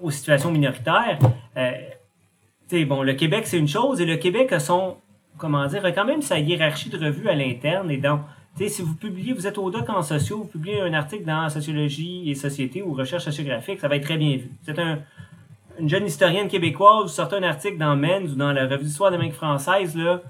aux 0.00 0.10
situations 0.10 0.50
minoritaires. 0.50 1.18
Euh, 1.56 2.84
bon, 2.86 3.02
le 3.02 3.14
Québec, 3.14 3.46
c'est 3.46 3.58
une 3.58 3.68
chose, 3.68 4.00
et 4.00 4.06
le 4.06 4.16
Québec 4.16 4.52
a 4.52 4.60
son, 4.60 4.96
comment 5.38 5.66
dire, 5.66 5.84
a 5.84 5.92
quand 5.92 6.04
même 6.04 6.22
sa 6.22 6.38
hiérarchie 6.38 6.90
de 6.90 6.98
revues 6.98 7.28
à 7.28 7.34
l'interne. 7.34 7.90
Et 7.90 7.98
donc, 7.98 8.20
si 8.56 8.82
vous 8.82 8.94
publiez, 8.94 9.32
vous 9.32 9.46
êtes 9.46 9.58
au 9.58 9.70
doc 9.70 9.88
en 9.88 10.02
sociaux, 10.02 10.38
vous 10.38 10.48
publiez 10.48 10.80
un 10.80 10.92
article 10.94 11.24
dans 11.24 11.48
Sociologie 11.48 12.30
et 12.30 12.34
Société 12.34 12.82
ou 12.82 12.92
Recherche 12.94 13.24
sociographique, 13.24 13.80
ça 13.80 13.88
va 13.88 13.96
être 13.96 14.04
très 14.04 14.18
bien 14.18 14.36
vu. 14.36 14.50
Vous 14.62 14.70
êtes 14.70 14.78
un, 14.78 14.98
une 15.78 15.88
jeune 15.88 16.06
historienne 16.06 16.48
québécoise, 16.48 17.02
vous 17.02 17.08
sortez 17.08 17.36
un 17.36 17.42
article 17.42 17.78
dans 17.78 17.96
Men's 17.96 18.32
ou 18.32 18.36
dans 18.36 18.52
la 18.52 18.66
revue 18.66 18.84
d'histoire 18.84 19.10
de 19.10 19.16
l'Amérique 19.16 19.36
française, 19.36 19.96
là, 19.96 20.20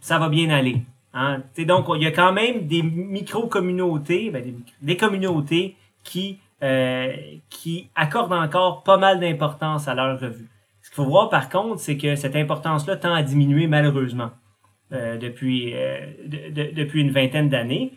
ça 0.00 0.18
va 0.18 0.28
bien 0.28 0.48
aller. 0.50 0.82
Hein? 1.14 1.42
Donc, 1.58 1.86
il 1.96 2.02
y 2.02 2.06
a 2.06 2.10
quand 2.10 2.32
même 2.32 2.66
des 2.66 2.82
micro-communautés, 2.82 4.30
ben, 4.30 4.62
des, 4.82 4.96
communautés 4.96 5.76
qui, 6.04 6.38
euh, 6.62 7.12
qui 7.48 7.88
accordent 7.94 8.32
encore 8.32 8.82
pas 8.82 8.98
mal 8.98 9.20
d'importance 9.20 9.88
à 9.88 9.94
leur 9.94 10.20
revue. 10.20 10.48
Ce 10.82 10.90
qu'il 10.90 10.96
faut 10.96 11.04
voir 11.04 11.28
par 11.28 11.48
contre, 11.48 11.80
c'est 11.80 11.96
que 11.96 12.14
cette 12.14 12.36
importance-là 12.36 12.96
tend 12.96 13.12
à 13.12 13.22
diminuer 13.22 13.66
malheureusement 13.66 14.30
euh, 14.92 15.16
depuis, 15.18 15.72
euh, 15.74 15.98
depuis 16.26 17.00
une 17.00 17.10
vingtaine 17.10 17.48
d'années. 17.48 17.92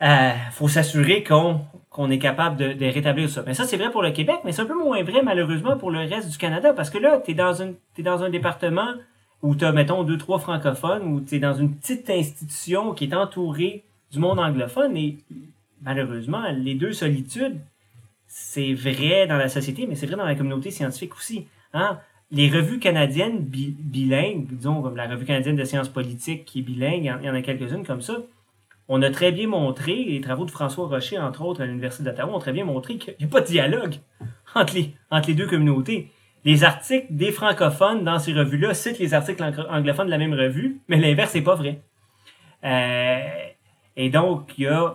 Il 0.00 0.32
faut 0.52 0.68
s'assurer 0.68 1.24
qu'on 1.24 2.10
est 2.10 2.20
capable 2.20 2.56
de, 2.56 2.84
rétablir 2.84 3.28
ça. 3.28 3.42
Mais 3.44 3.54
ça, 3.54 3.64
c'est 3.64 3.76
vrai 3.76 3.90
pour 3.90 4.02
le 4.02 4.12
Québec, 4.12 4.36
mais 4.44 4.52
c'est 4.52 4.62
un 4.62 4.66
peu 4.66 4.78
moins 4.78 5.02
vrai 5.02 5.22
malheureusement 5.22 5.76
pour 5.76 5.90
le 5.90 6.00
reste 6.00 6.30
du 6.30 6.38
Canada, 6.38 6.72
parce 6.72 6.90
que 6.90 6.98
là, 6.98 7.20
tu 7.24 7.32
es 7.32 7.34
dans 7.34 8.22
un 8.22 8.30
département 8.30 8.94
où 9.42 9.54
tu 9.54 9.64
as, 9.64 9.72
mettons, 9.72 10.04
deux, 10.04 10.18
trois 10.18 10.38
francophones, 10.38 11.04
où 11.12 11.20
tu 11.20 11.36
es 11.36 11.38
dans 11.38 11.54
une 11.54 11.74
petite 11.74 12.10
institution 12.10 12.92
qui 12.92 13.04
est 13.04 13.14
entourée 13.14 13.84
du 14.10 14.18
monde 14.18 14.38
anglophone, 14.38 14.96
et 14.96 15.18
malheureusement, 15.82 16.42
les 16.52 16.74
deux 16.74 16.92
solitudes, 16.92 17.58
c'est 18.26 18.74
vrai 18.74 19.26
dans 19.26 19.36
la 19.36 19.48
société, 19.48 19.86
mais 19.86 19.94
c'est 19.94 20.06
vrai 20.06 20.16
dans 20.16 20.26
la 20.26 20.34
communauté 20.34 20.70
scientifique 20.70 21.14
aussi. 21.16 21.46
Hein? 21.72 21.98
Les 22.30 22.50
revues 22.50 22.78
canadiennes 22.78 23.38
bilingues, 23.38 24.46
disons 24.50 24.82
comme 24.82 24.96
la 24.96 25.08
revue 25.08 25.24
canadienne 25.24 25.56
de 25.56 25.64
sciences 25.64 25.88
politiques 25.88 26.44
qui 26.44 26.58
est 26.58 26.62
bilingue, 26.62 27.12
il 27.22 27.26
y 27.26 27.30
en 27.30 27.34
a 27.34 27.42
quelques-unes 27.42 27.86
comme 27.86 28.02
ça, 28.02 28.18
on 28.88 29.02
a 29.02 29.10
très 29.10 29.32
bien 29.32 29.48
montré, 29.48 30.04
les 30.04 30.20
travaux 30.20 30.46
de 30.46 30.50
François 30.50 30.86
Rocher, 30.86 31.18
entre 31.18 31.42
autres, 31.42 31.62
à 31.62 31.66
l'Université 31.66 32.04
d'Ottawa, 32.04 32.34
ont 32.34 32.38
très 32.38 32.52
bien 32.52 32.64
montré 32.64 32.96
qu'il 32.96 33.14
n'y 33.20 33.26
a 33.26 33.28
pas 33.28 33.42
de 33.42 33.46
dialogue 33.46 33.96
entre 34.54 34.74
les, 34.74 34.94
entre 35.10 35.28
les 35.28 35.34
deux 35.34 35.46
communautés. 35.46 36.10
Les 36.48 36.64
articles 36.64 37.08
des 37.10 37.30
francophones 37.30 38.04
dans 38.04 38.18
ces 38.18 38.32
revues-là 38.32 38.72
citent 38.72 38.98
les 38.98 39.12
articles 39.12 39.44
anglophones 39.68 40.06
de 40.06 40.10
la 40.10 40.16
même 40.16 40.32
revue, 40.32 40.80
mais 40.88 40.96
l'inverse 40.96 41.34
n'est 41.34 41.42
pas 41.42 41.56
vrai. 41.56 41.82
Euh, 42.64 43.18
et 43.98 44.08
donc, 44.08 44.54
il 44.56 44.64
y 44.64 44.66
a 44.66 44.94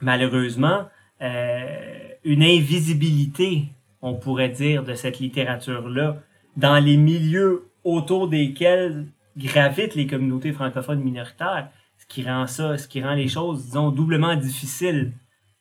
malheureusement 0.00 0.84
euh, 1.22 1.98
une 2.22 2.44
invisibilité, 2.44 3.64
on 4.00 4.14
pourrait 4.14 4.48
dire, 4.48 4.84
de 4.84 4.94
cette 4.94 5.18
littérature-là 5.18 6.18
dans 6.56 6.78
les 6.78 6.98
milieux 6.98 7.68
autour 7.82 8.28
desquels 8.28 9.08
gravitent 9.36 9.96
les 9.96 10.06
communautés 10.06 10.52
francophones 10.52 11.00
minoritaires 11.00 11.68
ce 11.98 12.06
qui 12.06 12.22
rend 12.22 12.46
ça, 12.46 12.78
ce 12.78 12.86
qui 12.86 13.02
rend 13.02 13.14
les 13.14 13.26
choses, 13.26 13.64
disons, 13.64 13.90
doublement 13.90 14.36
difficiles 14.36 15.10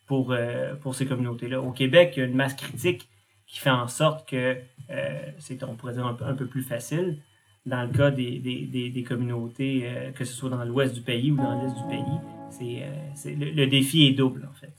pour, 0.05 0.33
euh, 0.33 0.75
pour 0.75 0.93
ces 0.93 1.07
communautés-là. 1.07 1.59
Au 1.59 1.71
Québec, 1.71 2.13
il 2.15 2.19
y 2.19 2.21
a 2.21 2.25
une 2.27 2.35
masse 2.35 2.53
critique 2.53 3.09
qui 3.53 3.59
fait 3.59 3.69
en 3.69 3.87
sorte 3.87 4.27
que 4.27 4.57
euh, 4.89 5.21
c'est, 5.37 5.63
on 5.63 5.75
pourrait 5.75 5.93
dire, 5.93 6.07
un, 6.07 6.33
peu 6.33 6.47
plus 6.47 6.63
facile. 6.63 7.19
Dans 7.67 7.83
le 7.83 7.95
cas 7.95 8.09
des, 8.09 8.39
des, 8.39 8.89
des, 8.89 9.03
communautés, 9.03 9.83
euh, 9.85 10.11
que 10.11 10.25
ce 10.25 10.33
soit 10.33 10.49
dans 10.49 10.63
l'ouest 10.65 10.95
du 10.95 11.01
pays 11.01 11.31
ou 11.31 11.37
dans 11.37 11.61
l'est 11.61 11.71
du 11.71 11.87
pays, 11.87 12.19
c'est, 12.49 12.83
c'est 13.13 13.35
le, 13.35 13.67
défi 13.67 14.07
est 14.07 14.13
double, 14.13 14.49
en 14.49 14.53
fait. 14.53 14.73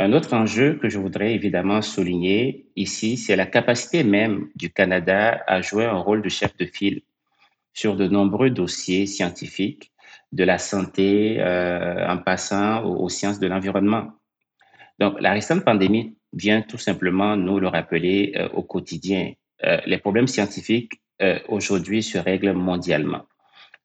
Un 0.00 0.12
autre 0.12 0.34
enjeu 0.34 0.80
que 0.82 0.88
je 0.88 0.98
voudrais 0.98 1.32
évidemment 1.32 1.80
souligner 1.80 2.66
ici, 2.74 3.16
c'est 3.16 3.36
la 3.36 3.46
capacité 3.46 4.02
même 4.02 4.48
du 4.56 4.68
Canada 4.68 5.44
à 5.46 5.62
jouer 5.62 5.84
un 5.84 5.98
rôle 5.98 6.22
de 6.22 6.28
chef 6.28 6.56
de 6.56 6.66
file 6.66 7.02
sur 7.72 7.94
de 7.94 8.08
nombreux 8.08 8.50
dossiers 8.50 9.06
scientifiques, 9.06 9.92
de 10.32 10.42
la 10.42 10.58
santé 10.58 11.36
euh, 11.38 12.04
en 12.08 12.18
passant 12.18 12.84
aux, 12.84 13.08
sciences 13.08 13.38
de 13.38 13.46
l'environnement. 13.46 14.12
Donc, 14.98 15.20
la 15.20 15.32
récente 15.32 15.64
pandémie 15.64 16.16
vient 16.32 16.62
tout 16.62 16.78
simplement 16.78 17.36
nous 17.36 17.58
le 17.58 17.68
rappeler 17.68 18.32
euh, 18.36 18.48
au 18.50 18.62
quotidien. 18.62 19.32
Euh, 19.64 19.78
les 19.86 19.98
problèmes 19.98 20.28
scientifiques 20.28 20.94
aujourd'hui 21.46 22.02
se 22.02 22.18
règlent 22.18 22.52
mondialement. 22.52 23.26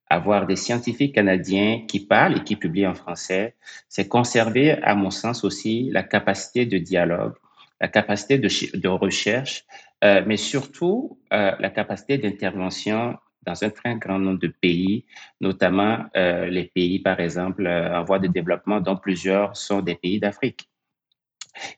Avoir 0.10 0.48
des 0.48 0.56
scientifiques 0.56 1.14
canadiens 1.14 1.82
qui 1.88 2.00
parlent 2.00 2.38
et 2.38 2.44
qui 2.44 2.56
publient 2.56 2.88
en 2.88 2.96
français, 2.96 3.56
c'est 3.88 4.08
conserver, 4.08 4.72
à 4.82 4.96
mon 4.96 5.12
sens 5.12 5.44
aussi, 5.44 5.92
la 5.92 6.02
capacité 6.02 6.66
de 6.66 6.80
dialogue, 6.80 7.36
la 7.80 7.90
capacité 7.90 8.40
de, 8.40 8.88
recherche, 8.88 9.66
mais 10.02 10.38
surtout 10.38 11.20
la 11.30 11.70
capacité 11.70 12.18
d'intervention 12.18 13.16
dans 13.48 13.64
un 13.64 13.70
très 13.70 13.96
grand 13.96 14.20
nombre 14.20 14.40
de 14.40 14.54
pays, 14.62 15.06
notamment 15.40 16.06
euh, 16.16 16.48
les 16.48 16.66
pays, 16.66 17.00
par 17.00 17.20
exemple, 17.20 17.66
euh, 17.66 17.98
en 17.98 18.04
voie 18.04 18.20
de 18.20 18.28
développement, 18.28 18.82
dont 18.82 18.98
plusieurs 18.98 19.56
sont 19.56 19.82
des 19.82 19.96
pays 19.96 20.20
d'Afrique. 20.20 20.70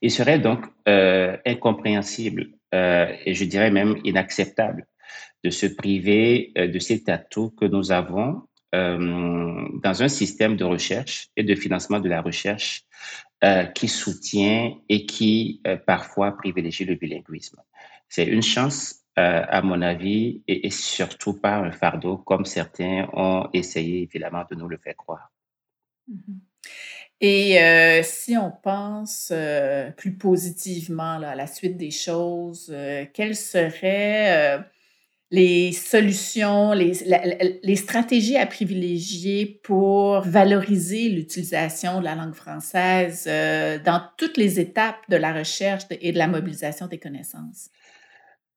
Il 0.01 0.11
serait 0.11 0.39
donc 0.39 0.65
euh, 0.88 1.38
incompréhensible 1.45 2.49
et 2.71 3.34
je 3.34 3.45
dirais 3.45 3.71
même 3.71 3.97
inacceptable 4.03 4.86
de 5.43 5.49
se 5.49 5.65
priver 5.65 6.51
de 6.55 6.77
cet 6.77 7.09
atout 7.09 7.49
que 7.49 7.65
nous 7.65 7.91
avons 7.91 8.43
dans 8.71 10.03
un 10.03 10.07
système 10.07 10.55
de 10.55 10.63
recherche 10.63 11.30
et 11.36 11.41
de 11.41 11.55
financement 11.55 11.99
de 11.99 12.07
la 12.07 12.21
recherche 12.21 12.84
qui 13.73 13.88
soutient 13.88 14.75
et 14.88 15.07
qui 15.07 15.63
parfois 15.88 16.38
privilégie 16.38 16.86
le 16.86 16.93
bilinguisme. 16.93 17.59
C'est 18.07 18.25
une 18.25 18.43
chance 18.43 18.99
euh, 19.19 19.43
à 19.49 19.61
mon 19.61 19.82
avis, 19.82 20.43
et, 20.47 20.69
surtout 20.69 21.34
pas 21.34 21.57
un 21.57 21.71
fardeau 21.71 22.17
comme 22.17 22.45
certains 22.45 23.09
ont 23.11 23.49
essayé 23.51 24.03
évidemment 24.03 24.45
de 24.49 24.55
nous 24.55 24.69
le 24.69 24.77
faire 24.77 24.95
croire. 24.95 25.30
Mm-hmm. 26.09 26.39
Et 27.22 27.61
euh, 27.61 28.01
si 28.03 28.38
on 28.38 28.51
pense 28.51 29.30
euh, 29.34 29.91
plus 29.91 30.13
positivement 30.13 31.20
à 31.20 31.36
la 31.36 31.47
suite 31.47 31.76
des 31.76 31.91
choses, 31.91 32.74
quelles 33.13 33.36
seraient 33.36 34.63
les 35.32 35.72
solutions, 35.74 36.74
les, 36.74 37.76
stratégies 37.76 38.38
à 38.38 38.45
privilégier 38.47 39.59
pour 39.63 40.22
valoriser 40.22 41.09
l'utilisation 41.09 41.99
de 41.99 42.05
la 42.05 42.15
langue 42.15 42.34
française 42.34 43.26
dans 43.26 44.01
toutes 44.17 44.38
les 44.38 44.59
étapes 44.59 45.01
de 45.09 45.17
la 45.17 45.34
recherche 45.34 45.84
et 45.89 46.11
de 46.11 46.17
la 46.17 46.28
mobilisation 46.28 46.88
des 46.88 46.99
connaissances? 46.99 47.70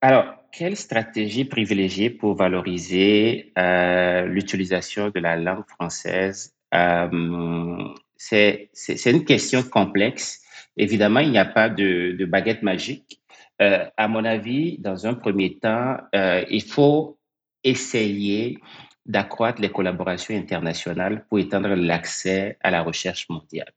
Alors, 0.03 0.35
quelle 0.51 0.75
stratégie 0.75 1.45
privilégier 1.45 2.09
pour 2.09 2.35
valoriser 2.35 3.53
euh, 3.57 4.25
l'utilisation 4.25 5.09
de 5.09 5.19
la 5.21 5.37
langue 5.37 5.63
française 5.69 6.53
euh, 6.73 7.87
C'est 8.23 9.11
une 9.11 9.25
question 9.25 9.63
complexe. 9.63 10.41
Évidemment, 10.77 11.19
il 11.19 11.31
n'y 11.31 11.37
a 11.37 11.45
pas 11.45 11.69
de, 11.69 12.25
baguette 12.25 12.63
magique. 12.63 13.21
Euh, 13.61 13.85
à 13.97 14.07
mon 14.07 14.25
avis, 14.25 14.77
dans 14.79 15.05
un 15.05 15.13
premier 15.13 15.59
temps, 15.59 15.97
euh, 16.15 16.43
il 16.49 16.63
faut 16.63 17.19
essayer 17.63 18.57
d'accroître 19.05 19.61
les 19.61 19.69
collaborations 19.69 20.35
internationales 20.35 21.25
pour 21.27 21.39
étendre 21.39 21.69
l'accès 21.75 22.57
à 22.61 22.71
la 22.71 22.81
recherche 22.81 23.27
mondiale 23.29 23.71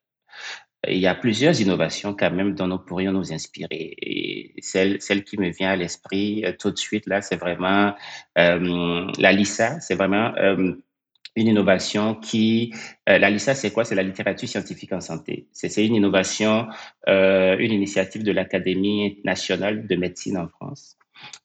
il 0.89 0.99
y 0.99 1.07
a 1.07 1.15
plusieurs 1.15 1.61
innovations 1.61 2.15
quand 2.15 2.31
même 2.31 2.55
dont 2.55 2.67
nous 2.67 2.79
pourrions 2.79 3.13
nous 3.13 3.33
inspirer. 3.33 3.95
Et 4.01 4.55
celle, 4.61 5.25
qui 5.25 5.39
me 5.39 5.51
vient 5.51 5.71
à 5.71 5.77
l'esprit 5.77 6.45
euh, 6.45 6.53
tout 6.59 6.71
de 6.71 6.79
suite, 6.79 7.07
là, 7.07 7.23
c'est 7.23 7.37
vraiment 7.37 7.95
la 8.37 9.33
LISA. 9.33 9.81
C'est 9.81 9.95
vraiment 9.95 10.33
une 11.37 11.49
innovation 11.49 12.15
qui... 12.15 12.75
la 13.07 13.31
LISA, 13.31 13.55
c'est 13.55 13.71
quoi? 13.73 13.85
C'est 13.85 13.95
la 13.95 14.03
littérature 14.03 14.49
scientifique 14.49 14.93
en 14.93 15.01
santé. 15.01 15.47
C'est 15.53 15.85
une 15.85 15.95
innovation, 15.95 16.67
une 17.07 17.73
initiative 17.73 18.23
de 18.23 18.33
l'Académie 18.33 19.21
nationale 19.25 19.87
de 19.87 19.97
médecine 19.97 20.39
en 20.39 20.49
France. 20.49 20.97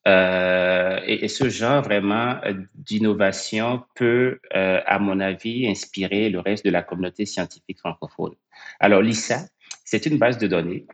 Euh, 0.07 0.99
et, 1.05 1.25
et, 1.25 1.27
ce 1.27 1.49
genre 1.49 1.81
vraiment 1.81 2.37
d'innovation 2.73 3.83
peut, 3.95 4.39
euh, 4.55 4.81
à 4.85 4.99
mon 4.99 5.19
avis, 5.19 5.67
inspirer 5.67 6.29
le 6.29 6.39
reste 6.39 6.65
de 6.65 6.71
la 6.71 6.81
communauté 6.81 7.25
scientifique 7.25 7.79
francophone. 7.79 8.33
Alors, 8.79 9.01
l'ISA, 9.01 9.45
c'est 9.85 10.05
une 10.05 10.17
base 10.17 10.37
de 10.37 10.47
données 10.47 10.85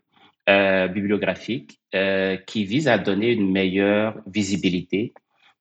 euh, 0.50 0.88
bibliographique 0.88 1.80
euh, 1.96 2.38
qui 2.38 2.66
vise 2.66 2.88
à 2.88 2.98
donner 2.98 3.32
une 3.32 3.52
meilleure 3.52 4.18
visibilité, 4.28 5.14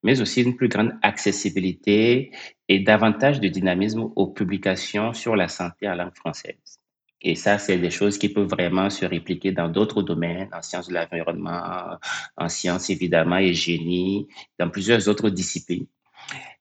mais 0.06 0.20
aussi 0.20 0.42
une 0.42 0.54
plus 0.54 0.68
grande 0.68 0.92
accessibilité 1.02 2.30
et 2.68 2.78
davantage 2.78 3.40
de 3.40 3.48
dynamisme 3.48 4.08
aux 4.14 4.28
publications 4.28 5.12
sur 5.12 5.34
la 5.34 5.48
santé 5.48 5.88
en 5.88 5.96
langue 5.96 6.14
française. 6.14 6.78
Et 7.20 7.34
ça, 7.34 7.58
c'est 7.58 7.78
des 7.78 7.90
choses 7.90 8.16
qui 8.16 8.28
peuvent 8.28 8.46
vraiment 8.46 8.88
se 8.88 9.04
répliquer 9.04 9.50
dans 9.50 9.68
d'autres 9.68 10.02
domaines, 10.02 10.48
en 10.52 10.62
sciences 10.62 10.88
de 10.88 10.94
l'environnement, 10.94 11.98
en 12.36 12.48
sciences 12.48 12.88
évidemment 12.88 13.38
et 13.38 13.52
génie, 13.52 14.28
dans 14.60 14.70
plusieurs 14.70 15.08
autres 15.08 15.28
disciplines. 15.28 15.86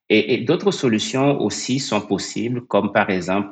Et, 0.09 0.33
et 0.33 0.37
d'autres 0.39 0.71
solutions 0.71 1.39
aussi 1.39 1.77
sont 1.77 2.01
possibles, 2.01 2.65
comme 2.65 2.91
par 2.91 3.11
exemple 3.11 3.49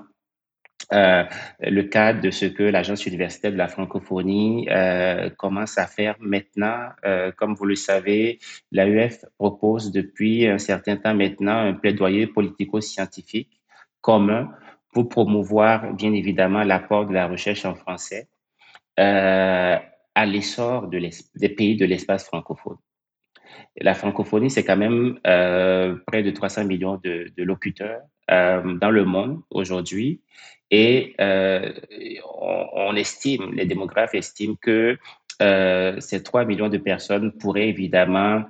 euh, 0.91 1.23
le 1.59 1.83
cas 1.83 2.13
de 2.13 2.29
ce 2.29 2.45
que 2.45 2.63
l'Agence 2.63 3.05
universitaire 3.05 3.51
de 3.51 3.57
la 3.57 3.67
francophonie 3.67 4.67
euh, 4.69 5.29
commence 5.29 5.77
à 5.77 5.87
faire 5.87 6.15
maintenant. 6.19 6.89
Euh, 7.05 7.31
comme 7.31 7.55
vous 7.55 7.65
le 7.65 7.75
savez, 7.75 8.39
l'AUF 8.71 9.25
propose 9.37 9.91
depuis 9.91 10.47
un 10.47 10.57
certain 10.57 10.97
temps 10.97 11.13
maintenant 11.13 11.57
un 11.57 11.73
plaidoyer 11.73 12.27
politico-scientifique 12.27 13.61
commun 14.01 14.51
pour 14.91 15.09
promouvoir 15.09 15.93
bien 15.93 16.13
évidemment 16.13 16.63
l'apport 16.63 17.05
de 17.07 17.13
la 17.13 17.27
recherche 17.27 17.65
en 17.65 17.75
français 17.75 18.27
euh, 18.99 19.77
à 20.15 20.25
l'essor 20.25 20.87
de 20.87 20.99
des 21.35 21.49
pays 21.49 21.75
de 21.75 21.85
l'espace 21.85 22.25
francophone. 22.25 22.77
La 23.81 23.95
francophonie, 23.95 24.51
c'est 24.51 24.63
quand 24.63 24.77
même 24.77 25.19
euh, 25.25 25.95
près 26.07 26.21
de 26.21 26.29
300 26.29 26.65
millions 26.65 26.99
de, 27.03 27.31
locuteurs 27.37 28.01
euh, 28.29 28.75
dans 28.75 28.91
le 28.91 29.03
monde 29.03 29.41
aujourd'hui. 29.49 30.21
Et 30.69 31.15
euh, 31.19 31.71
on, 32.39 32.67
on, 32.73 32.95
estime, 32.95 33.53
les 33.53 33.65
démographes 33.65 34.15
estiment 34.15 34.55
que 34.61 34.97
ces 35.99 36.23
3 36.23 36.45
millions 36.45 36.69
de 36.69 36.77
personnes 36.77 37.33
pourraient 37.33 37.67
évidemment 37.67 38.43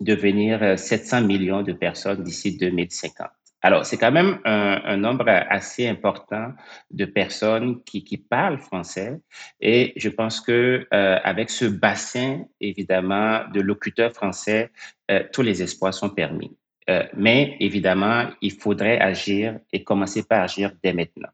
devenir 0.00 0.78
700 0.78 1.22
millions 1.22 1.62
de 1.62 1.72
personnes 1.72 2.22
d'ici 2.22 2.56
2050. 2.56 3.28
Alors, 3.62 3.86
c'est 3.86 3.96
quand 3.96 4.12
même 4.12 4.38
un, 4.44 4.96
nombre 4.96 5.28
assez 5.28 5.88
important 5.88 6.52
de 6.90 7.04
personnes 7.04 7.82
qui, 7.84 8.16
parlent 8.16 8.58
français 8.58 9.18
et 9.60 9.92
je 9.96 10.08
pense 10.08 10.40
que 10.40 10.86
euh, 10.92 11.18
avec 11.24 11.50
ce 11.50 11.64
bassin, 11.64 12.44
évidemment, 12.60 13.40
de 13.52 13.60
locuteurs 13.60 14.12
français, 14.12 14.70
euh, 15.10 15.24
tous 15.32 15.42
les 15.42 15.62
espoirs 15.62 15.94
sont 15.94 16.10
permis. 16.10 16.56
Euh, 16.88 17.04
mais 17.16 17.56
évidemment, 17.58 18.28
il 18.40 18.52
faudrait 18.52 19.00
agir 19.00 19.58
et 19.72 19.82
commencer 19.82 20.22
par 20.22 20.42
agir 20.42 20.72
dès 20.82 20.92
maintenant. 20.92 21.30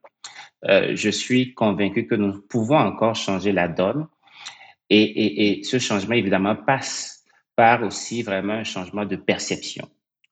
je 0.64 1.10
suis 1.10 1.54
convaincu 1.54 2.06
que 2.06 2.14
nous 2.14 2.40
pouvons 2.48 2.78
encore 2.78 3.16
changer 3.16 3.52
la 3.52 3.68
donne 3.68 4.06
et 4.88 5.60
ce 5.64 5.78
changement, 5.78 6.14
évidemment, 6.14 6.54
passe 6.54 7.24
par 7.56 7.82
aussi 7.82 8.22
vraiment 8.22 8.54
un 8.54 8.64
changement 8.64 9.04
de 9.04 9.16
perception 9.16 9.88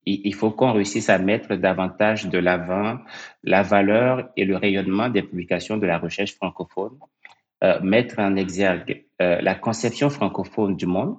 il 0.06 0.34
faut 0.34 0.50
qu'on 0.50 0.72
réussisse 0.72 1.10
à 1.10 1.18
mettre 1.18 1.56
davantage 1.56 2.26
de 2.26 2.38
l'avant 2.38 2.98
la 3.44 3.62
valeur 3.62 4.30
et 4.36 4.44
le 4.44 4.56
rayonnement 4.56 5.08
des 5.08 5.22
publications 5.22 5.76
de 5.76 5.86
la 5.86 5.98
recherche 5.98 6.34
francophone, 6.34 6.98
euh, 7.62 7.80
mettre 7.82 8.18
en 8.18 8.36
exergue 8.36 9.04
euh, 9.20 9.40
la 9.42 9.54
conception 9.54 10.08
francophone 10.08 10.76
du 10.76 10.86
monde, 10.86 11.16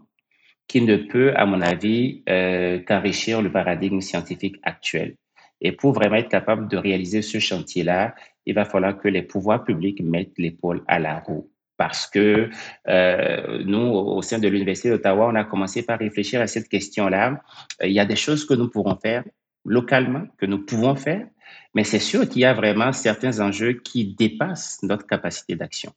qui 0.68 0.82
ne 0.82 0.98
peut, 0.98 1.34
à 1.36 1.46
mon 1.46 1.62
avis, 1.62 2.24
euh, 2.30 2.80
qu'enrichir 2.80 3.42
le 3.42 3.52
paradigme 3.52 4.02
scientifique 4.02 4.56
actuel. 4.64 5.16
Et 5.60 5.72
pour 5.72 5.94
vraiment 5.94 6.16
être 6.16 6.30
capable 6.30 6.68
de 6.68 6.78
réaliser 6.78 7.22
ce 7.22 7.40
chantier-là, 7.40 8.16
il 8.48 8.56
va 8.56 8.66
falloir 8.66 8.98
que 8.98 9.08
les 9.08 9.22
pouvoirs 9.22 9.64
publics 9.64 10.02
mettent 10.02 10.38
l'épaule 10.38 10.84
à 10.88 10.98
la 10.98 11.20
roue 11.20 11.52
parce 11.82 12.06
que 12.06 12.48
euh, 12.88 13.64
nous, 13.66 13.80
au 13.80 14.22
sein 14.22 14.38
de 14.38 14.48
l'Université 14.48 14.92
d'Ottawa, 14.92 15.30
on 15.32 15.36
a 15.36 15.44
commencé 15.44 15.82
par 15.82 15.98
réfléchir 15.98 16.40
à 16.40 16.46
cette 16.46 16.70
question-là. 16.70 17.42
Euh, 17.82 17.88
il 17.88 17.94
y 17.94 18.00
a 18.00 18.06
des 18.06 18.16
choses 18.16 18.46
que 18.46 18.54
nous 18.54 18.70
pourrons 18.70 18.96
faire 18.98 19.24
localement, 19.66 20.28
que 20.38 20.46
nous 20.46 20.64
pouvons 20.64 20.96
faire, 20.96 21.26
mais 21.74 21.84
c'est 21.84 22.06
sûr 22.12 22.30
qu'il 22.30 22.44
y 22.44 22.46
a 22.46 22.54
vraiment 22.54 22.94
certains 22.94 23.40
enjeux 23.40 23.74
qui 23.74 24.14
dépassent 24.14 24.78
notre 24.84 25.08
capacité 25.08 25.56
d'action. 25.56 25.92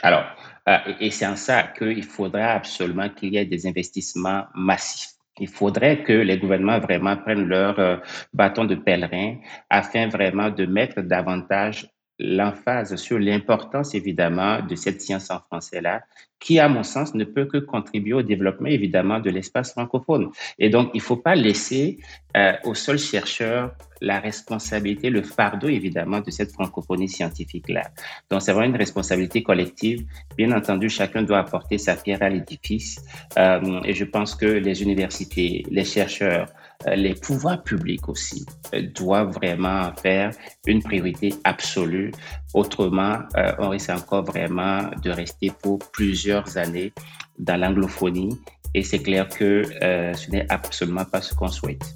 Alors, 0.00 0.24
euh, 0.70 0.78
et 1.00 1.10
c'est 1.10 1.26
en 1.26 1.36
ça 1.36 1.64
qu'il 1.64 2.02
faudra 2.02 2.52
absolument 2.52 3.10
qu'il 3.10 3.34
y 3.34 3.36
ait 3.36 3.44
des 3.44 3.66
investissements 3.66 4.44
massifs. 4.54 5.10
Il 5.38 5.48
faudrait 5.48 6.02
que 6.02 6.14
les 6.14 6.38
gouvernements 6.38 6.80
vraiment 6.80 7.18
prennent 7.18 7.46
leur 7.46 8.00
bâton 8.32 8.64
de 8.64 8.74
pèlerin 8.74 9.36
afin 9.68 10.08
vraiment 10.08 10.48
de 10.48 10.64
mettre 10.64 11.02
davantage 11.02 11.90
l'emphase 12.20 12.96
sur 12.96 13.18
l'importance 13.18 13.94
évidemment 13.94 14.60
de 14.60 14.74
cette 14.74 15.00
science 15.00 15.30
en 15.30 15.40
français-là, 15.40 16.02
qui, 16.38 16.58
à 16.58 16.68
mon 16.68 16.82
sens, 16.82 17.14
ne 17.14 17.24
peut 17.24 17.46
que 17.46 17.58
contribuer 17.58 18.14
au 18.14 18.22
développement 18.22 18.68
évidemment 18.68 19.20
de 19.20 19.30
l'espace 19.30 19.72
francophone. 19.72 20.30
Et 20.58 20.68
donc, 20.70 20.90
il 20.94 20.98
ne 20.98 21.02
faut 21.02 21.16
pas 21.16 21.34
laisser 21.34 21.98
euh, 22.36 22.52
aux 22.64 22.74
seuls 22.74 22.98
chercheurs 22.98 23.72
la 24.02 24.18
responsabilité, 24.18 25.10
le 25.10 25.22
fardeau 25.22 25.68
évidemment 25.68 26.20
de 26.20 26.30
cette 26.30 26.52
francophonie 26.52 27.08
scientifique-là. 27.08 27.90
Donc, 28.30 28.40
c'est 28.40 28.52
vraiment 28.52 28.74
une 28.74 28.76
responsabilité 28.76 29.42
collective. 29.42 30.06
Bien 30.36 30.52
entendu, 30.52 30.88
chacun 30.88 31.22
doit 31.22 31.38
apporter 31.38 31.76
sa 31.76 31.96
pierre 31.96 32.22
à 32.22 32.30
l'édifice. 32.30 33.04
Euh, 33.38 33.80
et 33.84 33.92
je 33.92 34.04
pense 34.04 34.34
que 34.34 34.46
les 34.46 34.82
universités, 34.82 35.64
les 35.70 35.84
chercheurs, 35.84 36.46
les 36.86 37.14
pouvoirs 37.14 37.62
publics 37.62 38.08
aussi 38.08 38.46
euh, 38.74 38.82
doivent 38.94 39.32
vraiment 39.32 39.92
faire 39.94 40.32
une 40.66 40.82
priorité 40.82 41.34
absolue. 41.44 42.12
Autrement, 42.54 43.18
euh, 43.36 43.52
on 43.58 43.68
risque 43.68 43.90
encore 43.90 44.24
vraiment 44.24 44.82
de 45.02 45.10
rester 45.10 45.52
pour 45.62 45.78
plusieurs 45.78 46.56
années 46.56 46.92
dans 47.38 47.60
l'anglophonie 47.60 48.38
et 48.74 48.82
c'est 48.82 49.00
clair 49.00 49.28
que 49.28 49.64
ce 49.64 50.30
n'est 50.30 50.46
absolument 50.48 51.04
pas 51.04 51.20
ce 51.20 51.34
qu'on 51.34 51.48
souhaite. 51.48 51.94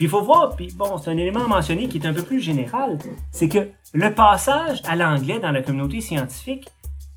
Puis 0.00 0.06
il 0.06 0.08
faut 0.10 0.22
voir, 0.22 0.56
puis 0.56 0.72
bon, 0.74 0.96
c'est 0.96 1.10
un 1.10 1.16
élément 1.18 1.46
mentionné 1.46 1.86
qui 1.86 1.98
est 1.98 2.06
un 2.06 2.14
peu 2.14 2.22
plus 2.22 2.40
général, 2.40 2.96
c'est 3.32 3.50
que 3.50 3.68
le 3.92 4.14
passage 4.14 4.80
à 4.88 4.96
l'anglais 4.96 5.40
dans 5.40 5.50
la 5.50 5.60
communauté 5.60 6.00
scientifique 6.00 6.70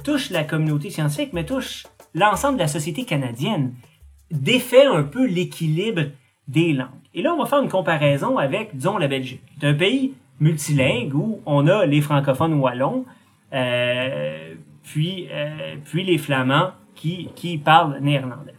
touche 0.04 0.30
la 0.30 0.44
communauté 0.44 0.90
scientifique, 0.90 1.34
mais 1.34 1.46
touche 1.46 1.86
l'ensemble 2.14 2.58
de 2.58 2.64
la 2.64 2.68
société 2.68 3.06
canadienne, 3.06 3.74
défait 4.32 4.86
un 4.86 5.04
peu 5.04 5.26
l'équilibre 5.26 6.04
des 6.48 6.74
langues. 6.74 6.90
Et 7.14 7.22
là, 7.22 7.34
on 7.34 7.42
va 7.42 7.46
faire 7.46 7.62
une 7.62 7.70
comparaison 7.70 8.38
avec, 8.38 8.76
disons, 8.76 8.98
la 8.98 9.08
Belgique. 9.08 9.42
C'est 9.60 9.68
un 9.68 9.74
pays 9.74 10.14
multilingue 10.40 11.14
où 11.14 11.42
on 11.46 11.68
a 11.68 11.86
les 11.86 12.02
francophones 12.02 12.56
wallons, 12.56 13.06
euh, 13.54 14.56
puis, 14.84 15.28
euh, 15.32 15.76
puis 15.86 16.04
les 16.04 16.18
flamands 16.18 16.72
qui, 16.96 17.30
qui 17.36 17.58
parlent 17.58 18.00
néerlandais. 18.02 18.54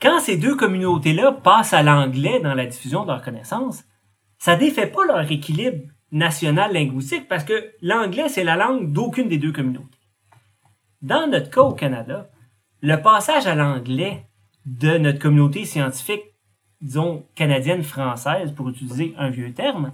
Quand 0.00 0.18
ces 0.20 0.38
deux 0.38 0.56
communautés-là 0.56 1.32
passent 1.32 1.74
à 1.74 1.82
l'anglais 1.82 2.40
dans 2.40 2.54
la 2.54 2.64
diffusion 2.64 3.02
de 3.02 3.08
leurs 3.08 3.22
connaissances, 3.22 3.84
ça 4.38 4.56
défait 4.56 4.86
pas 4.86 5.04
leur 5.04 5.30
équilibre 5.30 5.82
national 6.12 6.72
linguistique 6.72 7.28
parce 7.28 7.44
que 7.44 7.72
l'anglais, 7.82 8.28
c'est 8.28 8.44
la 8.44 8.56
langue 8.56 8.92
d'aucune 8.92 9.28
des 9.28 9.38
deux 9.38 9.52
communautés. 9.52 9.86
Dans 11.02 11.26
notre 11.28 11.50
cas 11.50 11.62
au 11.62 11.72
Canada, 11.72 12.30
le 12.82 12.96
passage 12.96 13.46
à 13.46 13.54
l'anglais 13.54 14.24
de 14.66 14.98
notre 14.98 15.18
communauté 15.18 15.64
scientifique, 15.64 16.22
disons 16.80 17.24
canadienne-française, 17.34 18.52
pour 18.52 18.68
utiliser 18.68 19.14
un 19.16 19.30
vieux 19.30 19.52
terme, 19.52 19.92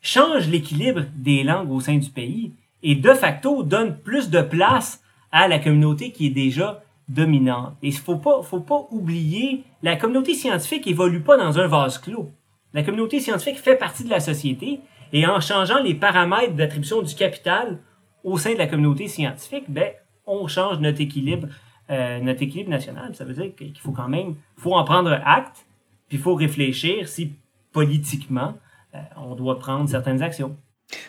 change 0.00 0.48
l'équilibre 0.48 1.02
des 1.14 1.42
langues 1.42 1.70
au 1.70 1.80
sein 1.80 1.98
du 1.98 2.10
pays 2.10 2.54
et 2.82 2.94
de 2.94 3.12
facto 3.12 3.62
donne 3.62 3.98
plus 3.98 4.30
de 4.30 4.40
place 4.40 5.02
à 5.32 5.48
la 5.48 5.58
communauté 5.58 6.12
qui 6.12 6.26
est 6.26 6.30
déjà 6.30 6.82
dominante. 7.08 7.74
Et 7.82 7.88
il 7.88 7.96
faut 7.96 8.16
pas, 8.16 8.42
faut 8.42 8.60
pas 8.60 8.86
oublier, 8.90 9.64
la 9.82 9.96
communauté 9.96 10.34
scientifique 10.34 10.86
évolue 10.86 11.20
pas 11.20 11.36
dans 11.36 11.58
un 11.58 11.66
vase 11.66 11.98
clos. 11.98 12.30
La 12.72 12.82
communauté 12.82 13.20
scientifique 13.20 13.58
fait 13.58 13.76
partie 13.76 14.04
de 14.04 14.10
la 14.10 14.20
société 14.20 14.80
et 15.12 15.26
en 15.26 15.40
changeant 15.40 15.82
les 15.82 15.94
paramètres 15.94 16.54
d'attribution 16.54 17.02
du 17.02 17.14
capital 17.14 17.78
au 18.24 18.38
sein 18.38 18.52
de 18.52 18.58
la 18.58 18.66
communauté 18.66 19.08
scientifique, 19.08 19.64
ben, 19.68 19.92
on 20.26 20.46
change 20.46 20.78
notre 20.78 21.00
équilibre, 21.00 21.48
euh, 21.90 22.20
notre 22.20 22.42
équilibre 22.42 22.70
national. 22.70 23.14
Ça 23.14 23.24
veut 23.24 23.34
dire 23.34 23.54
qu'il 23.56 23.78
faut 23.78 23.92
quand 23.92 24.08
même, 24.08 24.36
faut 24.56 24.74
en 24.74 24.84
prendre 24.84 25.10
acte, 25.24 25.66
puis 26.08 26.18
il 26.18 26.20
faut 26.20 26.34
réfléchir 26.34 27.08
si 27.08 27.32
politiquement 27.72 28.54
euh, 28.94 28.98
on 29.16 29.34
doit 29.34 29.58
prendre 29.58 29.88
certaines 29.88 30.22
actions. 30.22 30.56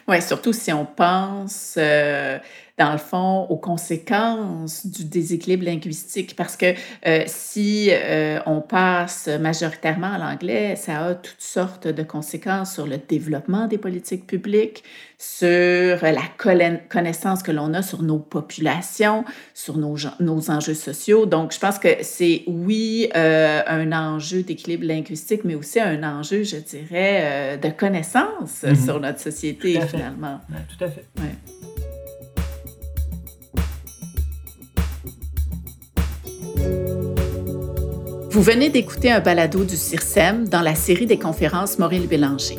Oui, 0.07 0.21
surtout 0.21 0.53
si 0.53 0.71
on 0.71 0.85
pense 0.85 1.75
euh, 1.77 2.37
dans 2.77 2.91
le 2.91 2.97
fond, 2.97 3.45
aux 3.49 3.57
conséquences 3.57 4.85
du 4.85 5.05
déséquilibre 5.05 5.65
linguistique. 5.65 6.35
Parce 6.35 6.55
que 6.55 6.73
euh, 7.05 7.23
si 7.27 7.89
euh, 7.91 8.39
on 8.45 8.61
passe 8.61 9.27
majoritairement 9.27 10.13
à 10.13 10.17
l'anglais, 10.17 10.75
ça 10.75 11.05
a 11.05 11.15
toutes 11.15 11.41
sortes 11.41 11.87
de 11.87 12.03
conséquences 12.03 12.73
sur 12.73 12.87
le 12.87 12.97
développement 12.97 13.67
des 13.67 13.77
politiques 13.77 14.25
publiques, 14.25 14.83
sur 15.17 15.47
la 16.01 16.23
connaissance 16.89 17.43
que 17.43 17.51
l'on 17.51 17.73
a 17.73 17.83
sur 17.83 18.01
nos 18.01 18.17
populations, 18.17 19.23
sur 19.53 19.77
nos, 19.77 19.95
nos 20.19 20.49
enjeux 20.49 20.73
sociaux. 20.73 21.25
Donc, 21.27 21.53
je 21.53 21.59
pense 21.59 21.77
que 21.77 21.89
c'est, 22.01 22.43
oui, 22.47 23.09
euh, 23.15 23.61
un 23.67 23.91
enjeu 23.91 24.41
d'équilibre 24.41 24.85
linguistique, 24.85 25.41
mais 25.43 25.53
aussi 25.55 25.79
un 25.79 26.01
enjeu, 26.03 26.43
je 26.43 26.57
dirais, 26.57 27.59
de 27.61 27.69
connaissance 27.69 28.63
mm-hmm. 28.63 28.85
sur 28.85 28.99
notre 28.99 29.19
société, 29.19 29.79
finalement. 29.81 30.39
tout 30.67 30.83
à 30.83 30.89
fait. 30.89 31.05
Vous 38.31 38.41
venez 38.41 38.69
d'écouter 38.69 39.11
un 39.11 39.19
balado 39.19 39.65
du 39.65 39.75
CIRSEM 39.75 40.47
dans 40.47 40.61
la 40.61 40.73
série 40.73 41.05
des 41.05 41.19
conférences 41.19 41.77
Maurice 41.79 42.07
Bélanger. 42.07 42.57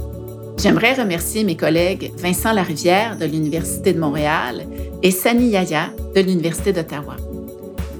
J'aimerais 0.58 0.92
remercier 0.92 1.44
mes 1.44 1.56
collègues 1.56 2.12
Vincent 2.18 2.52
Larivière 2.52 3.16
de 3.16 3.24
l'Université 3.24 3.94
de 3.94 3.98
Montréal 3.98 4.66
et 5.02 5.10
Sani 5.10 5.48
Yaya 5.48 5.88
de 6.14 6.20
l'Université 6.20 6.74
d'Ottawa. 6.74 7.16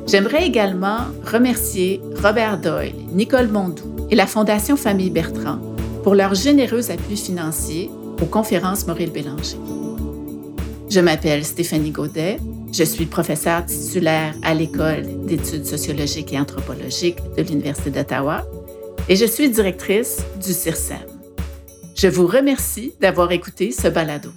J'aimerais 0.07 0.47
également 0.47 0.99
remercier 1.25 2.03
Robert 2.23 2.59
Doyle, 2.59 2.93
Nicole 3.11 3.49
Mondou 3.49 3.97
et 4.11 4.17
la 4.17 4.27
Fondation 4.27 4.77
Famille 4.77 5.09
Bertrand 5.09 5.59
pour 6.03 6.15
leur 6.15 6.35
généreux 6.35 6.91
appui 6.91 7.17
financier 7.17 7.91
aux 8.21 8.27
conférences 8.27 8.87
Maurice 8.87 9.13
Bélanger. 9.13 9.57
Je 10.91 11.01
m'appelle 11.01 11.43
Stéphanie 11.43 11.91
Gaudet 11.91 12.37
je 12.73 12.85
suis 12.85 13.07
professeure 13.07 13.65
titulaire 13.67 14.35
à 14.43 14.55
l'École 14.55 15.05
d'études 15.27 15.67
sociologiques 15.67 16.33
et 16.33 16.39
anthropologiques 16.39 17.19
de 17.37 17.43
l'Université 17.43 17.91
d'Ottawa 17.91 18.47
et 19.09 19.17
je 19.17 19.27
suis 19.27 19.51
directrice 19.51 20.25
du 20.43 20.53
CIRSEM. 20.53 20.99
Je 21.95 22.09
vous 22.09 22.27
remercie 22.27 22.95
d'avoir 23.01 23.31
écouté 23.33 23.71
ce 23.73 23.89
balado. 23.89 24.31